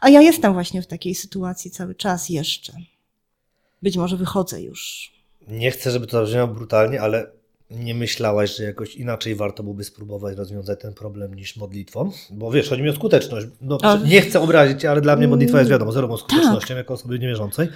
a 0.00 0.08
ja 0.08 0.20
jestem 0.20 0.52
właśnie 0.52 0.82
w 0.82 0.86
takiej 0.86 1.14
sytuacji 1.14 1.70
cały 1.70 1.94
czas 1.94 2.28
jeszcze. 2.28 2.72
Być 3.82 3.96
może 3.96 4.16
wychodzę 4.16 4.62
już. 4.62 5.13
Nie 5.48 5.70
chcę, 5.70 5.90
żeby 5.90 6.06
to 6.06 6.16
zabrzmiało 6.18 6.48
brutalnie, 6.48 7.00
ale 7.00 7.26
nie 7.70 7.94
myślałaś, 7.94 8.56
że 8.56 8.64
jakoś 8.64 8.94
inaczej 8.96 9.34
warto 9.34 9.62
byłoby 9.62 9.84
spróbować 9.84 10.36
rozwiązać 10.36 10.80
ten 10.80 10.94
problem 10.94 11.34
niż 11.34 11.56
modlitwą? 11.56 12.10
Bo 12.30 12.50
wiesz, 12.50 12.68
chodzi 12.68 12.82
mi 12.82 12.88
o 12.88 12.92
skuteczność. 12.92 13.46
No, 13.60 13.78
nie 14.06 14.20
chcę 14.20 14.40
obrazić 14.40 14.84
ale 14.84 15.00
dla 15.00 15.16
mnie 15.16 15.28
modlitwa 15.28 15.58
jest 15.58 15.70
wiadomo, 15.70 15.92
zerową 15.92 16.16
Tak. 16.18 16.20
skutecznością 16.30 16.76
jako 16.76 16.94
osoby 16.94 17.18
niewierzącej. 17.18 17.68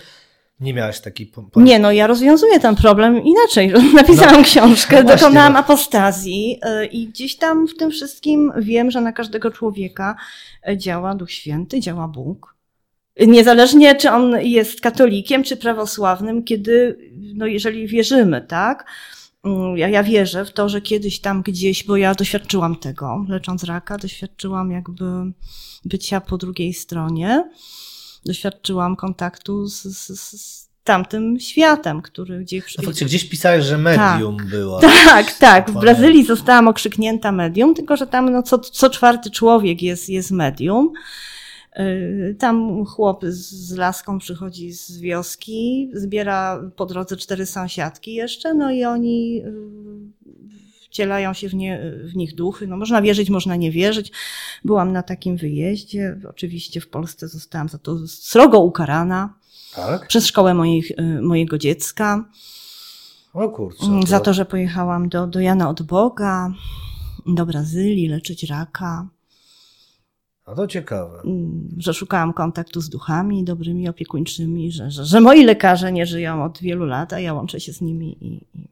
Nie 0.61 0.75
miałaś 0.75 1.01
takiej... 1.01 1.27
po- 1.27 1.61
Nie, 1.61 1.79
no 1.79 1.93
ja 1.93 2.07
rozwiązuję 2.07 2.61
ten 2.61 2.77
problem 2.77 3.23
inaczej. 3.25 3.73
Napisałam 3.95 4.45
książkę, 4.45 5.03
No 5.05 5.17
dokonałam 5.17 5.53
no. 5.53 5.59
apostazji 5.59 6.61
y, 6.83 6.87
i 6.87 7.07
gdzieś 7.07 7.37
tam 7.37 7.69
w 7.69 7.77
tym 7.77 7.91
wszystkim 7.91 8.53
wiem, 8.59 8.91
że 8.91 9.01
na 9.01 9.13
każdego 9.13 9.51
człowieka 9.51 10.17
y, 10.69 10.77
działa 10.77 11.15
Duch 11.15 11.31
Święty, 11.31 11.81
działa 11.81 12.09
Bóg. 12.09 12.55
Niezależnie, 13.27 13.95
czy 13.95 14.11
on 14.11 14.37
jest 14.41 14.81
katolikiem, 14.81 15.45
czy 15.45 15.57
prawosławnym, 15.57 16.45
kiedy, 16.45 16.99
no 17.39 17.47
jeżeli 17.47 17.87
wierzymy, 17.87 18.41
tak? 18.41 18.87
Mm, 19.45 19.77
Ja, 19.77 19.89
ja 19.89 20.03
wierzę 20.03 20.45
w 20.45 20.53
to, 20.53 20.69
że 20.69 20.81
kiedyś 20.81 21.21
tam 21.21 21.43
gdzieś, 21.43 21.85
bo 21.85 21.97
ja 21.97 22.15
doświadczyłam 22.15 22.77
tego, 22.77 23.25
lecząc 23.29 23.65
raka, 23.65 23.99
doświadczyłam 23.99 24.71
jakby 24.71 25.05
bycia 25.85 26.21
po 26.21 26.39
drugiej 26.39 26.75
stronie. 26.75 27.51
Doświadczyłam 28.27 28.97
kontaktu 28.97 29.67
z, 29.67 29.83
z, 29.83 30.31
z 30.41 30.69
tamtym 30.85 31.41
światem, 31.41 32.03
który 32.03 32.41
gdzieś. 32.41 32.79
No, 32.79 32.85
faktycznie 32.85 33.07
gdzieś 33.07 33.25
pisałeś, 33.25 33.65
że 33.65 33.79
medium 33.79 34.37
była. 34.37 34.81
Tak, 34.81 35.33
tak. 35.49 35.71
W. 35.71 35.81
Brazylii 35.81 36.25
zostałam 36.25 36.69
okrzyknięta 36.69 37.33
medium, 37.33 37.75
tylko 37.75 37.97
że 37.97 38.07
tam 38.07 38.33
no, 38.33 38.43
co, 38.43 38.59
co 38.59 38.91
czwarty 38.91 39.31
człowiek 39.31 39.83
jest, 39.83 40.09
jest 40.09 40.31
medium. 40.31 40.93
Yy, 41.77 42.37
Tam 42.39 42.85
chłop 42.85 43.25
z, 43.29 43.77
laską 43.77 44.19
przychodzi 44.19 44.73
z 44.73 44.99
wioski, 44.99 45.91
zbiera 45.95 46.71
po 46.77 46.87
drodze 46.87 47.17
cztery 47.17 47.47
sąsiadki 47.47 48.15
jeszcze, 48.15 48.55
no 48.55 48.71
i 48.71 48.85
oni 48.85 49.35
yy, 49.35 49.45
wcielają 50.91 51.33
się 51.33 51.49
w, 51.49 51.55
nie, 51.55 51.93
w 52.05 52.17
nich 52.17 52.35
duchy. 52.35 52.67
No, 52.67 52.77
można 52.77 53.03
wierzyć, 53.03 53.31
można 53.31 53.57
nie 53.57 53.71
wierzyć. 53.71 54.13
Byłam 54.65 54.93
na 54.93 55.03
takim 55.03 55.37
wyjeździe. 55.37 56.21
Oczywiście 56.29 56.81
w 56.81 56.89
Polsce 56.89 57.29
zostałam 57.29 57.69
za 57.69 57.79
to 57.79 57.99
srogo 58.07 58.59
ukarana 58.61 59.35
Tak? 59.75 60.07
przez 60.09 60.27
szkołę 60.27 60.55
moich, 60.55 60.91
yy, 60.91 61.23
mojego 61.23 61.59
dziecka. 61.59 62.29
O 63.35 63.49
kurczę. 63.49 63.87
Mm, 63.87 64.03
Za 64.07 64.21
to, 64.21 64.35
że 64.35 64.45
pojechałam 64.45 65.09
do, 65.09 65.27
do 65.27 65.41
Jana 65.41 65.69
od 65.69 65.83
Boga, 65.83 66.53
do 67.27 67.47
Brazylii 67.47 68.09
leczyć 68.09 68.43
raka, 68.45 69.09
No 70.49 70.55
to 70.55 70.67
ciekawe. 70.67 71.21
mm, 71.25 71.69
że 71.77 71.95
szukałam 71.95 72.33
kontaktu 72.33 72.81
z 72.81 72.89
duchami 72.89 73.45
dobrymi, 73.45 73.89
opiekuńczymi, 73.89 74.73
że, 74.73 74.91
że, 74.91 75.05
że 75.05 75.21
moi 75.21 75.45
lekarze 75.45 75.93
nie 75.93 76.07
żyją 76.07 76.45
od 76.45 76.59
wielu 76.59 76.87
lat, 76.87 77.13
a 77.13 77.21
ja 77.21 77.35
łączę 77.35 77.61
się 77.61 77.73
z 77.73 77.81
nimi 77.81 78.17
i, 78.21 78.59
i 78.59 78.69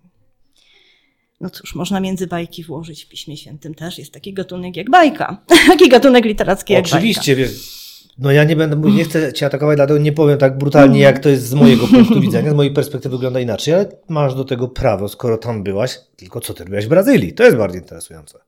no 1.40 1.50
cóż, 1.50 1.74
można 1.74 2.00
między 2.00 2.26
bajki 2.26 2.64
włożyć 2.64 3.04
w 3.04 3.08
Piśmie 3.08 3.36
Świętym 3.36 3.74
też. 3.74 3.98
Jest 3.98 4.12
taki 4.12 4.32
gatunek 4.32 4.76
jak 4.76 4.90
bajka. 4.90 5.42
taki 5.68 5.88
gatunek 5.88 6.24
literacki 6.24 6.72
jak 6.72 6.84
Oczywiście, 6.84 7.36
wiesz. 7.36 7.76
No 8.18 8.30
ja 8.30 8.44
nie 8.44 8.56
będę, 8.56 8.90
nie 8.90 9.04
chcę 9.04 9.32
cię 9.32 9.46
atakować, 9.46 9.76
dlatego 9.76 9.98
nie 9.98 10.12
powiem 10.12 10.38
tak 10.38 10.58
brutalnie, 10.58 11.00
jak 11.00 11.18
to 11.18 11.28
jest 11.28 11.46
z 11.46 11.54
mojego 11.54 11.86
punktu 11.86 12.20
widzenia. 12.20 12.50
Z 12.50 12.54
mojej 12.54 12.72
perspektywy 12.72 13.16
wygląda 13.16 13.40
inaczej, 13.40 13.74
ale 13.74 13.88
masz 14.08 14.34
do 14.34 14.44
tego 14.44 14.68
prawo, 14.68 15.08
skoro 15.08 15.38
tam 15.38 15.62
byłaś. 15.62 15.98
Tylko 16.16 16.40
co 16.40 16.54
ty 16.54 16.64
robiłaś 16.64 16.86
w 16.86 16.88
Brazylii? 16.88 17.32
To 17.32 17.44
jest 17.44 17.56
bardziej 17.56 17.80
interesujące. 17.80 18.38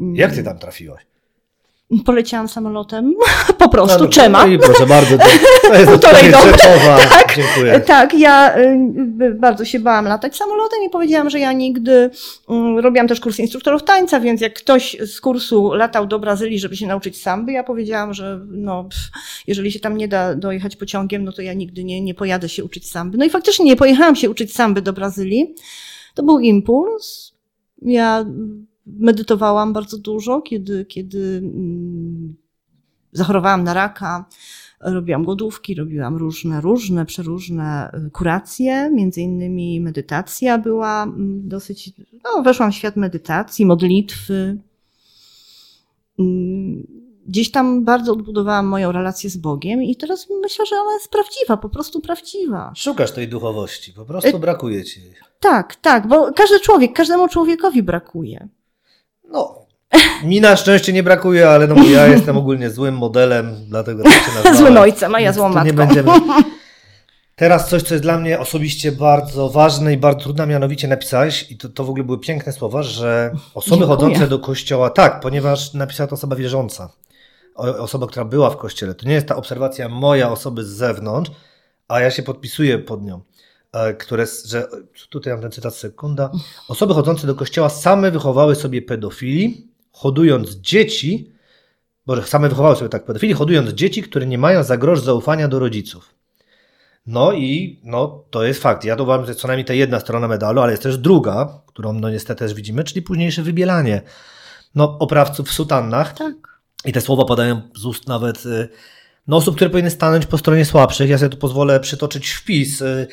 bajka. 0.00 0.16
Jak 0.16 0.34
ty 0.34 0.44
tam 0.44 0.58
trafiłaś? 0.58 1.11
Poleciałam 2.04 2.48
samolotem, 2.48 3.14
po 3.58 3.68
prostu, 3.68 3.98
dobrze. 3.98 4.22
czema. 4.22 4.46
No 4.46 4.58
proszę 4.58 4.86
bardzo, 4.86 5.18
to, 5.18 5.24
to 5.68 5.74
jest 5.74 5.90
Półtorej 5.90 6.32
doby. 6.32 6.52
Tak. 7.10 7.36
Dziękuję. 7.36 7.80
Tak, 7.80 8.14
ja 8.14 8.58
y, 8.58 9.34
bardzo 9.34 9.64
się 9.64 9.80
bałam 9.80 10.04
latać 10.04 10.36
samolotem 10.36 10.78
i 10.86 10.90
powiedziałam, 10.90 11.30
że 11.30 11.38
ja 11.38 11.52
nigdy 11.52 12.10
mm, 12.48 12.78
robiłam 12.78 13.08
też 13.08 13.20
kurs 13.20 13.38
instruktorów 13.38 13.82
tańca, 13.82 14.20
więc 14.20 14.40
jak 14.40 14.54
ktoś 14.54 14.96
z 15.00 15.20
kursu 15.20 15.72
latał 15.72 16.06
do 16.06 16.18
Brazylii, 16.18 16.58
żeby 16.58 16.76
się 16.76 16.86
nauczyć 16.86 17.22
samby, 17.22 17.52
ja 17.52 17.64
powiedziałam, 17.64 18.14
że 18.14 18.40
no, 18.50 18.84
pff, 18.84 19.10
jeżeli 19.46 19.72
się 19.72 19.80
tam 19.80 19.96
nie 19.96 20.08
da 20.08 20.34
dojechać 20.34 20.76
pociągiem, 20.76 21.24
no 21.24 21.32
to 21.32 21.42
ja 21.42 21.52
nigdy 21.52 21.84
nie, 21.84 22.00
nie 22.00 22.14
pojadę 22.14 22.48
się 22.48 22.64
uczyć 22.64 22.90
samby. 22.90 23.18
No 23.18 23.24
i 23.24 23.30
faktycznie 23.30 23.64
nie 23.64 23.76
pojechałam 23.76 24.16
się 24.16 24.30
uczyć 24.30 24.54
samby 24.54 24.82
do 24.82 24.92
Brazylii. 24.92 25.54
To 26.14 26.22
był 26.22 26.38
impuls. 26.40 27.32
Ja 27.82 28.24
medytowałam 28.86 29.72
bardzo 29.72 29.98
dużo, 29.98 30.40
kiedy, 30.40 30.84
kiedy 30.84 31.40
mm, 31.44 32.34
zachorowałam 33.12 33.64
na 33.64 33.74
raka 33.74 34.24
Robiłam 34.82 35.24
głodówki, 35.24 35.74
robiłam 35.74 36.16
różne, 36.16 36.60
różne, 36.60 37.06
przeróżne 37.06 37.90
y, 38.06 38.10
kuracje, 38.10 38.90
między 38.90 39.20
innymi 39.20 39.80
medytacja 39.80 40.58
była 40.58 41.02
mm, 41.02 41.48
dosyć, 41.48 41.90
no 42.24 42.42
weszłam 42.42 42.72
w 42.72 42.74
świat 42.74 42.96
medytacji, 42.96 43.66
modlitwy. 43.66 44.58
Mm, 46.18 46.86
gdzieś 47.26 47.50
tam 47.50 47.84
bardzo 47.84 48.12
odbudowałam 48.12 48.66
moją 48.66 48.92
relację 48.92 49.30
z 49.30 49.36
Bogiem 49.36 49.82
i 49.82 49.96
teraz 49.96 50.26
myślę, 50.42 50.66
że 50.66 50.76
ona 50.76 50.92
jest 50.92 51.10
prawdziwa, 51.10 51.56
po 51.56 51.68
prostu 51.68 52.00
prawdziwa. 52.00 52.72
Szukasz 52.76 53.12
tej 53.12 53.28
duchowości, 53.28 53.92
po 53.92 54.04
prostu 54.04 54.38
brakuje 54.38 54.84
ci 54.84 55.00
jej. 55.00 55.14
Tak, 55.40 55.76
tak, 55.76 56.06
bo 56.06 56.32
każdy 56.32 56.60
człowiek, 56.60 56.92
każdemu 56.92 57.28
człowiekowi 57.28 57.82
brakuje. 57.82 58.48
No, 59.32 59.66
mi 60.24 60.40
na 60.40 60.56
szczęście 60.56 60.92
nie 60.92 61.02
brakuje, 61.02 61.48
ale 61.48 61.66
no 61.66 61.84
ja 61.84 62.06
jestem 62.14 62.36
ogólnie 62.36 62.70
złym 62.70 62.96
modelem, 62.96 63.56
dlatego 63.68 64.02
tak 64.02 64.12
się 64.12 64.32
nazywam. 64.34 64.56
Złym 64.62 64.76
ojcem, 64.76 65.14
a 65.14 65.20
ja 65.20 65.32
złą 65.32 65.48
matką. 65.48 65.64
Nie 65.64 65.72
będziemy... 65.72 66.10
Teraz 67.36 67.68
coś, 67.68 67.82
co 67.82 67.94
jest 67.94 68.04
dla 68.04 68.18
mnie 68.18 68.40
osobiście 68.40 68.92
bardzo 68.92 69.48
ważne 69.48 69.92
i 69.92 69.96
bardzo 69.96 70.20
trudne, 70.20 70.46
mianowicie 70.46 70.88
napisałeś, 70.88 71.50
i 71.50 71.56
to, 71.56 71.68
to 71.68 71.84
w 71.84 71.90
ogóle 71.90 72.04
były 72.04 72.18
piękne 72.18 72.52
słowa, 72.52 72.82
że 72.82 73.32
osoby 73.54 73.76
Dziękuję. 73.76 73.86
chodzące 73.86 74.26
do 74.28 74.38
kościoła, 74.38 74.90
tak, 74.90 75.20
ponieważ 75.20 75.74
napisała 75.74 76.06
to 76.06 76.14
osoba 76.14 76.36
wierząca, 76.36 76.88
osoba, 77.54 78.06
która 78.06 78.24
była 78.24 78.50
w 78.50 78.56
kościele. 78.56 78.94
To 78.94 79.08
nie 79.08 79.14
jest 79.14 79.26
ta 79.26 79.36
obserwacja 79.36 79.88
moja 79.88 80.30
osoby 80.30 80.64
z 80.64 80.68
zewnątrz, 80.68 81.30
a 81.88 82.00
ja 82.00 82.10
się 82.10 82.22
podpisuję 82.22 82.78
pod 82.78 83.02
nią. 83.02 83.20
E, 83.72 83.94
które, 83.94 84.26
że 84.44 84.68
tutaj 85.10 85.32
mam 85.32 85.42
ten 85.42 85.50
cytat, 85.50 85.74
sekunda. 85.74 86.30
Osoby 86.68 86.94
chodzące 86.94 87.26
do 87.26 87.34
kościoła 87.34 87.68
same 87.68 88.10
wychowały 88.10 88.54
sobie 88.54 88.82
pedofili, 88.82 89.68
hodując 89.92 90.50
dzieci, 90.50 91.32
bo 92.06 92.22
same 92.22 92.48
wychowały 92.48 92.76
sobie 92.76 92.88
tak 92.88 93.04
pedofili, 93.04 93.32
hodując 93.32 93.70
dzieci, 93.70 94.02
które 94.02 94.26
nie 94.26 94.38
mają 94.38 94.62
za 94.62 94.76
grosz 94.76 95.00
zaufania 95.00 95.48
do 95.48 95.58
rodziców. 95.58 96.14
No 97.06 97.32
i 97.32 97.80
no, 97.84 98.24
to 98.30 98.44
jest 98.44 98.62
fakt. 98.62 98.84
Ja 98.84 98.96
to 98.96 99.02
uważam, 99.02 99.24
że 99.26 99.30
jest 99.30 99.40
co 99.40 99.48
najmniej 99.48 99.64
ta 99.64 99.74
jedna 99.74 100.00
strona 100.00 100.28
medalu, 100.28 100.60
ale 100.60 100.72
jest 100.72 100.82
też 100.82 100.98
druga, 100.98 101.62
którą 101.66 101.92
no 101.92 102.10
niestety 102.10 102.38
też 102.38 102.54
widzimy, 102.54 102.84
czyli 102.84 103.02
późniejsze 103.02 103.42
wybielanie 103.42 104.02
no, 104.74 104.98
oprawców 104.98 105.48
w 105.48 105.52
sutannach. 105.52 106.12
Tak. 106.12 106.34
I 106.84 106.92
te 106.92 107.00
słowa 107.00 107.24
padają 107.24 107.62
z 107.76 107.84
ust 107.84 108.08
nawet 108.08 108.46
y, 108.46 108.68
no, 109.26 109.36
osób, 109.36 109.56
które 109.56 109.70
powinny 109.70 109.90
stanąć 109.90 110.26
po 110.26 110.38
stronie 110.38 110.64
słabszych. 110.64 111.10
Ja 111.10 111.18
sobie 111.18 111.28
tu 111.28 111.36
pozwolę 111.36 111.80
przytoczyć 111.80 112.30
wpis 112.30 112.80
y, 112.80 113.06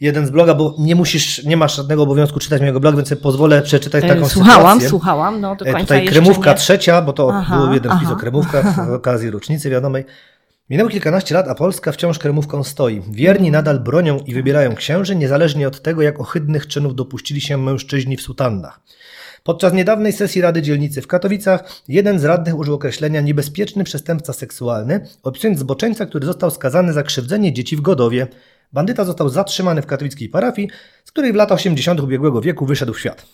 jeden 0.00 0.26
z 0.26 0.30
bloga, 0.30 0.54
bo 0.54 0.74
nie 0.78 0.94
musisz, 0.94 1.44
nie 1.44 1.56
masz 1.56 1.76
żadnego 1.76 2.02
obowiązku 2.02 2.38
czytać 2.38 2.60
mojego 2.60 2.80
bloga, 2.80 2.96
więc 2.96 3.08
sobie 3.08 3.20
pozwolę 3.20 3.62
przeczytać 3.62 4.04
taką 4.04 4.26
e, 4.26 4.28
słuchałam, 4.28 4.58
sytuację. 4.58 4.88
Słuchałam, 4.88 5.40
no 5.40 5.56
do 5.56 5.64
końca 5.64 5.80
Tutaj 5.80 6.06
kremówka 6.06 6.50
nie... 6.50 6.56
trzecia, 6.56 7.02
bo 7.02 7.12
to 7.12 7.30
aha, 7.34 7.58
był 7.58 7.74
jeden 7.74 7.98
wpis 7.98 8.10
o 8.10 8.16
kremówkach 8.16 8.86
w 8.86 8.92
okazji 9.00 9.30
rocznicy 9.30 9.70
wiadomej. 9.70 10.04
Minęło 10.70 10.90
kilkanaście 10.90 11.34
lat, 11.34 11.48
a 11.48 11.54
Polska 11.54 11.92
wciąż 11.92 12.18
kremówką 12.18 12.64
stoi. 12.64 13.02
Wierni 13.10 13.50
nadal 13.50 13.80
bronią 13.80 14.18
i 14.18 14.34
wybierają 14.34 14.74
księży, 14.74 15.16
niezależnie 15.16 15.68
od 15.68 15.82
tego, 15.82 16.02
jak 16.02 16.20
ohydnych 16.20 16.66
czynów 16.66 16.94
dopuścili 16.94 17.40
się 17.40 17.56
mężczyźni 17.56 18.16
w 18.16 18.22
sutannach. 18.22 18.80
Podczas 19.46 19.72
niedawnej 19.72 20.12
sesji 20.12 20.40
Rady 20.40 20.62
Dzielnicy 20.62 21.02
w 21.02 21.06
Katowicach 21.06 21.82
jeden 21.88 22.18
z 22.18 22.24
radnych 22.24 22.58
użył 22.58 22.74
określenia 22.74 23.20
niebezpieczny 23.20 23.84
przestępca 23.84 24.32
seksualny, 24.32 25.06
opisując 25.22 25.58
zboczeńca, 25.58 26.06
który 26.06 26.26
został 26.26 26.50
skazany 26.50 26.92
za 26.92 27.02
krzywdzenie 27.02 27.52
dzieci 27.52 27.76
w 27.76 27.80
Godowie. 27.80 28.26
Bandyta 28.72 29.04
został 29.04 29.28
zatrzymany 29.28 29.82
w 29.82 29.86
katowickiej 29.86 30.28
parafii, 30.28 30.68
z 31.04 31.12
której 31.12 31.32
w 31.32 31.36
latach 31.36 31.58
80. 31.58 32.00
ubiegłego 32.00 32.40
wieku 32.40 32.66
wyszedł 32.66 32.94
w 32.94 33.00
świat. 33.00 33.26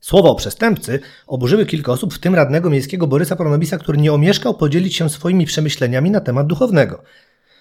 Słowa 0.00 0.28
o 0.28 0.34
przestępcy 0.34 1.00
oburzyły 1.26 1.66
kilka 1.66 1.92
osób, 1.92 2.14
w 2.14 2.18
tym 2.18 2.34
radnego 2.34 2.70
miejskiego 2.70 3.06
Borysa 3.06 3.36
Pronobisa, 3.36 3.78
który 3.78 3.98
nie 3.98 4.12
omieszkał 4.12 4.54
podzielić 4.54 4.96
się 4.96 5.10
swoimi 5.10 5.46
przemyśleniami 5.46 6.10
na 6.10 6.20
temat 6.20 6.46
duchownego. 6.46 7.02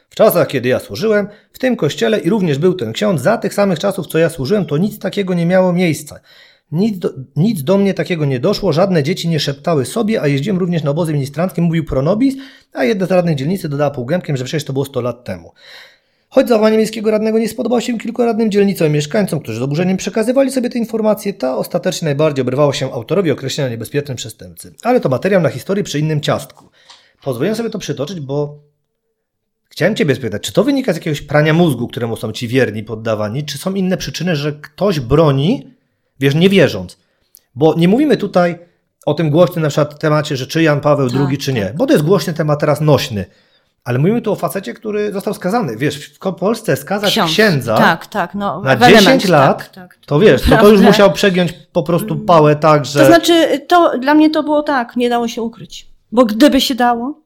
W 0.10 0.16
czasach, 0.16 0.48
kiedy 0.48 0.70
ja 0.70 0.80
służyłem, 0.80 1.28
w 1.54 1.60
tym 1.60 1.76
kościele 1.76 2.20
i 2.20 2.30
również 2.30 2.58
był 2.58 2.74
ten 2.74 2.94
ksiądz, 2.94 3.22
za 3.22 3.38
tych 3.38 3.54
samych 3.54 3.80
czasów, 3.80 4.08
co 4.08 4.18
ja 4.18 4.30
służyłem, 4.30 4.66
to 4.66 4.78
nic 4.78 5.00
takiego 5.00 5.34
nie 5.34 5.46
miało 5.46 5.74
miejsca. 5.74 6.20
Nic 6.72 7.00
do, 7.00 7.10
nic 7.36 7.64
do 7.64 7.78
mnie 7.78 7.94
takiego 7.94 8.26
nie 8.26 8.40
doszło, 8.40 8.74
żadne 8.74 9.04
dzieci 9.04 9.28
nie 9.28 9.40
szeptały 9.40 9.86
sobie, 9.86 10.22
a 10.22 10.28
jeździłem 10.28 10.58
również 10.58 10.84
na 10.84 10.92
obozy 10.92 11.14
ministranckie, 11.14 11.62
mówił 11.62 11.86
Pronobis, 11.86 12.36
a 12.74 12.84
jedna 12.84 13.06
z 13.06 13.12
radnych 13.12 13.36
dzielnicy 13.36 13.70
dodała 13.70 13.92
półgębkiem, 13.92 14.38
że 14.38 14.44
przecież 14.44 14.64
to 14.64 14.74
było 14.74 14.86
100 14.86 15.02
lat 15.02 15.24
temu. 15.24 15.52
Choć 16.30 16.50
zachowanie 16.50 16.78
miejskiego 16.78 17.12
radnego 17.12 17.40
nie 17.40 17.50
spodobało 17.50 17.82
się 17.82 17.98
kilku 17.98 18.26
radnym 18.26 18.52
dzielnicom 18.52 18.88
i 18.88 18.90
mieszkańcom, 18.90 19.40
którzy 19.40 19.60
z 19.60 19.62
oburzeniem 19.62 19.98
przekazywali 19.98 20.52
sobie 20.52 20.70
te 20.70 20.80
informacje, 20.80 21.34
ta 21.34 21.58
ostatecznie 21.58 22.06
najbardziej 22.06 22.42
obrywała 22.42 22.74
się 22.74 22.94
autorowi 22.94 23.32
określenia 23.32 23.70
niebezpiecznym 23.70 24.18
przestępcy. 24.18 24.74
Ale 24.84 25.00
to 25.00 25.10
materiał 25.10 25.42
na 25.42 25.50
historii 25.50 25.84
przy 25.84 26.00
innym 26.00 26.22
ciastku. 26.22 26.70
Pozwolę 27.24 27.56
sobie 27.56 27.70
to 27.70 27.80
przytoczyć, 27.80 28.20
bo 28.20 28.60
chciałem 29.70 29.96
Ciebie 29.96 30.16
spytać, 30.16 30.42
czy 30.42 30.54
to 30.54 30.64
wynika 30.64 30.94
z 30.94 30.96
jakiegoś 30.96 31.22
prania 31.22 31.54
mózgu, 31.54 31.88
któremu 31.88 32.16
są 32.16 32.32
Ci 32.32 32.48
wierni 32.48 32.84
poddawani, 32.84 33.44
czy 33.44 33.58
są 33.58 33.74
inne 33.74 33.98
przyczyny, 33.98 34.36
że 34.36 34.54
ktoś 34.54 35.00
broni, 35.00 35.75
wiesz, 36.20 36.36
nie 36.36 36.50
wierząc? 36.50 36.98
Bo 37.56 37.76
nie 37.78 37.88
mówimy 37.88 38.18
tutaj 38.18 38.60
o 39.06 39.14
tym 39.14 39.30
głośnym 39.30 39.64
na 39.64 39.70
przykład 39.70 40.00
temacie, 40.00 40.38
że 40.38 40.48
czy 40.48 40.64
Jan 40.64 40.82
Paweł 40.82 41.10
tak, 41.10 41.20
II, 41.20 41.38
czy 41.38 41.54
nie, 41.54 41.66
tak. 41.66 41.78
bo 41.78 41.86
to 41.86 41.94
jest 41.94 42.06
głośny 42.06 42.34
temat 42.34 42.60
teraz 42.60 42.82
nośny. 42.82 43.26
Ale 43.84 44.00
mówimy 44.00 44.22
tu 44.22 44.32
o 44.32 44.36
facecie, 44.36 44.74
który 44.74 45.14
został 45.14 45.34
skazany. 45.34 45.78
Wiesz, 45.78 46.06
w 46.08 46.20
Polsce 46.20 46.76
skazać 46.76 47.12
Ksiądz. 47.12 47.32
księdza 47.32 47.78
tak, 47.78 48.08
tak, 48.08 48.36
no, 48.36 48.62
na 48.62 48.76
10 48.76 48.98
element, 48.98 49.28
lat, 49.28 49.58
tak, 49.58 49.70
tak, 49.70 49.98
to 50.06 50.20
wiesz, 50.20 50.42
to, 50.42 50.58
to 50.58 50.70
już 50.70 50.82
musiał 50.82 51.12
przegiąć 51.12 51.54
po 51.72 51.84
prostu 51.84 52.16
pałę 52.16 52.56
tak, 52.56 52.86
że... 52.86 53.00
To 53.00 53.06
znaczy, 53.06 53.60
to 53.68 53.98
dla 54.00 54.14
mnie 54.14 54.30
to 54.30 54.44
było 54.44 54.64
tak, 54.64 54.96
nie 54.96 55.10
dało 55.10 55.28
się 55.28 55.42
ukryć. 55.42 55.88
Bo 56.12 56.26
gdyby 56.26 56.62
się 56.62 56.76
dało, 56.76 57.22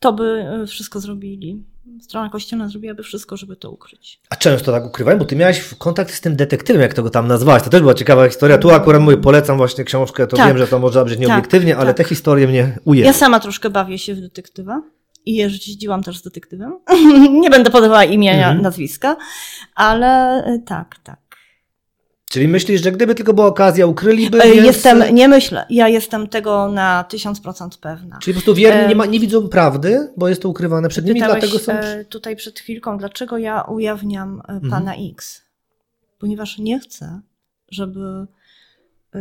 to 0.00 0.12
by 0.12 0.24
e, 0.62 0.66
wszystko 0.66 1.00
zrobili. 1.00 1.64
Strona 2.00 2.30
kościelna 2.30 2.68
zrobiłaby 2.68 3.02
wszystko, 3.02 3.36
żeby 3.36 3.56
to 3.56 3.70
ukryć. 3.70 4.20
A 4.30 4.36
często 4.36 4.72
tak 4.72 4.86
ukrywają? 4.86 5.18
Bo 5.18 5.24
ty 5.24 5.36
miałaś 5.36 5.74
kontakt 5.78 6.14
z 6.14 6.20
tym 6.20 6.36
detektywem, 6.36 6.82
jak 6.82 6.94
to 6.94 7.02
go 7.02 7.10
tam 7.10 7.28
nazwałaś. 7.28 7.62
To 7.62 7.70
też 7.70 7.80
była 7.80 7.94
ciekawa 7.94 8.28
historia. 8.28 8.58
Tu 8.58 8.70
akurat 8.70 9.02
mówię, 9.02 9.16
polecam 9.16 9.56
właśnie 9.56 9.84
książkę, 9.84 10.26
to 10.26 10.36
tak. 10.36 10.48
wiem, 10.48 10.58
że 10.58 10.66
to 10.66 10.78
może 10.78 11.04
być 11.04 11.18
nieobiektywnie, 11.18 11.72
tak, 11.72 11.80
ale 11.80 11.90
tak. 11.90 11.96
te 11.96 12.04
historie 12.04 12.48
mnie 12.48 12.78
ujęły. 12.84 13.06
Ja 13.06 13.12
sama 13.12 13.40
troszkę 13.40 13.70
bawię 13.70 13.98
się 13.98 14.14
w 14.14 14.20
detektywa 14.20 14.82
i 15.26 15.34
jeździłam 15.34 16.02
też 16.02 16.18
z 16.18 16.22
detektywem. 16.22 16.78
nie 17.42 17.50
będę 17.50 17.70
podawała 17.70 18.04
imienia, 18.04 18.46
mhm. 18.46 18.62
nazwiska, 18.62 19.16
ale 19.74 20.44
e, 20.44 20.58
tak, 20.66 20.94
tak. 21.04 21.18
Czyli 22.30 22.48
myślisz, 22.48 22.82
że 22.82 22.92
gdyby 22.92 23.14
tylko 23.14 23.34
była 23.34 23.46
okazja, 23.46 23.86
ukryliby? 23.86 24.42
E, 24.42 24.52
więc... 24.52 24.66
Jestem, 24.66 25.14
nie 25.14 25.28
myślę. 25.28 25.66
Ja 25.70 25.88
jestem 25.88 26.28
tego 26.28 26.68
na 26.72 27.04
tysiąc 27.04 27.40
procent 27.40 27.76
pewna. 27.76 28.18
Czyli 28.18 28.34
po 28.34 28.40
prostu 28.40 28.54
wierni 28.54 28.88
nie, 28.88 28.94
ma, 28.94 29.06
nie 29.06 29.20
widzą 29.20 29.48
prawdy, 29.48 30.12
bo 30.16 30.28
jest 30.28 30.42
to 30.42 30.48
ukrywane 30.48 30.88
przed 30.88 31.04
nimi, 31.04 31.20
dlatego 31.20 31.58
są... 31.58 31.72
tutaj 32.08 32.36
przed 32.36 32.58
chwilką, 32.58 32.98
dlaczego 32.98 33.38
ja 33.38 33.62
ujawniam 33.62 34.42
e, 34.48 34.52
mhm. 34.52 34.70
pana 34.70 34.94
X? 35.12 35.42
Ponieważ 36.18 36.58
nie 36.58 36.80
chcę, 36.80 37.20
żeby 37.70 38.26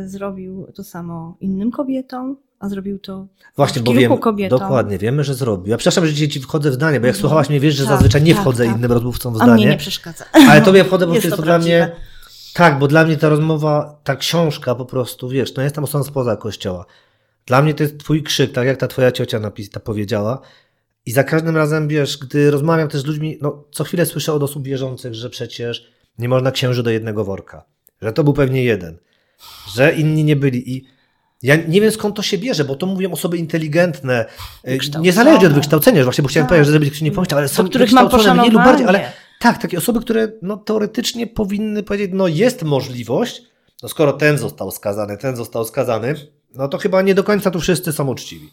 zrobił 0.06 0.68
to 0.76 0.84
samo 0.84 1.38
innym 1.40 1.72
kobietom, 1.72 2.38
a 2.60 2.70
zrobił 2.70 3.00
to 3.00 3.28
Właśnie, 3.56 3.82
bo 3.82 3.94
wiem, 3.94 4.18
kobietom. 4.18 4.60
dokładnie, 4.60 4.98
wiemy, 4.98 5.24
że 5.24 5.34
zrobił. 5.34 5.72
Ja 5.72 5.78
przepraszam, 5.78 6.06
że 6.06 6.30
ci 6.30 6.40
wchodzę 6.40 6.72
w 6.72 6.74
zdanie, 6.74 7.00
bo 7.00 7.08
jak 7.08 7.16
no, 7.16 7.20
słuchałaś 7.20 7.50
mnie, 7.50 7.60
wiesz, 7.60 7.76
że 7.76 7.84
tak, 7.84 7.94
zazwyczaj 7.94 8.24
nie 8.24 8.34
tak, 8.34 8.42
wchodzę 8.42 8.66
tak. 8.66 8.78
innym 8.78 8.92
rozmówcom 8.92 9.34
w 9.34 9.36
zdanie. 9.38 9.52
A 9.52 9.56
mnie 9.56 9.66
nie 9.66 9.78
przeszkadza. 9.78 10.26
Ale 10.50 10.62
tobie 10.62 10.84
wchodzę, 10.84 11.08
bo 11.08 11.14
jest 11.16 11.24
to, 11.24 11.28
jest 11.28 11.38
to 11.38 11.44
dla 11.44 11.60
mnie... 11.60 11.92
Tak, 12.58 12.80
bo 12.80 12.88
dla 12.88 13.06
mnie 13.06 13.18
ta 13.18 13.30
rozmowa, 13.30 14.00
ta 14.04 14.16
książka 14.16 14.76
po 14.76 14.86
prostu, 14.86 15.30
wiesz, 15.30 15.56
no 15.56 15.64
jestem 15.64 15.84
osobą 15.84 16.04
spoza 16.04 16.36
kościoła. 16.36 16.86
Dla 17.46 17.62
mnie 17.62 17.74
to 17.74 17.84
jest 17.84 17.98
twój 17.98 18.24
krzyk, 18.24 18.52
tak 18.52 18.68
jak 18.68 18.78
ta 18.78 18.88
twoja 18.88 19.12
ciocia 19.12 19.40
napis, 19.40 19.70
ta 19.70 19.80
powiedziała. 19.80 20.42
I 21.06 21.12
za 21.12 21.24
każdym 21.24 21.58
razem, 21.58 21.88
wiesz, 21.88 22.18
gdy 22.18 22.52
rozmawiam 22.52 22.88
też 22.88 23.02
z 23.02 23.06
ludźmi, 23.06 23.38
no 23.42 23.64
co 23.72 23.84
chwilę 23.84 24.06
słyszę 24.06 24.34
od 24.34 24.44
osób 24.44 24.64
wierzących, 24.64 25.14
że 25.14 25.30
przecież 25.30 25.88
nie 26.20 26.30
można 26.30 26.52
księży 26.52 26.84
do 26.84 26.90
jednego 26.90 27.26
worka. 27.26 27.66
Że 28.02 28.14
to 28.14 28.24
był 28.24 28.34
pewnie 28.34 28.64
jeden. 28.64 28.98
Że 29.76 29.94
inni 29.94 30.24
nie 30.24 30.36
byli. 30.36 30.76
I 30.76 30.86
ja 31.44 31.56
nie 31.56 31.82
wiem 31.82 31.92
skąd 31.92 32.16
to 32.16 32.22
się 32.22 32.38
bierze, 32.38 32.66
bo 32.66 32.76
to 32.76 32.86
mówią 32.86 33.12
osoby 33.12 33.38
inteligentne, 33.38 34.26
y, 34.68 34.80
niezależnie 35.00 35.48
od 35.48 35.54
wykształcenia, 35.54 36.04
właśnie, 36.04 36.22
bo 36.22 36.28
chciałem 36.28 36.46
tak. 36.46 36.50
powiedzieć, 36.50 36.68
że 36.68 36.74
żeby 36.74 36.86
ktoś 36.86 37.02
nie 37.02 37.12
pomyślał, 37.12 37.38
ale 37.38 37.48
są 37.48 37.70
których 37.70 37.92
mam 37.92 38.10
mniej 38.38 38.52
lub 38.52 38.64
bardziej, 38.64 38.88
ale 38.88 39.12
tak, 39.40 39.62
takie 39.62 39.78
osoby, 39.78 40.00
które 40.00 40.32
no, 40.42 40.58
teoretycznie 40.58 41.28
powinny 41.28 41.84
powiedzieć, 41.84 42.12
no 42.14 42.28
jest 42.28 42.64
możliwość, 42.64 43.44
no 43.84 43.90
skoro 43.90 44.14
ten 44.14 44.38
został 44.38 44.72
skazany, 44.72 45.18
ten 45.18 45.36
został 45.36 45.66
skazany, 45.66 46.16
no 46.54 46.68
to 46.68 46.78
chyba 46.78 47.02
nie 47.02 47.16
do 47.16 47.24
końca 47.24 47.52
tu 47.52 47.60
wszyscy 47.60 47.94
są 47.94 48.08
uczciwi. 48.08 48.50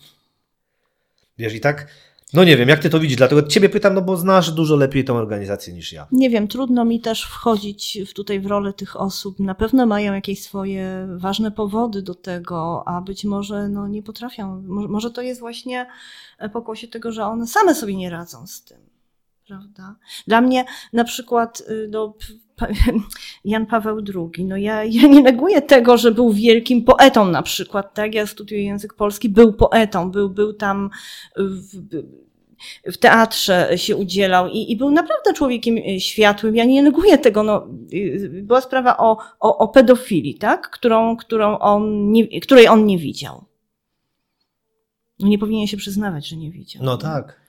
Wiesz, 1.39 1.55
i 1.55 1.61
tak 1.61 1.87
no 2.35 2.45
nie 2.45 2.57
wiem, 2.57 2.68
jak 2.68 2.80
ty 2.80 2.91
to 2.91 3.01
widzisz, 3.01 3.16
dlatego 3.16 3.43
ciebie 3.43 3.68
pytam, 3.68 3.95
no 3.95 4.03
bo 4.03 4.16
znasz 4.16 4.51
dużo 4.51 4.76
lepiej 4.76 5.05
tą 5.05 5.16
organizację 5.16 5.74
niż 5.74 5.93
ja. 5.93 6.07
Nie 6.12 6.30
wiem, 6.30 6.49
trudno 6.49 6.85
mi 6.85 7.01
też 7.01 7.22
wchodzić 7.22 7.99
w 8.07 8.14
tutaj 8.14 8.41
w 8.41 8.47
rolę 8.47 8.72
tych 8.72 9.01
osób. 9.01 9.41
Na 9.41 9.55
pewno 9.55 9.87
mają 9.87 10.14
jakieś 10.14 10.43
swoje 10.43 11.09
ważne 11.16 11.51
powody 11.51 12.03
do 12.03 12.14
tego, 12.14 12.82
a 12.87 13.01
być 13.01 13.24
może 13.24 13.68
no, 13.68 13.89
nie 13.89 14.03
potrafią. 14.03 14.62
Może 14.66 15.11
to 15.11 15.22
jest 15.22 15.41
właśnie 15.41 15.87
pokłosie 16.53 16.89
tego, 16.89 17.12
że 17.12 17.24
one 17.24 17.47
same 17.47 17.74
sobie 17.74 17.97
nie 17.97 18.11
radzą 18.11 18.47
z 18.47 18.64
tym. 18.64 18.78
Prawda? 19.47 19.97
Dla 20.26 20.40
mnie 20.40 20.64
na 20.92 21.05
przykład 21.05 21.62
y, 21.70 21.88
do 21.88 22.14
Jan 23.45 23.66
Paweł 23.66 23.99
II. 24.14 24.45
No 24.45 24.57
ja, 24.57 24.84
ja 24.84 25.09
nie 25.09 25.22
neguję 25.22 25.62
tego, 25.62 25.97
że 25.97 26.12
był 26.12 26.32
wielkim 26.32 26.84
poetą 26.84 27.24
na 27.24 27.42
przykład, 27.42 27.95
tak? 27.95 28.14
Ja 28.14 28.26
studiuję 28.26 28.64
język 28.64 28.95
polski, 28.95 29.28
był 29.28 29.53
poetą, 29.53 30.11
był, 30.11 30.30
był 30.30 30.53
tam 30.53 30.90
w, 31.36 31.82
w 32.92 32.97
teatrze 32.97 33.78
się 33.78 33.97
udzielał 33.97 34.49
i, 34.49 34.72
i 34.72 34.76
był 34.76 34.90
naprawdę 34.90 35.32
człowiekiem 35.32 35.76
światłym. 35.99 36.57
Ja 36.57 36.64
nie 36.64 36.82
neguję 36.82 37.18
tego. 37.18 37.42
No, 37.42 37.66
była 38.42 38.61
sprawa 38.61 38.97
o, 38.97 39.18
o, 39.40 39.59
o 39.59 39.68
pedofilii, 39.68 40.34
tak? 40.34 40.70
którą, 40.70 41.16
którą 41.16 41.59
on 41.59 42.12
nie, 42.12 42.40
której 42.40 42.68
on 42.68 42.86
nie 42.86 42.99
widział. 42.99 43.45
No 45.20 45.28
nie 45.28 45.38
powinien 45.38 45.66
się 45.66 45.76
przyznawać, 45.76 46.28
że 46.28 46.36
nie 46.36 46.51
widział. 46.51 46.82
No 46.82 46.97
tak 46.97 47.43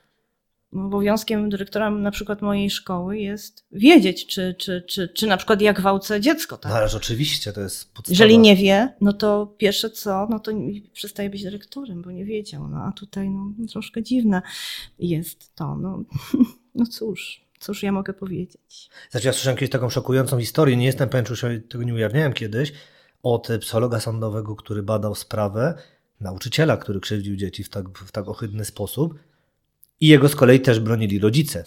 obowiązkiem 0.74 1.49
dyrektora 1.49 1.89
na 1.91 2.11
przykład 2.11 2.41
mojej 2.41 2.70
szkoły 2.70 3.18
jest 3.18 3.66
wiedzieć, 3.72 4.28
czy, 4.28 4.55
czy, 4.57 4.82
czy, 4.82 5.09
czy 5.09 5.28
na 5.28 5.38
przykład 5.38 5.61
jak 5.61 5.80
gwałcę 5.80 6.22
dziecko. 6.22 6.57
Tak? 6.57 6.72
No 6.72 6.78
ależ 6.78 6.95
oczywiście, 6.95 7.53
to 7.53 7.61
jest 7.61 7.93
podstawa. 7.93 8.13
Jeżeli 8.13 8.39
nie 8.39 8.55
wie, 8.55 8.93
no 9.01 9.13
to 9.13 9.55
pierwsze 9.57 9.89
co, 9.89 10.28
no 10.30 10.39
to 10.39 10.51
przestaje 10.93 11.30
być 11.30 11.43
dyrektorem, 11.43 12.01
bo 12.01 12.11
nie 12.11 12.26
wiedział. 12.26 12.68
No 12.68 12.78
a 12.78 12.91
tutaj 12.91 13.30
no, 13.30 13.68
troszkę 13.72 14.03
dziwne 14.03 14.41
jest 14.99 15.55
to. 15.55 15.76
No, 15.76 16.03
no 16.76 16.86
cóż. 16.86 17.45
Cóż 17.59 17.84
ja 17.84 17.91
mogę 17.91 18.13
powiedzieć? 18.13 18.89
Znaczy 19.11 19.28
ja 19.28 19.34
słyszałem 19.34 19.57
kiedyś 19.57 19.72
taką 19.72 19.89
szokującą 19.89 20.39
historię, 20.39 20.78
nie 20.78 20.86
jestem 20.86 21.09
pewien, 21.09 21.26
czy 21.26 21.61
tego 21.70 21.84
nie 21.84 21.93
ujawniałem 21.93 22.34
kiedyś, 22.34 22.74
od 23.24 23.47
psychologa 23.61 23.99
sądowego, 23.99 24.55
który 24.55 24.84
badał 24.84 25.16
sprawę 25.16 25.74
nauczyciela, 26.20 26.78
który 26.78 26.99
krzywdził 26.99 27.36
dzieci 27.36 27.63
w 27.63 27.70
tak, 27.70 27.99
w 27.99 28.11
tak 28.11 28.28
ohydny 28.28 28.66
sposób 28.66 29.20
i 30.01 30.07
jego 30.07 30.29
z 30.29 30.35
kolei 30.35 30.59
też 30.59 30.79
bronili 30.79 31.19
rodzice, 31.19 31.63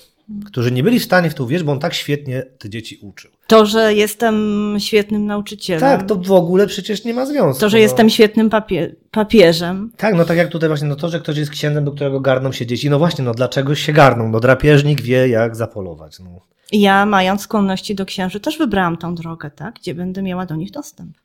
którzy 0.46 0.72
nie 0.72 0.82
byli 0.82 0.98
w 0.98 1.04
stanie 1.04 1.30
w 1.30 1.34
to 1.34 1.44
uwierzyć, 1.44 1.66
bo 1.66 1.72
on 1.72 1.78
tak 1.78 1.94
świetnie 1.94 2.42
te 2.58 2.70
dzieci 2.70 2.98
uczył. 3.02 3.30
To, 3.46 3.66
że 3.66 3.94
jestem 3.94 4.76
świetnym 4.78 5.26
nauczycielem. 5.26 5.80
Tak, 5.80 6.06
to 6.06 6.16
w 6.16 6.32
ogóle 6.32 6.66
przecież 6.66 7.04
nie 7.04 7.14
ma 7.14 7.26
związku. 7.26 7.60
To, 7.60 7.68
że 7.68 7.76
no. 7.76 7.82
jestem 7.82 8.10
świetnym 8.10 8.50
papie 8.50 8.94
papieżem. 9.10 9.92
Tak, 9.96 10.14
no 10.14 10.24
tak 10.24 10.36
jak 10.36 10.48
tutaj 10.48 10.68
właśnie, 10.68 10.88
no 10.88 10.96
to, 10.96 11.08
że 11.08 11.20
ktoś 11.20 11.36
jest 11.36 11.50
księdzem, 11.50 11.84
do 11.84 11.92
którego 11.92 12.20
garną 12.20 12.52
się 12.52 12.66
dzieci. 12.66 12.90
No 12.90 12.98
właśnie, 12.98 13.24
no 13.24 13.34
dlaczego 13.34 13.74
się 13.74 13.92
garną? 13.92 14.28
No 14.28 14.40
drapieżnik 14.40 15.00
wie, 15.00 15.28
jak 15.28 15.56
zapolować. 15.56 16.18
No. 16.18 16.40
Ja, 16.72 17.06
mając 17.06 17.42
skłonności 17.42 17.94
do 17.94 18.06
księży, 18.06 18.40
też 18.40 18.58
wybrałam 18.58 18.96
tą 18.96 19.14
drogę, 19.14 19.50
tak? 19.50 19.74
Gdzie 19.74 19.94
będę 19.94 20.22
miała 20.22 20.46
do 20.46 20.56
nich 20.56 20.70
dostęp. 20.70 21.16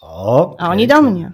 O, 0.00 0.56
A 0.58 0.70
oni 0.70 0.86
do 0.86 1.02
mnie. 1.02 1.32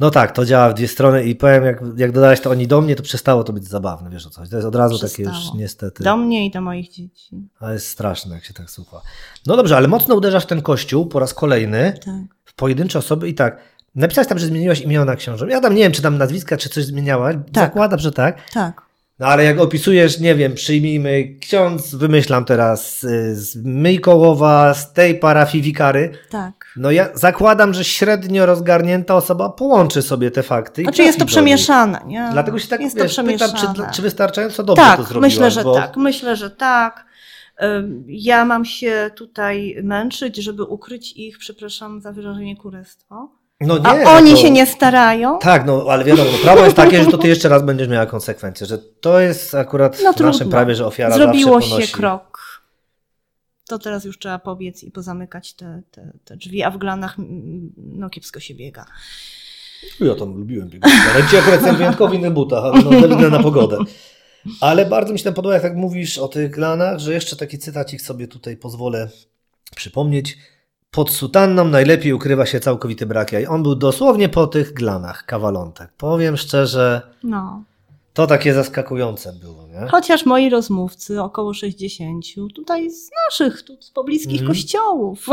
No 0.00 0.10
tak, 0.10 0.32
to 0.32 0.44
działa 0.44 0.70
w 0.70 0.74
dwie 0.74 0.88
strony 0.88 1.24
i 1.24 1.36
powiem, 1.36 1.64
jak, 1.64 1.80
jak 1.96 2.12
dodałeś 2.12 2.40
to 2.40 2.50
oni 2.50 2.66
do 2.66 2.80
mnie, 2.80 2.96
to 2.96 3.02
przestało 3.02 3.44
to 3.44 3.52
być 3.52 3.64
zabawne, 3.64 4.10
wiesz 4.10 4.26
o 4.26 4.30
coś. 4.30 4.48
To 4.48 4.56
jest 4.56 4.68
od 4.68 4.74
razu 4.74 4.98
przestało. 4.98 5.28
takie 5.28 5.38
już 5.38 5.54
niestety. 5.54 6.04
Do 6.04 6.16
mnie 6.16 6.46
i 6.46 6.50
do 6.50 6.60
moich 6.60 6.88
dzieci. 6.88 7.48
Ale 7.60 7.72
jest 7.72 7.88
straszne, 7.88 8.34
jak 8.34 8.44
się 8.44 8.54
tak 8.54 8.70
słucha. 8.70 9.00
No 9.46 9.56
dobrze, 9.56 9.76
ale 9.76 9.88
mocno 9.88 10.14
uderzasz 10.14 10.44
w 10.44 10.46
ten 10.46 10.62
kościół 10.62 11.06
po 11.06 11.18
raz 11.18 11.34
kolejny, 11.34 11.92
tak. 12.04 12.14
w 12.44 12.54
pojedyncze 12.54 12.98
osoby 12.98 13.28
i 13.28 13.34
tak. 13.34 13.60
Napisałeś 13.94 14.28
tam, 14.28 14.38
że 14.38 14.46
zmieniłaś 14.46 14.80
imiona 14.80 15.16
książę. 15.16 15.46
Ja 15.50 15.60
tam 15.60 15.74
nie 15.74 15.82
wiem, 15.82 15.92
czy 15.92 16.02
tam 16.02 16.18
nazwiska, 16.18 16.56
czy 16.56 16.68
coś 16.68 16.84
zmieniałaś. 16.84 17.36
Tak. 17.52 17.64
Zakładam, 17.64 17.98
że 17.98 18.12
tak. 18.12 18.50
Tak. 18.52 18.82
No 19.18 19.26
ale 19.26 19.44
jak 19.44 19.60
opisujesz, 19.60 20.20
nie 20.20 20.34
wiem, 20.34 20.54
przyjmijmy 20.54 21.34
ksiądz, 21.40 21.94
wymyślam 21.94 22.44
teraz 22.44 23.04
y, 23.04 23.36
z 23.36 23.56
Myjkołowa, 23.64 24.74
z 24.74 24.92
tej 24.92 25.18
parafii 25.18 25.62
wikary. 25.64 26.12
Tak. 26.30 26.57
No 26.76 26.90
ja 26.90 27.08
zakładam, 27.14 27.74
że 27.74 27.84
średnio 27.84 28.46
rozgarnięta 28.46 29.14
osoba 29.14 29.48
połączy 29.48 30.02
sobie 30.02 30.30
te 30.30 30.42
fakty. 30.42 30.82
Znaczy 30.82 31.02
jest 31.02 31.18
to 31.18 31.26
przemieszane, 31.26 32.00
nie? 32.06 32.28
Dlatego 32.32 32.58
się 32.58 32.68
tak 32.68 32.80
jest 32.80 32.96
wiesz, 32.96 33.16
to 33.16 33.24
pytam, 33.24 33.50
czy, 33.52 33.66
czy 33.94 34.02
wystarczająco 34.02 34.62
dobrze 34.62 34.82
tak, 34.82 34.96
to 34.96 35.02
zrobiłaś? 35.02 35.32
myślę, 35.32 35.50
że 35.50 35.64
bo... 35.64 35.74
tak. 35.74 35.96
Myślę, 35.96 36.36
że 36.36 36.50
tak. 36.50 37.08
Ja 38.06 38.44
mam 38.44 38.64
się 38.64 39.10
tutaj 39.14 39.76
męczyć, 39.82 40.36
żeby 40.36 40.64
ukryć 40.64 41.12
ich, 41.12 41.38
przepraszam 41.38 42.00
za 42.00 42.12
wyrażenie, 42.12 42.56
kurestwo 42.56 43.38
no 43.60 43.78
nie, 43.78 43.86
A 43.86 44.04
no 44.04 44.10
oni 44.10 44.30
to... 44.30 44.36
się 44.36 44.50
nie 44.50 44.66
starają? 44.66 45.38
Tak, 45.38 45.66
no 45.66 45.84
ale 45.88 46.04
wiadomo, 46.04 46.30
no, 46.32 46.38
prawo 46.38 46.64
jest 46.64 46.76
takie, 46.76 47.04
że 47.04 47.10
to 47.10 47.18
ty 47.18 47.28
jeszcze 47.34 47.48
raz 47.48 47.62
będziesz 47.62 47.88
miała 47.88 48.06
konsekwencje, 48.06 48.66
że 48.66 48.78
to 48.78 49.20
jest 49.20 49.54
akurat 49.54 49.98
no, 50.04 50.12
w 50.12 50.20
naszym 50.20 50.50
prawie, 50.50 50.74
że 50.74 50.86
ofiara 50.86 51.14
Zrobiło 51.14 51.60
zawsze 51.60 51.82
się 51.82 51.92
krok. 51.92 52.47
To 53.68 53.78
teraz 53.78 54.04
już 54.04 54.18
trzeba 54.18 54.38
pobiec 54.38 54.84
i 54.84 54.90
pozamykać 54.90 55.54
te, 55.54 55.82
te, 55.90 56.12
te 56.24 56.36
drzwi, 56.36 56.62
a 56.62 56.70
w 56.70 56.78
glanach 56.78 57.16
no 57.76 58.10
kiepsko 58.10 58.40
się 58.40 58.54
biega. 58.54 58.86
Ja 60.00 60.14
tam 60.14 60.36
lubiłem 60.36 60.68
biegać, 60.68 60.90
ale 61.14 61.28
ci 61.28 61.36
akurat 61.36 61.60
jestem 61.60 61.76
wyjątkowo 61.76 62.10
w 62.10 62.14
innych 62.14 62.32
butach, 62.32 62.74
no, 63.10 63.30
na 63.30 63.42
pogodę. 63.42 63.78
Ale 64.60 64.86
bardzo 64.86 65.12
mi 65.12 65.18
się 65.18 65.24
tam 65.24 65.34
podoba, 65.34 65.54
jak 65.54 65.62
tak 65.62 65.76
mówisz 65.76 66.18
o 66.18 66.28
tych 66.28 66.50
glanach, 66.50 66.98
że 66.98 67.12
jeszcze 67.12 67.36
taki 67.36 67.58
cytacik 67.58 68.02
sobie 68.02 68.28
tutaj 68.28 68.56
pozwolę 68.56 69.08
przypomnieć. 69.76 70.38
Pod 70.90 71.10
sutanną 71.10 71.64
najlepiej 71.64 72.12
ukrywa 72.12 72.46
się 72.46 72.60
całkowity 72.60 73.06
brak 73.06 73.32
jaj. 73.32 73.46
On 73.46 73.62
był 73.62 73.74
dosłownie 73.74 74.28
po 74.28 74.46
tych 74.46 74.72
glanach, 74.72 75.24
kawalątek. 75.26 75.92
Powiem 75.96 76.36
szczerze, 76.36 77.02
no. 77.22 77.64
To 78.18 78.26
takie 78.26 78.54
zaskakujące 78.54 79.32
było. 79.32 79.66
Nie? 79.66 79.88
Chociaż 79.90 80.26
moi 80.26 80.50
rozmówcy, 80.50 81.22
około 81.22 81.54
60, 81.54 82.24
tutaj 82.54 82.90
z 82.90 83.10
naszych, 83.26 83.62
tu 83.62 83.76
z 83.82 83.90
pobliskich 83.90 84.40
mm. 84.40 84.48
kościołów. 84.48 85.26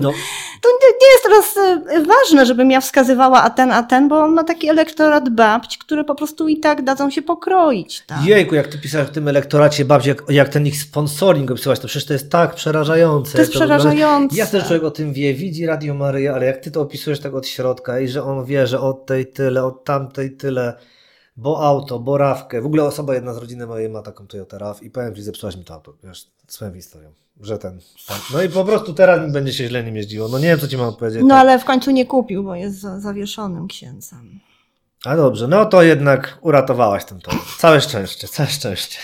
No. 0.00 0.12
to 0.62 0.68
nie, 0.82 1.08
jest 1.12 1.22
teraz 1.22 1.56
e, 1.56 2.04
ważne, 2.04 2.46
żebym 2.46 2.70
ja 2.70 2.80
wskazywała 2.80 3.42
a 3.42 3.50
ten, 3.50 3.72
a 3.72 3.82
ten, 3.82 4.08
bo 4.08 4.18
on 4.18 4.32
ma 4.32 4.44
taki 4.44 4.68
elektorat 4.68 5.28
babć, 5.28 5.78
które 5.78 6.04
po 6.04 6.14
prostu 6.14 6.48
i 6.48 6.60
tak 6.60 6.84
dadzą 6.84 7.10
się 7.10 7.22
pokroić. 7.22 8.02
Tak? 8.06 8.24
Jejku, 8.24 8.54
jak 8.54 8.66
ty 8.66 8.78
pisałeś 8.78 9.08
w 9.08 9.12
tym 9.12 9.28
elektoracie 9.28 9.84
babci, 9.84 10.08
jak, 10.08 10.22
jak 10.28 10.48
ten 10.48 10.66
ich 10.66 10.82
sponsoring 10.82 11.50
opisywałaś, 11.50 11.78
to 11.78 11.88
przecież 11.88 12.06
to 12.06 12.12
jest 12.12 12.30
tak 12.30 12.54
przerażające. 12.54 13.32
To 13.32 13.38
jest 13.38 13.52
to 13.52 13.58
przerażające. 13.58 14.36
Ja 14.36 14.46
też 14.46 14.64
człowiek 14.64 14.84
o 14.84 14.90
tym 14.90 15.12
wie, 15.12 15.34
widzi 15.34 15.66
Radio 15.66 15.94
Maryja, 15.94 16.34
ale 16.34 16.46
jak 16.46 16.56
ty 16.56 16.70
to 16.70 16.80
opisujesz 16.80 17.20
tak 17.20 17.34
od 17.34 17.46
środka 17.46 18.00
i 18.00 18.08
że 18.08 18.24
on 18.24 18.44
wie, 18.44 18.66
że 18.66 18.80
od 18.80 19.06
tej 19.06 19.26
tyle, 19.26 19.64
od 19.64 19.84
tamtej 19.84 20.36
tyle 20.36 20.74
bo 21.40 21.66
auto, 21.66 21.98
bo 21.98 22.18
rawkę. 22.18 22.60
W 22.60 22.66
ogóle 22.66 22.84
osoba 22.84 23.14
jedna 23.14 23.34
z 23.34 23.36
rodziny 23.36 23.66
mojej 23.66 23.88
ma 23.88 24.02
taką 24.02 24.26
Toyota 24.26 24.58
RAV 24.58 24.82
i 24.82 24.90
powiem 24.90 25.14
Ci, 25.14 25.22
zepsułaś 25.22 25.56
mi 25.56 25.64
to 25.64 25.74
auto, 25.74 25.94
wiesz, 26.04 26.30
swoją 26.48 26.74
historią, 26.74 27.12
że 27.40 27.58
ten, 27.58 27.80
No 28.32 28.42
i 28.42 28.48
po 28.48 28.64
prostu 28.64 28.94
teraz 28.94 29.26
mi 29.26 29.32
będzie 29.32 29.52
się 29.52 29.68
źle 29.68 29.84
nim 29.84 29.96
jeździło. 29.96 30.28
No 30.28 30.38
nie 30.38 30.48
wiem, 30.48 30.58
co 30.58 30.68
Ci 30.68 30.76
mam 30.76 30.96
powiedzieć. 30.96 31.22
No 31.22 31.28
tak. 31.28 31.38
ale 31.38 31.58
w 31.58 31.64
końcu 31.64 31.90
nie 31.90 32.06
kupił, 32.06 32.44
bo 32.44 32.54
jest 32.54 32.80
zawieszonym 32.80 33.68
księdzem. 33.68 34.40
A 35.04 35.16
dobrze, 35.16 35.48
no 35.48 35.66
to 35.66 35.82
jednak 35.82 36.38
uratowałaś 36.40 37.04
ten 37.04 37.20
to. 37.20 37.30
Całe 37.58 37.80
szczęście, 37.80 38.28
całe 38.28 38.48
szczęście. 38.48 38.98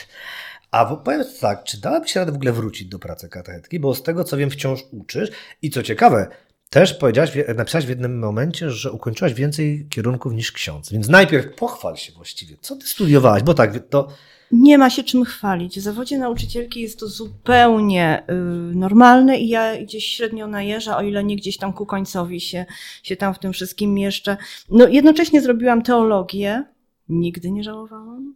A 0.70 0.96
powiem 0.96 1.24
tak, 1.40 1.64
czy 1.64 1.80
dałaby 1.80 2.08
się 2.08 2.20
radę 2.20 2.32
w 2.32 2.34
ogóle 2.34 2.52
wrócić 2.52 2.88
do 2.88 2.98
pracy 2.98 3.28
katechetki? 3.28 3.80
Bo 3.80 3.94
z 3.94 4.02
tego, 4.02 4.24
co 4.24 4.36
wiem, 4.36 4.50
wciąż 4.50 4.80
uczysz. 4.92 5.30
I 5.62 5.70
co 5.70 5.82
ciekawe, 5.82 6.28
też 6.70 6.94
powiedziałaś, 6.94 7.32
napisałaś 7.56 7.86
w 7.86 7.88
jednym 7.88 8.18
momencie, 8.18 8.70
że 8.70 8.92
ukończyłaś 8.92 9.34
więcej 9.34 9.86
kierunków 9.90 10.32
niż 10.32 10.52
ksiądz. 10.52 10.92
Więc 10.92 11.08
najpierw 11.08 11.54
pochwal 11.56 11.96
się 11.96 12.12
właściwie. 12.12 12.56
Co 12.60 12.76
ty 12.76 12.86
studiowałaś? 12.86 13.42
Bo 13.42 13.54
tak, 13.54 13.88
to. 13.88 14.08
Nie 14.52 14.78
ma 14.78 14.90
się 14.90 15.04
czym 15.04 15.24
chwalić. 15.24 15.78
W 15.78 15.82
zawodzie 15.82 16.18
nauczycielki 16.18 16.80
jest 16.80 17.00
to 17.00 17.08
zupełnie 17.08 18.22
y, 18.30 18.32
normalne 18.76 19.38
i 19.38 19.48
ja 19.48 19.82
gdzieś 19.82 20.06
średnio 20.06 20.46
najeżdżę, 20.46 20.96
o 20.96 21.02
ile 21.02 21.24
nie 21.24 21.36
gdzieś 21.36 21.56
tam 21.56 21.72
ku 21.72 21.86
końcowi 21.86 22.40
się, 22.40 22.66
się 23.02 23.16
tam 23.16 23.34
w 23.34 23.38
tym 23.38 23.52
wszystkim 23.52 23.94
mieszczę. 23.94 24.36
No, 24.70 24.88
jednocześnie 24.88 25.40
zrobiłam 25.40 25.82
teologię. 25.82 26.64
Nigdy 27.08 27.50
nie 27.50 27.62
żałowałam. 27.62 28.34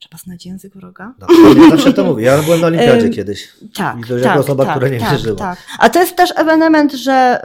Trzeba 0.00 0.18
znać 0.18 0.46
język 0.46 0.76
wroga. 0.76 1.14
No, 1.18 1.26
ja 1.62 1.70
zawsze 1.70 1.92
to 1.92 2.04
mówię. 2.10 2.24
Ja 2.24 2.42
byłem 2.42 2.60
na 2.60 2.66
olimpiadzie 2.66 3.08
kiedyś. 3.08 3.48
Tak, 3.74 3.98
I 3.98 4.02
to 4.02 4.14
tak, 4.14 4.22
jako 4.22 4.40
osoba, 4.40 4.64
tak, 4.64 4.76
która 4.76 4.88
nie 4.90 5.00
tak, 5.00 5.10
wierzyła. 5.10 5.38
Tak. 5.38 5.58
A 5.78 5.88
to 5.90 6.00
jest 6.00 6.16
też 6.16 6.32
ewenement, 6.36 6.92
że 6.92 7.42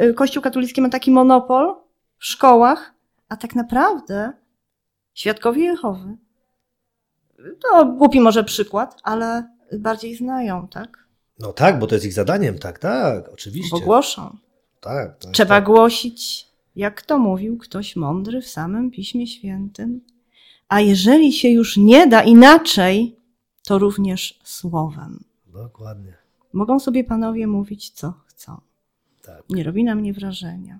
y, 0.00 0.04
y, 0.04 0.14
Kościół 0.14 0.42
katolicki 0.42 0.80
ma 0.82 0.88
taki 0.88 1.10
monopol 1.10 1.74
w 2.18 2.24
szkołach, 2.24 2.94
a 3.28 3.36
tak 3.36 3.54
naprawdę 3.54 4.32
świadkowie 5.14 5.64
Jehowy, 5.64 6.16
to 7.62 7.86
głupi 7.86 8.20
może 8.20 8.44
przykład, 8.44 8.96
ale 9.02 9.48
bardziej 9.78 10.16
znają, 10.16 10.68
tak? 10.68 11.08
No 11.38 11.52
tak, 11.52 11.78
bo 11.78 11.86
to 11.86 11.94
jest 11.94 12.06
ich 12.06 12.12
zadaniem, 12.12 12.58
tak, 12.58 12.78
tak, 12.78 13.28
oczywiście. 13.32 13.76
Bo 13.76 13.80
głoszą. 13.80 14.36
Tak. 14.80 15.16
Trzeba 15.32 15.54
tak. 15.54 15.64
głosić, 15.64 16.46
jak 16.76 17.02
to 17.02 17.18
mówił 17.18 17.58
ktoś 17.58 17.96
mądry 17.96 18.42
w 18.42 18.48
samym 18.48 18.90
Piśmie 18.90 19.26
Świętym, 19.26 20.00
a 20.68 20.80
jeżeli 20.80 21.32
się 21.32 21.48
już 21.48 21.76
nie 21.76 22.06
da 22.06 22.22
inaczej, 22.22 23.16
to 23.64 23.78
również 23.78 24.38
słowem. 24.44 25.24
Dokładnie. 25.46 26.12
Mogą 26.52 26.80
sobie 26.80 27.04
panowie 27.04 27.46
mówić, 27.46 27.90
co 27.90 28.14
chcą. 28.26 28.60
Tak. 29.22 29.42
Nie 29.50 29.64
robi 29.64 29.84
na 29.84 29.94
mnie 29.94 30.12
wrażenia. 30.12 30.78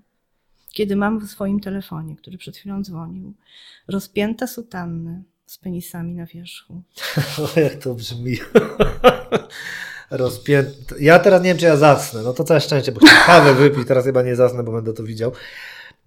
Kiedy 0.73 0.95
mam 0.95 1.19
w 1.19 1.29
swoim 1.29 1.59
telefonie, 1.59 2.15
który 2.15 2.37
przed 2.37 2.57
chwilą 2.57 2.83
dzwonił, 2.83 3.33
rozpięte 3.87 4.47
sutanny 4.47 5.23
z 5.45 5.57
penisami 5.57 6.13
na 6.13 6.25
wierzchu. 6.25 6.81
O, 7.55 7.59
jak 7.59 7.75
to 7.75 7.93
brzmi. 7.93 8.37
Rozpięte. 10.11 10.95
Ja 10.99 11.19
teraz 11.19 11.43
nie 11.43 11.49
wiem, 11.49 11.57
czy 11.57 11.65
ja 11.65 11.77
zasnę. 11.77 12.21
No 12.23 12.33
to 12.33 12.43
całe 12.43 12.61
szczęście, 12.61 12.91
bo 12.91 12.99
kawę 13.25 13.53
wypić, 13.53 13.87
teraz 13.87 14.05
chyba 14.05 14.21
nie 14.21 14.35
zasnę, 14.35 14.63
bo 14.63 14.71
będę 14.71 14.93
to 14.93 15.03
widział. 15.03 15.31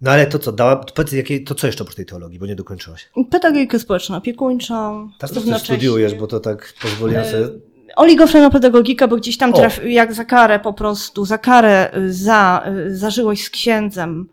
No 0.01 0.11
ale 0.11 0.27
to 0.27 0.39
co, 0.39 0.51
dała, 0.51 0.75
powiedz, 0.75 1.11
jakie, 1.11 1.39
to 1.39 1.55
co 1.55 1.67
jeszcze 1.67 1.83
oprócz 1.83 1.95
tej 1.95 2.05
teologii, 2.05 2.39
bo 2.39 2.45
nie 2.45 2.55
dokończyłaś? 2.55 3.09
Pedagogikę 3.29 3.79
społeczno-opiekuńczą. 3.79 5.09
Tak, 5.19 5.29
to 5.29 5.59
studiujesz, 5.59 6.15
bo 6.15 6.27
to 6.27 6.39
tak 6.39 6.73
pozwoliłem 6.81 7.25
sobie... 7.25 7.47
Oligofrenopedagogika, 7.95 9.07
bo 9.07 9.15
gdzieś 9.15 9.37
tam 9.37 9.53
trafi, 9.53 9.93
jak 9.93 10.13
za 10.13 10.25
karę 10.25 10.59
po 10.59 10.73
prostu, 10.73 11.25
za 11.25 11.37
karę 11.37 11.91
za, 12.09 12.63
zażyłość 12.87 13.43
z 13.43 13.49
księdzem, 13.49 14.29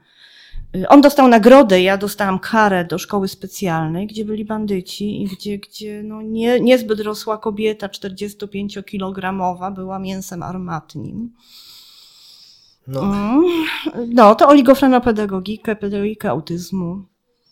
Y, 0.76 0.88
on 0.88 1.00
dostał 1.00 1.28
nagrodę, 1.28 1.82
ja 1.82 1.96
dostałam 1.96 2.38
karę 2.38 2.84
do 2.84 2.98
szkoły 2.98 3.28
specjalnej, 3.28 4.06
gdzie 4.06 4.24
byli 4.24 4.44
bandyci 4.44 5.22
i 5.22 5.26
gdzie, 5.26 5.58
gdzie 5.58 6.02
no 6.02 6.22
nie, 6.22 6.60
niezbyt 6.60 7.00
rosła 7.00 7.38
kobieta, 7.38 7.88
45-kilogramowa, 7.88 9.74
była 9.74 9.98
mięsem 9.98 10.42
armatnim. 10.42 11.30
No. 12.90 13.02
Mm. 13.02 13.44
no, 14.14 14.34
to 14.34 14.48
oligofrenopedagogikę, 14.48 15.76
pedagogikę 15.76 16.30
autyzmu. 16.30 17.09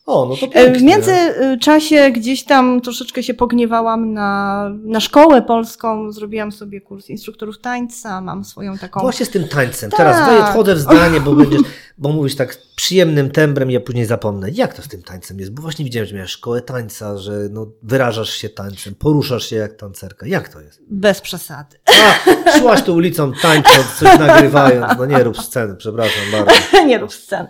O, 0.09 0.27
no 0.27 0.37
to 0.37 0.47
e, 0.47 0.49
pięknie. 0.49 0.81
W 0.81 0.83
międzyczasie 0.83 2.11
gdzieś 2.11 2.45
tam 2.45 2.81
troszeczkę 2.81 3.23
się 3.23 3.35
pogniewałam 3.35 4.13
na, 4.13 4.71
na 4.85 5.01
szkołę 5.01 5.43
polską, 5.43 6.13
zrobiłam 6.13 6.53
sobie 6.53 6.81
kurs 6.81 7.09
instruktorów 7.09 7.59
tańca, 7.59 8.21
mam 8.21 8.45
swoją 8.45 8.79
taką... 8.79 9.01
Właśnie 9.01 9.27
z 9.27 9.31
tym 9.31 9.49
tańcem. 9.49 9.91
Tak. 9.91 9.99
Teraz 9.99 10.51
wchodzę 10.51 10.75
w 10.75 10.79
zdanie, 10.79 11.21
bo 11.21 11.33
będziesz, 11.33 11.61
bo 11.99 12.09
mówisz 12.09 12.37
tak 12.37 12.57
przyjemnym 12.77 13.31
tembrem, 13.31 13.71
ja 13.71 13.81
później 13.81 14.05
zapomnę. 14.05 14.51
Jak 14.51 14.75
to 14.75 14.83
z 14.83 14.89
tym 14.89 15.03
tańcem 15.03 15.39
jest? 15.39 15.53
Bo 15.53 15.63
właśnie 15.63 15.85
widziałem, 15.85 16.09
że 16.09 16.15
miałeś 16.15 16.31
szkołę 16.31 16.63
tańca, 16.63 17.19
że 17.19 17.33
no, 17.51 17.67
wyrażasz 17.83 18.31
się 18.31 18.49
tańcem, 18.49 18.95
poruszasz 18.95 19.47
się 19.47 19.57
jak 19.57 19.77
tancerka. 19.77 20.27
Jak 20.27 20.49
to 20.49 20.61
jest? 20.61 20.81
Bez 20.91 21.21
przesady. 21.21 21.77
A, 21.87 22.59
szłaś 22.59 22.83
tu 22.83 22.95
ulicą 22.95 23.33
tańcząc, 23.43 23.87
coś 23.99 24.19
nagrywając. 24.19 24.99
No 24.99 25.07
nie 25.07 25.23
rób 25.25 25.39
sceny, 25.39 25.77
przepraszam 25.77 26.23
bardzo. 26.33 26.53
nie 26.87 26.99
rób 26.99 27.13
scen. 27.13 27.47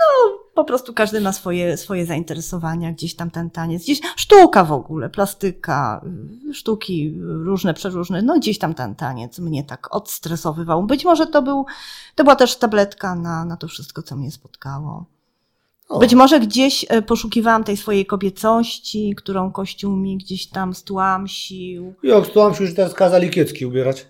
No, 0.00 0.39
po 0.60 0.64
prostu 0.64 0.94
każdy 0.94 1.20
ma 1.20 1.32
swoje, 1.32 1.76
swoje 1.76 2.06
zainteresowania, 2.06 2.92
gdzieś 2.92 3.14
tam 3.14 3.30
ten 3.30 3.50
taniec, 3.50 3.82
gdzieś 3.82 4.00
sztuka 4.16 4.64
w 4.64 4.72
ogóle, 4.72 5.10
plastyka, 5.10 6.04
sztuki 6.52 7.14
różne, 7.20 7.74
przeróżne, 7.74 8.22
no 8.22 8.38
gdzieś 8.38 8.58
tam 8.58 8.74
ten 8.74 8.94
taniec 8.94 9.38
mnie 9.38 9.64
tak 9.64 9.94
odstresowywał. 9.94 10.82
Być 10.82 11.04
może 11.04 11.26
to 11.26 11.42
był, 11.42 11.66
to 12.14 12.24
była 12.24 12.36
też 12.36 12.56
tabletka 12.56 13.14
na, 13.14 13.44
na 13.44 13.56
to 13.56 13.68
wszystko, 13.68 14.02
co 14.02 14.16
mnie 14.16 14.30
spotkało. 14.30 15.06
O. 15.88 15.98
Być 15.98 16.14
może 16.14 16.40
gdzieś 16.40 16.86
e, 16.88 17.02
poszukiwałam 17.02 17.64
tej 17.64 17.76
swojej 17.76 18.06
kobiecości, 18.06 19.14
którą 19.16 19.52
Kościół 19.52 19.96
mi 19.96 20.16
gdzieś 20.16 20.46
tam 20.46 20.74
stłamsił. 20.74 21.94
Jak 22.02 22.26
stłamsił, 22.26 22.66
już 22.66 22.74
teraz 22.74 22.94
kazali 22.94 23.30
kiecki 23.30 23.66
ubierać? 23.66 24.06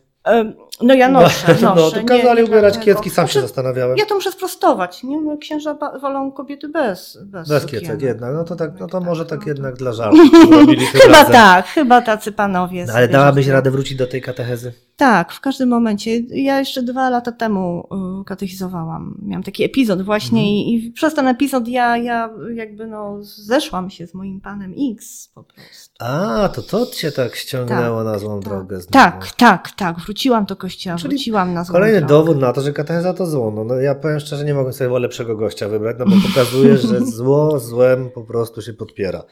No 0.83 0.95
ja 0.95 1.09
noszę, 1.09 1.57
no, 1.63 1.75
noszę. 1.75 1.97
No, 1.97 2.03
to 2.03 2.09
kazali 2.09 2.43
ubierać 2.45 2.79
kiecki, 2.79 3.11
sam 3.11 3.29
się 3.29 3.41
zastanawiałem. 3.41 3.97
Ja 3.97 4.07
to 4.07 4.15
muszę 4.15 4.33
sprostować, 4.33 5.03
nie? 5.03 5.21
No, 5.21 5.37
księża 5.37 5.79
wolą 6.01 6.33
kobiety 6.33 6.69
bez 6.69 7.19
Bez, 7.25 7.49
bez 7.49 7.67
kiecek 7.67 8.03
jednak, 8.03 8.35
no 8.35 8.45
to, 8.45 8.57
tak, 8.57 8.71
no 8.81 8.87
to 8.87 8.99
tak, 8.99 9.09
może 9.09 9.27
tak 9.27 9.41
no, 9.41 9.47
jednak 9.49 9.75
dla 9.75 9.93
żartu 9.93 10.19
Chyba 10.93 11.15
razem. 11.15 11.33
tak, 11.33 11.67
chyba 11.67 12.03
tacy 12.03 12.33
panowie. 12.33 12.85
No, 12.87 12.93
ale 12.93 13.09
dałabyś 13.09 13.47
radę 13.47 13.71
wrócić 13.71 13.99
do 13.99 14.07
tej 14.07 14.23
katechezy? 14.23 14.73
Tak, 15.01 15.33
w 15.33 15.41
każdym 15.41 15.69
momencie. 15.69 16.19
Ja 16.19 16.59
jeszcze 16.59 16.83
dwa 16.83 17.11
lata 17.11 17.33
temu 17.33 17.89
y, 18.21 18.25
katechizowałam. 18.25 19.19
Miałam 19.23 19.43
taki 19.43 19.65
epizod 19.65 20.03
właśnie 20.03 20.41
mhm. 20.41 20.57
i, 20.57 20.75
i, 20.75 20.93
przez 20.93 21.15
ten 21.15 21.29
epizod 21.29 21.69
ja, 21.69 21.97
ja 21.97 22.31
jakby 22.55 22.87
no 22.87 23.19
zeszłam 23.23 23.91
się 23.91 24.07
z 24.07 24.15
moim 24.15 24.41
panem 24.41 24.75
X 24.93 25.29
po 25.35 25.45
prostu. 25.45 25.95
A, 25.99 26.49
to 26.49 26.63
to 26.63 26.87
cię 26.87 27.13
tak 27.13 27.37
ściągnęło 27.37 28.05
tak, 28.05 28.13
na 28.13 28.19
złą 28.19 28.41
tak, 28.41 28.53
drogę. 28.53 28.81
Znowu. 28.81 28.93
Tak, 28.93 29.31
tak, 29.31 29.71
tak. 29.71 30.01
Wróciłam 30.01 30.45
do 30.45 30.57
kościoła, 30.57 30.97
Czyli 30.97 31.09
wróciłam 31.09 31.55
na 31.55 31.65
złą 31.65 31.73
Kolejny 31.73 31.99
drogę. 31.99 32.15
dowód 32.15 32.39
na 32.39 32.53
to, 32.53 32.61
że 32.61 32.73
katecheza 32.73 33.15
to 33.15 33.27
zło. 33.27 33.51
No, 33.51 33.65
no 33.65 33.75
ja 33.75 33.95
powiem 33.95 34.21
szczerze, 34.21 34.45
nie 34.45 34.55
mogę 34.55 34.73
sobie 34.73 34.99
lepszego 34.99 35.37
gościa 35.37 35.69
wybrać, 35.69 35.97
no 35.99 36.05
bo 36.05 36.13
pokazuje, 36.29 36.79
że 36.79 37.01
zło 37.17 37.59
złem 37.59 38.11
po 38.11 38.23
prostu 38.23 38.63
się 38.63 38.73
podpiera. 38.73 39.25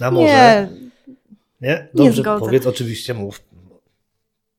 A 0.00 0.10
może... 0.10 0.26
Nie. 0.26 0.68
Nie? 1.60 1.88
Dobrze, 1.94 2.22
nie 2.22 2.38
powiedz, 2.38 2.66
oczywiście 2.66 3.14
mów. 3.14 3.40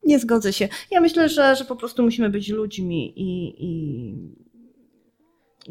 Nie 0.06 0.18
zgodzę 0.18 0.52
się. 0.52 0.68
Ja 0.90 1.00
myślę, 1.00 1.28
że, 1.28 1.56
że 1.56 1.64
po 1.64 1.76
prostu 1.76 2.02
musimy 2.02 2.30
być 2.30 2.48
ludźmi 2.48 3.12
i, 3.16 3.54
i 3.64 4.14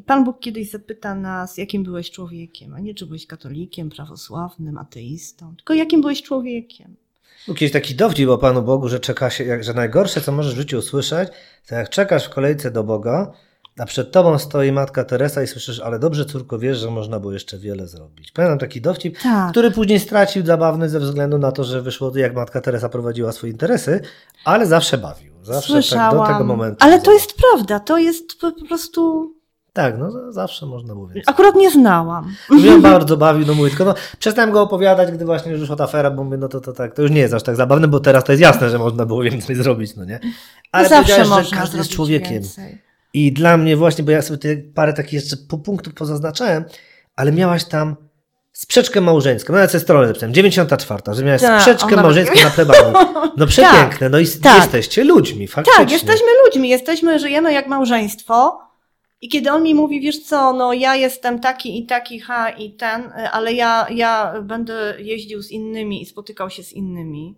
Pan 0.06 0.24
Bóg 0.24 0.40
kiedyś 0.40 0.70
zapyta 0.70 1.16
nas, 1.16 1.58
jakim 1.58 1.84
byłeś 1.84 2.12
człowiekiem, 2.12 2.74
a 2.74 2.80
nie 2.80 2.94
czy 2.94 3.06
byłeś 3.06 3.28
katolikiem, 3.28 3.90
prawosławnym, 3.90 4.78
ateistą, 4.78 5.56
tylko 5.56 5.74
jakim 5.74 6.02
byłeś 6.02 6.24
człowiekiem. 6.24 6.96
Był 7.46 7.56
kiedyś 7.56 7.74
taki 7.74 7.96
dowcip 7.96 8.30
o 8.30 8.38
Panu 8.38 8.62
Bogu, 8.62 8.90
że 8.90 9.00
czeka 9.00 9.30
się, 9.30 9.64
że 9.64 9.74
najgorsze, 9.74 10.22
co 10.22 10.32
możesz 10.32 10.54
w 10.54 10.58
życiu 10.58 10.78
usłyszeć, 10.78 11.30
to 11.68 11.76
jak 11.76 11.90
czekasz 11.90 12.26
w 12.26 12.30
kolejce 12.30 12.72
do 12.72 12.84
Boga, 12.84 13.32
a 13.80 13.86
przed 13.86 14.12
tobą 14.12 14.38
stoi 14.38 14.72
matka 14.72 15.04
Teresa 15.04 15.44
i 15.44 15.48
słyszysz, 15.48 15.80
ale 15.80 16.00
dobrze 16.00 16.26
córko 16.26 16.60
wiesz, 16.60 16.78
że 16.78 16.92
można 16.92 17.20
było 17.20 17.34
jeszcze 17.34 17.58
wiele 17.58 17.88
zrobić. 17.88 18.32
Pamiętam 18.32 18.60
taki 18.60 18.82
dowcip, 18.82 19.18
tak. 19.24 19.52
który 19.52 19.72
później 19.72 20.00
stracił 20.00 20.46
zabawny 20.46 20.90
ze 20.90 21.00
względu 21.00 21.38
na 21.38 21.52
to, 21.52 21.64
że 21.64 21.82
wyszło 21.82 22.12
jak 22.16 22.36
matka 22.36 22.62
Teresa 22.62 22.90
prowadziła 22.90 23.32
swoje 23.32 23.52
interesy, 23.52 24.02
ale 24.46 24.66
zawsze 24.66 24.98
bawił. 24.98 25.34
Zawsze 25.44 25.74
Słyszałam. 25.74 26.12
Tak 26.12 26.28
do 26.28 26.34
tego 26.34 26.44
momentu. 26.44 26.78
Ale 26.80 27.02
to 27.02 27.12
jest 27.12 27.34
prawda, 27.34 27.80
to 27.80 27.98
jest 27.98 28.40
po 28.40 28.52
prostu 28.68 29.32
tak, 29.74 29.98
no 29.98 30.32
zawsze 30.32 30.66
można 30.66 30.96
mówić. 30.96 31.24
Akurat 31.28 31.56
nie 31.56 31.72
znałam. 31.72 32.36
Mnie 32.50 32.78
bardzo 32.92 33.18
bawił, 33.18 33.48
no 33.48 33.54
mówię, 33.54 33.70
tylko 33.70 33.86
no, 33.86 33.94
przestałem 34.20 34.52
go 34.52 34.62
opowiadać, 34.62 35.12
gdy 35.12 35.26
właśnie 35.26 35.52
już 35.52 35.70
od 35.70 35.82
afera, 35.82 36.12
bo 36.12 36.24
mówię, 36.24 36.38
no 36.38 36.48
to, 36.48 36.62
to 36.62 36.74
tak, 36.74 36.94
to 36.94 37.02
już 37.02 37.12
nie 37.12 37.20
jest 37.20 37.34
aż 37.34 37.44
tak 37.44 37.56
zabawne, 37.56 37.88
bo 37.88 38.00
teraz 38.00 38.24
to 38.24 38.32
jest 38.32 38.42
jasne, 38.42 38.70
że 38.70 38.80
można 38.80 39.06
było 39.06 39.24
więcej 39.24 39.56
zrobić, 39.56 39.96
no 39.96 40.06
nie? 40.06 40.20
Ale 40.72 40.90
zawsze 40.90 41.26
można 41.26 41.44
że 41.44 41.56
każdy 41.56 41.78
jest 41.78 41.90
człowiekiem. 41.90 42.34
Więcej. 42.34 42.85
I 43.16 43.32
dla 43.32 43.57
mnie 43.57 43.78
właśnie, 43.78 44.03
bo 44.03 44.11
ja 44.11 44.22
sobie 44.22 44.38
tutaj 44.38 44.57
parę 44.76 44.93
takich 44.93 45.13
jeszcze 45.13 45.38
punktów 45.66 45.93
pozaznaczałem, 45.93 46.66
ale 47.16 47.32
miałaś 47.32 47.66
tam 47.66 47.95
sprzeczkę 48.53 49.01
małżeńską. 49.01 49.53
No 49.53 49.59
ja 49.59 49.68
sobie 49.68 49.80
stronę 49.80 50.07
zapisałem, 50.07 50.34
94, 50.34 51.01
że 51.13 51.24
miałaś 51.24 51.41
Ta, 51.41 51.59
sprzeczkę 51.59 51.95
małżeńską 51.95 52.43
na 52.43 52.49
plebanii. 52.49 52.93
No 53.38 53.47
przepiękne, 53.47 53.99
tak, 53.99 54.11
no 54.11 54.20
i 54.20 54.28
tak. 54.28 54.61
jesteście 54.61 55.03
ludźmi, 55.03 55.47
faktycznie. 55.47 55.84
Tak, 55.84 55.91
jesteśmy 55.91 56.28
ludźmi, 56.45 56.70
jesteśmy, 56.70 57.20
żyjemy 57.20 57.53
jak 57.53 57.68
małżeństwo 57.68 58.59
i 59.22 59.30
kiedy 59.30 59.51
on 59.51 59.63
mi 59.63 59.76
mówi, 59.76 60.01
wiesz 60.01 60.24
co, 60.24 60.53
no 60.53 60.74
ja 60.74 60.95
jestem 60.95 61.39
taki 61.39 61.80
i 61.80 61.86
taki, 61.86 62.20
ha 62.20 62.49
i 62.49 62.72
ten, 62.72 63.11
ale 63.32 63.53
ja, 63.53 63.88
ja 63.89 64.41
będę 64.41 64.95
jeździł 64.99 65.41
z 65.41 65.51
innymi 65.51 66.01
i 66.01 66.05
spotykał 66.05 66.49
się 66.49 66.63
z 66.63 66.74
innymi. 66.74 67.38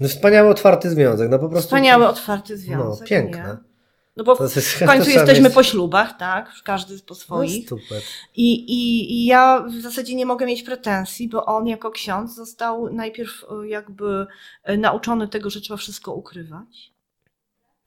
No 0.00 0.08
wspaniały, 0.08 0.48
otwarty 0.48 0.90
związek, 0.90 1.30
no 1.30 1.38
po 1.38 1.48
prostu. 1.48 1.66
Wspaniały, 1.66 2.08
otwarty 2.08 2.56
związek. 2.56 3.00
No, 3.00 3.06
piękne. 3.06 3.58
Nie? 3.62 3.67
No 4.18 4.24
bo 4.24 4.34
w, 4.34 4.38
końcu 4.86 5.10
jesteśmy 5.10 5.44
jest... 5.44 5.54
po 5.54 5.62
ślubach, 5.62 6.16
tak? 6.18 6.52
Każdy 6.64 6.98
po 6.98 7.14
swoich. 7.14 7.70
No, 7.70 7.76
I, 8.36 8.54
i, 8.54 9.12
I 9.12 9.26
ja 9.26 9.64
w 9.78 9.82
zasadzie 9.82 10.14
nie 10.14 10.26
mogę 10.26 10.46
mieć 10.46 10.62
pretensji, 10.62 11.28
bo 11.28 11.44
on 11.46 11.66
jako 11.66 11.90
ksiądz 11.90 12.34
został 12.34 12.92
najpierw 12.92 13.44
e, 13.50 13.68
jakby 13.68 14.26
e, 14.62 14.76
nauczony 14.76 15.28
tego, 15.28 15.50
że 15.50 15.60
trzeba 15.60 15.76
wszystko 15.76 16.14
ukrywać. 16.14 16.92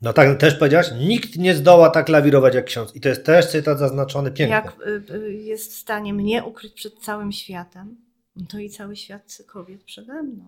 No 0.01 0.13
tak, 0.13 0.37
też 0.37 0.55
powiedziałaś, 0.55 0.87
nikt 0.99 1.37
nie 1.37 1.55
zdoła 1.55 1.89
tak 1.89 2.09
lawirować 2.09 2.55
jak 2.55 2.65
ksiądz. 2.65 2.95
I 2.95 3.01
to 3.01 3.09
jest 3.09 3.25
też 3.25 3.47
cytat 3.47 3.79
zaznaczony 3.79 4.31
pięknie. 4.31 4.55
Jak 4.55 4.77
y, 5.11 5.33
jest 5.33 5.73
w 5.73 5.77
stanie 5.77 6.13
mnie 6.13 6.43
ukryć 6.43 6.73
przed 6.73 6.99
całym 6.99 7.31
światem, 7.31 7.95
no 7.99 8.00
to 8.49 8.59
i 8.59 8.69
cały 8.69 8.95
świat 8.95 9.37
kobiet 9.47 9.83
przede 9.83 10.23
mną. 10.23 10.43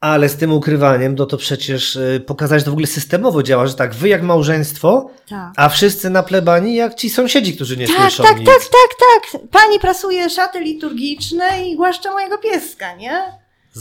Ale 0.00 0.28
z 0.28 0.36
tym 0.36 0.52
ukrywaniem, 0.52 1.14
no 1.14 1.26
to 1.26 1.36
przecież 1.36 1.96
y, 1.96 2.24
pokazać, 2.26 2.60
że 2.60 2.64
to 2.64 2.70
w 2.70 2.74
ogóle 2.74 2.86
systemowo 2.86 3.42
działa, 3.42 3.66
że 3.66 3.74
tak, 3.74 3.94
wy 3.94 4.08
jak 4.08 4.22
małżeństwo, 4.22 5.10
tak. 5.28 5.52
a 5.56 5.68
wszyscy 5.68 6.10
na 6.10 6.22
plebanii 6.22 6.74
jak 6.74 6.94
ci 6.94 7.10
sąsiedzi, 7.10 7.54
którzy 7.54 7.76
nie 7.76 7.86
tak, 7.86 7.96
słyszą 8.00 8.22
Tak, 8.22 8.38
nic. 8.38 8.46
tak, 8.46 8.60
tak, 8.62 9.30
tak. 9.32 9.40
Pani 9.50 9.80
prasuje 9.80 10.30
szaty 10.30 10.60
liturgiczne 10.60 11.68
i 11.68 11.76
głaszcze 11.76 12.10
mojego 12.10 12.38
pieska, 12.38 12.94
nie? 12.94 13.22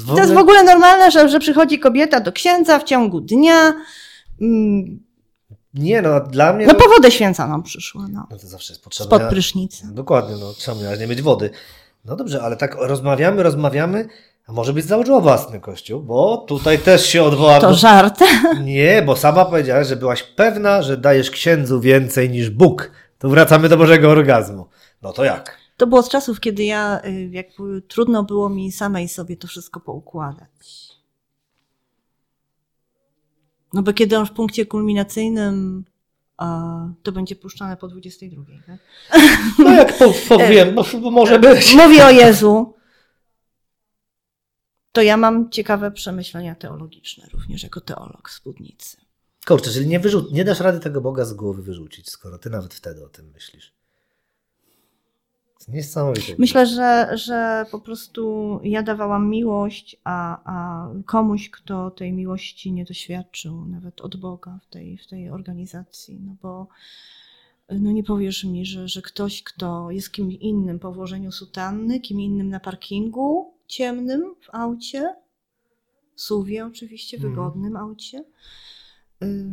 To 0.07 0.17
jest 0.17 0.33
w 0.33 0.37
ogóle 0.37 0.63
normalne, 0.63 1.11
że, 1.11 1.29
że 1.29 1.39
przychodzi 1.39 1.79
kobieta 1.79 2.19
do 2.19 2.31
księdza 2.31 2.79
w 2.79 2.83
ciągu 2.83 3.21
dnia, 3.21 3.73
mm, 4.41 4.99
nie, 5.73 6.01
no 6.01 6.19
dla 6.19 6.53
mnie. 6.53 6.67
No 6.67 6.75
po 6.75 6.89
wodę 6.89 7.11
święconą 7.11 7.63
przyszła. 7.63 8.07
No. 8.09 8.27
no 8.31 8.37
to 8.37 8.47
zawsze 8.47 8.73
jest 8.73 8.83
potrzebne. 8.83 9.17
Spod 9.17 9.29
prysznica. 9.29 9.87
Dokładnie, 9.91 10.35
no 10.35 10.75
miałaś 10.81 10.99
nie 10.99 11.07
mieć 11.07 11.21
wody? 11.21 11.49
No 12.05 12.15
dobrze, 12.15 12.41
ale 12.43 12.57
tak 12.57 12.75
rozmawiamy, 12.79 13.43
rozmawiamy, 13.43 14.07
a 14.47 14.51
może 14.51 14.73
być 14.73 14.85
założyła 14.85 15.19
własny 15.19 15.59
kościół, 15.59 16.01
bo 16.01 16.37
tutaj 16.37 16.79
też 16.79 17.05
się 17.05 17.23
odwołam. 17.23 17.61
To 17.61 17.73
żart. 17.73 18.19
Nie, 18.63 19.03
bo 19.05 19.15
sama 19.15 19.45
powiedziałaś, 19.45 19.87
że 19.87 19.95
byłaś 19.95 20.23
pewna, 20.23 20.81
że 20.81 20.97
dajesz 20.97 21.31
księdzu 21.31 21.81
więcej 21.81 22.29
niż 22.29 22.49
Bóg. 22.49 22.91
To 23.17 23.29
wracamy 23.29 23.69
do 23.69 23.77
Bożego 23.77 24.09
orgazmu. 24.09 24.65
No 25.01 25.13
to 25.13 25.23
jak? 25.23 25.57
To 25.77 25.87
było 25.87 26.03
z 26.03 26.09
czasów, 26.09 26.39
kiedy 26.39 26.63
ja, 26.63 27.01
y, 27.05 27.29
jakby 27.31 27.81
trudno 27.81 28.23
było 28.23 28.49
mi 28.49 28.71
samej 28.71 29.07
sobie 29.07 29.37
to 29.37 29.47
wszystko 29.47 29.79
poukładać. 29.79 30.85
No 33.73 33.81
bo 33.81 33.93
kiedy 33.93 34.17
on 34.17 34.25
w 34.25 34.31
punkcie 34.31 34.65
kulminacyjnym 34.65 35.85
to 37.03 37.11
będzie 37.11 37.35
puszczane 37.35 37.77
po 37.77 37.87
22, 37.87 38.43
tak? 38.67 38.79
No 39.59 39.73
jak 39.73 39.93
powiem, 40.27 40.75
bo 41.01 41.11
może 41.11 41.39
być. 41.39 41.73
Mówię 41.83 42.05
o 42.05 42.09
Jezu. 42.09 42.75
To 44.91 45.01
ja 45.01 45.17
mam 45.17 45.49
ciekawe 45.49 45.91
przemyślenia 45.91 46.55
teologiczne 46.55 47.27
również 47.33 47.63
jako 47.63 47.81
teolog 47.81 48.29
spódnicy. 48.29 48.97
Kurczę, 49.47 49.71
czyli 49.71 49.87
nie, 49.87 49.99
wyrzu- 49.99 50.31
nie 50.31 50.45
dasz 50.45 50.59
rady 50.59 50.79
tego 50.79 51.01
Boga 51.01 51.25
z 51.25 51.33
głowy 51.33 51.63
wyrzucić, 51.63 52.09
skoro 52.09 52.37
ty 52.37 52.49
nawet 52.49 52.73
wtedy 52.73 53.05
o 53.05 53.09
tym 53.09 53.31
myślisz. 53.31 53.74
Niesamowite. 55.67 56.35
Myślę, 56.37 56.65
że, 56.65 57.09
że 57.13 57.65
po 57.71 57.79
prostu 57.79 58.59
ja 58.63 58.83
dawałam 58.83 59.29
miłość, 59.29 59.97
a, 60.03 60.41
a 60.45 60.87
komuś, 61.05 61.49
kto 61.49 61.91
tej 61.91 62.13
miłości 62.13 62.71
nie 62.71 62.85
doświadczył, 62.85 63.65
nawet 63.65 64.01
od 64.01 64.15
Boga 64.15 64.59
w 64.63 64.67
tej, 64.73 64.97
w 64.97 65.07
tej 65.07 65.29
organizacji. 65.29 66.19
No 66.25 66.35
bo 66.41 66.67
no 67.69 67.91
nie 67.91 68.03
powiesz 68.03 68.43
mi, 68.43 68.65
że, 68.65 68.87
że 68.87 69.01
ktoś, 69.01 69.43
kto 69.43 69.91
jest 69.91 70.11
kim 70.11 70.31
innym 70.31 70.79
po 70.79 70.91
włożeniu 70.91 71.31
sutanny, 71.31 71.99
kim 71.99 72.21
innym 72.21 72.49
na 72.49 72.59
parkingu 72.59 73.53
ciemnym 73.67 74.35
w 74.41 74.55
aucie, 74.55 75.15
suwie 76.15 76.65
oczywiście, 76.65 77.17
Mhm. 77.17 77.33
wygodnym 77.33 77.77
aucie. 77.77 78.23
y, 79.23 79.45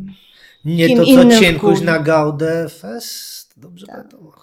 Nie 0.65 0.89
Kim 0.89 0.99
to, 0.99 1.05
co 1.05 1.41
cienkuś 1.41 1.81
na 1.81 1.99
Gaudę 1.99 2.69
Fest? 2.69 3.55
Dobrze 3.57 3.87
Tak. 3.87 3.97
pamiętam? 3.97 4.35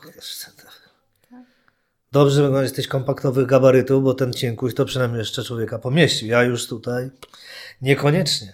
Dobrze 2.12 2.42
wygląda 2.42 2.64
jesteś 2.64 2.88
kompaktowych 2.88 3.48
gabarytów, 3.48 4.04
bo 4.04 4.14
ten 4.14 4.34
cienkuś 4.34 4.74
to 4.76 4.86
przynajmniej 4.86 5.20
jeszcze 5.20 5.44
człowieka 5.44 5.80
pomieścił. 5.80 6.28
Ja 6.28 6.44
już 6.44 6.68
tutaj 6.68 7.10
niekoniecznie. 7.82 8.54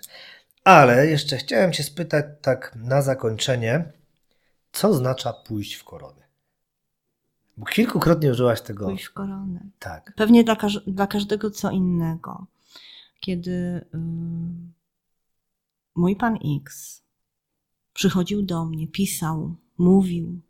Ale 0.63 1.07
jeszcze 1.07 1.37
chciałem 1.37 1.73
Cię 1.73 1.83
spytać 1.83 2.25
tak 2.41 2.75
na 2.75 3.01
zakończenie, 3.01 3.91
co 4.71 4.87
oznacza 4.89 5.33
pójść 5.33 5.73
w 5.73 5.83
koronę? 5.83 6.25
Bo 7.57 7.65
kilkukrotnie 7.65 8.31
użyłaś 8.31 8.61
tego. 8.61 8.85
Pójść 8.85 9.05
w 9.05 9.13
koronę. 9.13 9.59
Tak. 9.79 10.13
Pewnie 10.15 10.43
dla, 10.43 10.55
każ- 10.55 10.83
dla 10.87 11.07
każdego 11.07 11.51
co 11.51 11.71
innego. 11.71 12.47
Kiedy 13.19 13.51
y, 13.51 13.97
mój 15.95 16.15
pan 16.15 16.37
X 16.63 17.01
przychodził 17.93 18.41
do 18.41 18.65
mnie, 18.65 18.87
pisał, 18.87 19.55
mówił, 19.77 20.41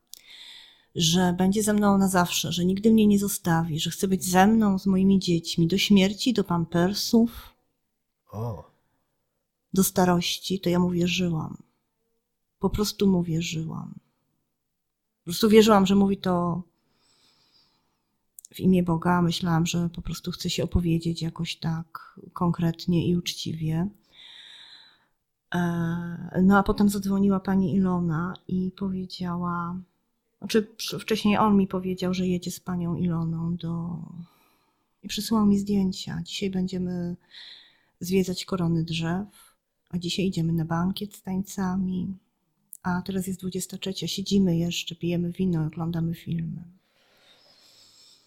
że 0.95 1.33
będzie 1.37 1.63
ze 1.63 1.73
mną 1.73 1.97
na 1.97 2.07
zawsze, 2.07 2.51
że 2.51 2.65
nigdy 2.65 2.91
mnie 2.91 3.07
nie 3.07 3.19
zostawi, 3.19 3.79
że 3.79 3.89
chce 3.89 4.07
być 4.07 4.23
ze 4.25 4.47
mną, 4.47 4.79
z 4.79 4.85
moimi 4.85 5.19
dziećmi, 5.19 5.67
do 5.67 5.77
śmierci, 5.77 6.33
do 6.33 6.43
pampersów, 6.43 7.55
O. 8.31 8.71
do 9.73 9.83
starości, 9.83 10.59
to 10.59 10.69
ja 10.69 10.79
mu 10.79 10.89
wierzyłam. 10.89 11.57
Po 12.59 12.69
prostu 12.69 13.07
mu 13.07 13.23
wierzyłam. 13.23 13.93
Po 15.19 15.23
prostu 15.23 15.49
wierzyłam, 15.49 15.85
że 15.85 15.95
mówi 15.95 16.17
to 16.17 16.61
w 18.53 18.59
imię 18.59 18.83
Boga. 18.83 19.21
Myślałam, 19.21 19.65
że 19.65 19.89
po 19.89 20.01
prostu 20.01 20.31
chce 20.31 20.49
się 20.49 20.63
opowiedzieć 20.63 21.21
jakoś 21.21 21.55
tak 21.55 22.19
konkretnie 22.33 23.07
i 23.07 23.17
uczciwie. 23.17 23.87
E, 25.55 26.41
No 26.43 26.57
a 26.57 26.63
potem 26.63 26.89
zadzwoniła 26.89 27.39
pani 27.39 27.75
Ilona 27.75 28.33
i 28.47 28.71
powiedziała, 28.77 29.79
znaczy 30.39 30.67
wcześniej 30.99 31.37
on 31.37 31.57
mi 31.57 31.67
powiedział, 31.67 32.13
że 32.13 32.27
jedzie 32.27 32.51
z 32.51 32.59
panią 32.59 32.95
Iloną 32.95 33.55
do... 33.55 33.97
i 35.03 35.07
przysyłał 35.07 35.45
mi 35.45 35.59
zdjęcia. 35.59 36.21
Dzisiaj 36.23 36.49
będziemy 36.49 37.15
zwiedzać 37.99 38.45
korony 38.45 38.83
drzew, 38.83 39.55
a 39.89 39.97
dzisiaj 39.97 40.25
idziemy 40.25 40.53
na 40.53 40.65
bankiet 40.65 41.15
z 41.15 41.21
tańcami, 41.21 42.17
a 42.83 43.01
teraz 43.01 43.27
jest 43.27 43.39
23, 43.39 44.07
siedzimy 44.07 44.57
jeszcze, 44.57 44.95
pijemy 44.95 45.31
wino, 45.31 45.65
oglądamy 45.65 46.15
filmy. 46.15 46.63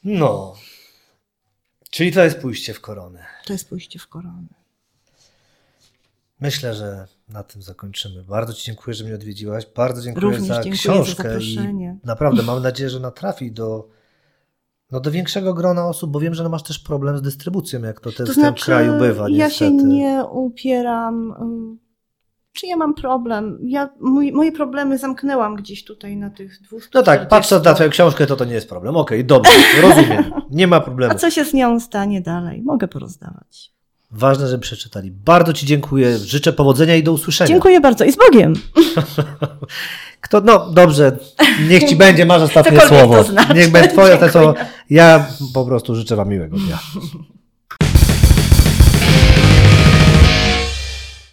No. 0.04 0.54
Czyli 1.90 2.12
to 2.12 2.24
jest 2.24 2.38
pójście 2.38 2.74
w 2.74 2.80
koronę. 2.80 3.26
To 3.44 3.52
jest 3.52 3.68
pójście 3.68 3.98
w 3.98 4.08
koronę. 4.08 4.48
Myślę, 6.40 6.74
że 6.74 7.08
na 7.28 7.42
tym 7.42 7.62
zakończymy. 7.62 8.22
Bardzo 8.24 8.52
Ci 8.52 8.66
dziękuję, 8.66 8.94
że 8.94 9.04
mnie 9.04 9.14
odwiedziłaś. 9.14 9.66
Bardzo 9.76 10.02
dziękuję 10.02 10.24
Również 10.26 10.42
za 10.48 10.54
dziękuję 10.54 10.74
za 10.76 10.80
książkę 10.82 11.22
zaproszenie. 11.22 11.98
i 12.04 12.06
naprawdę 12.06 12.42
mam 12.42 12.62
nadzieję, 12.62 12.90
że 12.90 12.96
ona 12.96 13.10
trafi 13.10 13.52
do, 13.52 13.88
no, 14.92 15.00
do 15.00 15.10
większego 15.10 15.54
grona 15.54 15.86
osób, 15.88 16.10
bo 16.10 16.20
wiem, 16.20 16.34
że 16.34 16.42
no 16.42 16.48
masz 16.48 16.62
też 16.62 16.78
problem 16.78 17.18
z 17.18 17.22
dystrybucją, 17.22 17.82
jak 17.82 18.00
to, 18.00 18.10
te, 18.10 18.16
To 18.16 18.22
w 18.24 18.26
tym 18.26 18.34
znaczy, 18.34 18.64
kraju 18.64 18.98
bywa. 18.98 19.22
ja 19.28 19.28
niestety. 19.46 19.54
się 19.58 19.70
nie 19.72 20.24
upieram. 20.32 21.34
ym, 21.40 21.78
Czy 22.52 22.66
ja 22.66 22.76
mam 22.76 22.94
problem? 22.94 23.58
Ja, 23.62 23.88
mój, 24.00 24.32
moje 24.32 24.52
problemy 24.52 24.98
zamknęłam 24.98 25.56
gdzieś 25.56 25.84
tutaj 25.84 26.16
na 26.16 26.30
tych 26.30 26.62
200. 26.62 26.90
No 26.94 27.02
tak, 27.02 27.28
patrząc 27.28 27.64
na 27.64 27.74
Twoją 27.74 27.90
książkę, 27.90 28.26
to 28.26 28.36
to 28.36 28.44
nie 28.44 28.54
jest 28.54 28.68
problem. 28.68 28.96
Okej, 28.96 29.24
dobrze, 29.24 29.52
rozumiem. 29.82 30.24
Nie 30.50 30.66
ma 30.66 30.80
problemu. 30.80 31.12
A 31.12 31.16
co 31.16 31.30
się 31.30 31.44
z 31.44 31.54
nią 31.54 31.80
stanie 31.80 32.20
dalej? 32.20 32.62
Mogę 32.62 32.88
porozdawać. 32.88 33.72
Ważne, 34.10 34.48
żeby 34.48 34.62
przeczytali. 34.62 35.10
Bardzo 35.10 35.52
Ci 35.52 35.66
dziękuję. 35.66 36.18
Życzę 36.18 36.52
powodzenia 36.52 36.96
i 36.96 37.02
do 37.02 37.12
usłyszenia. 37.12 37.48
Dziękuję 37.48 37.80
bardzo 37.80 38.04
i 38.04 38.12
z 38.12 38.16
Bogiem. 38.16 38.54
Kto, 40.20 40.40
no 40.40 40.70
dobrze, 40.70 41.18
niech 41.68 41.84
Ci 41.84 41.96
będzie, 41.96 42.26
masz 42.26 42.42
ostatnie 42.42 42.80
słowo. 42.80 43.14
to 43.14 43.24
znaczy. 43.24 43.54
Niech 43.54 43.70
będzie 43.70 43.90
Twoje 43.90 44.14
ostatnie 44.14 44.32
słowo. 44.40 44.54
Ja 44.90 45.26
po 45.54 45.64
prostu 45.64 45.94
życzę 45.94 46.16
Wam 46.16 46.28
miłego 46.28 46.56
dnia. 46.56 46.78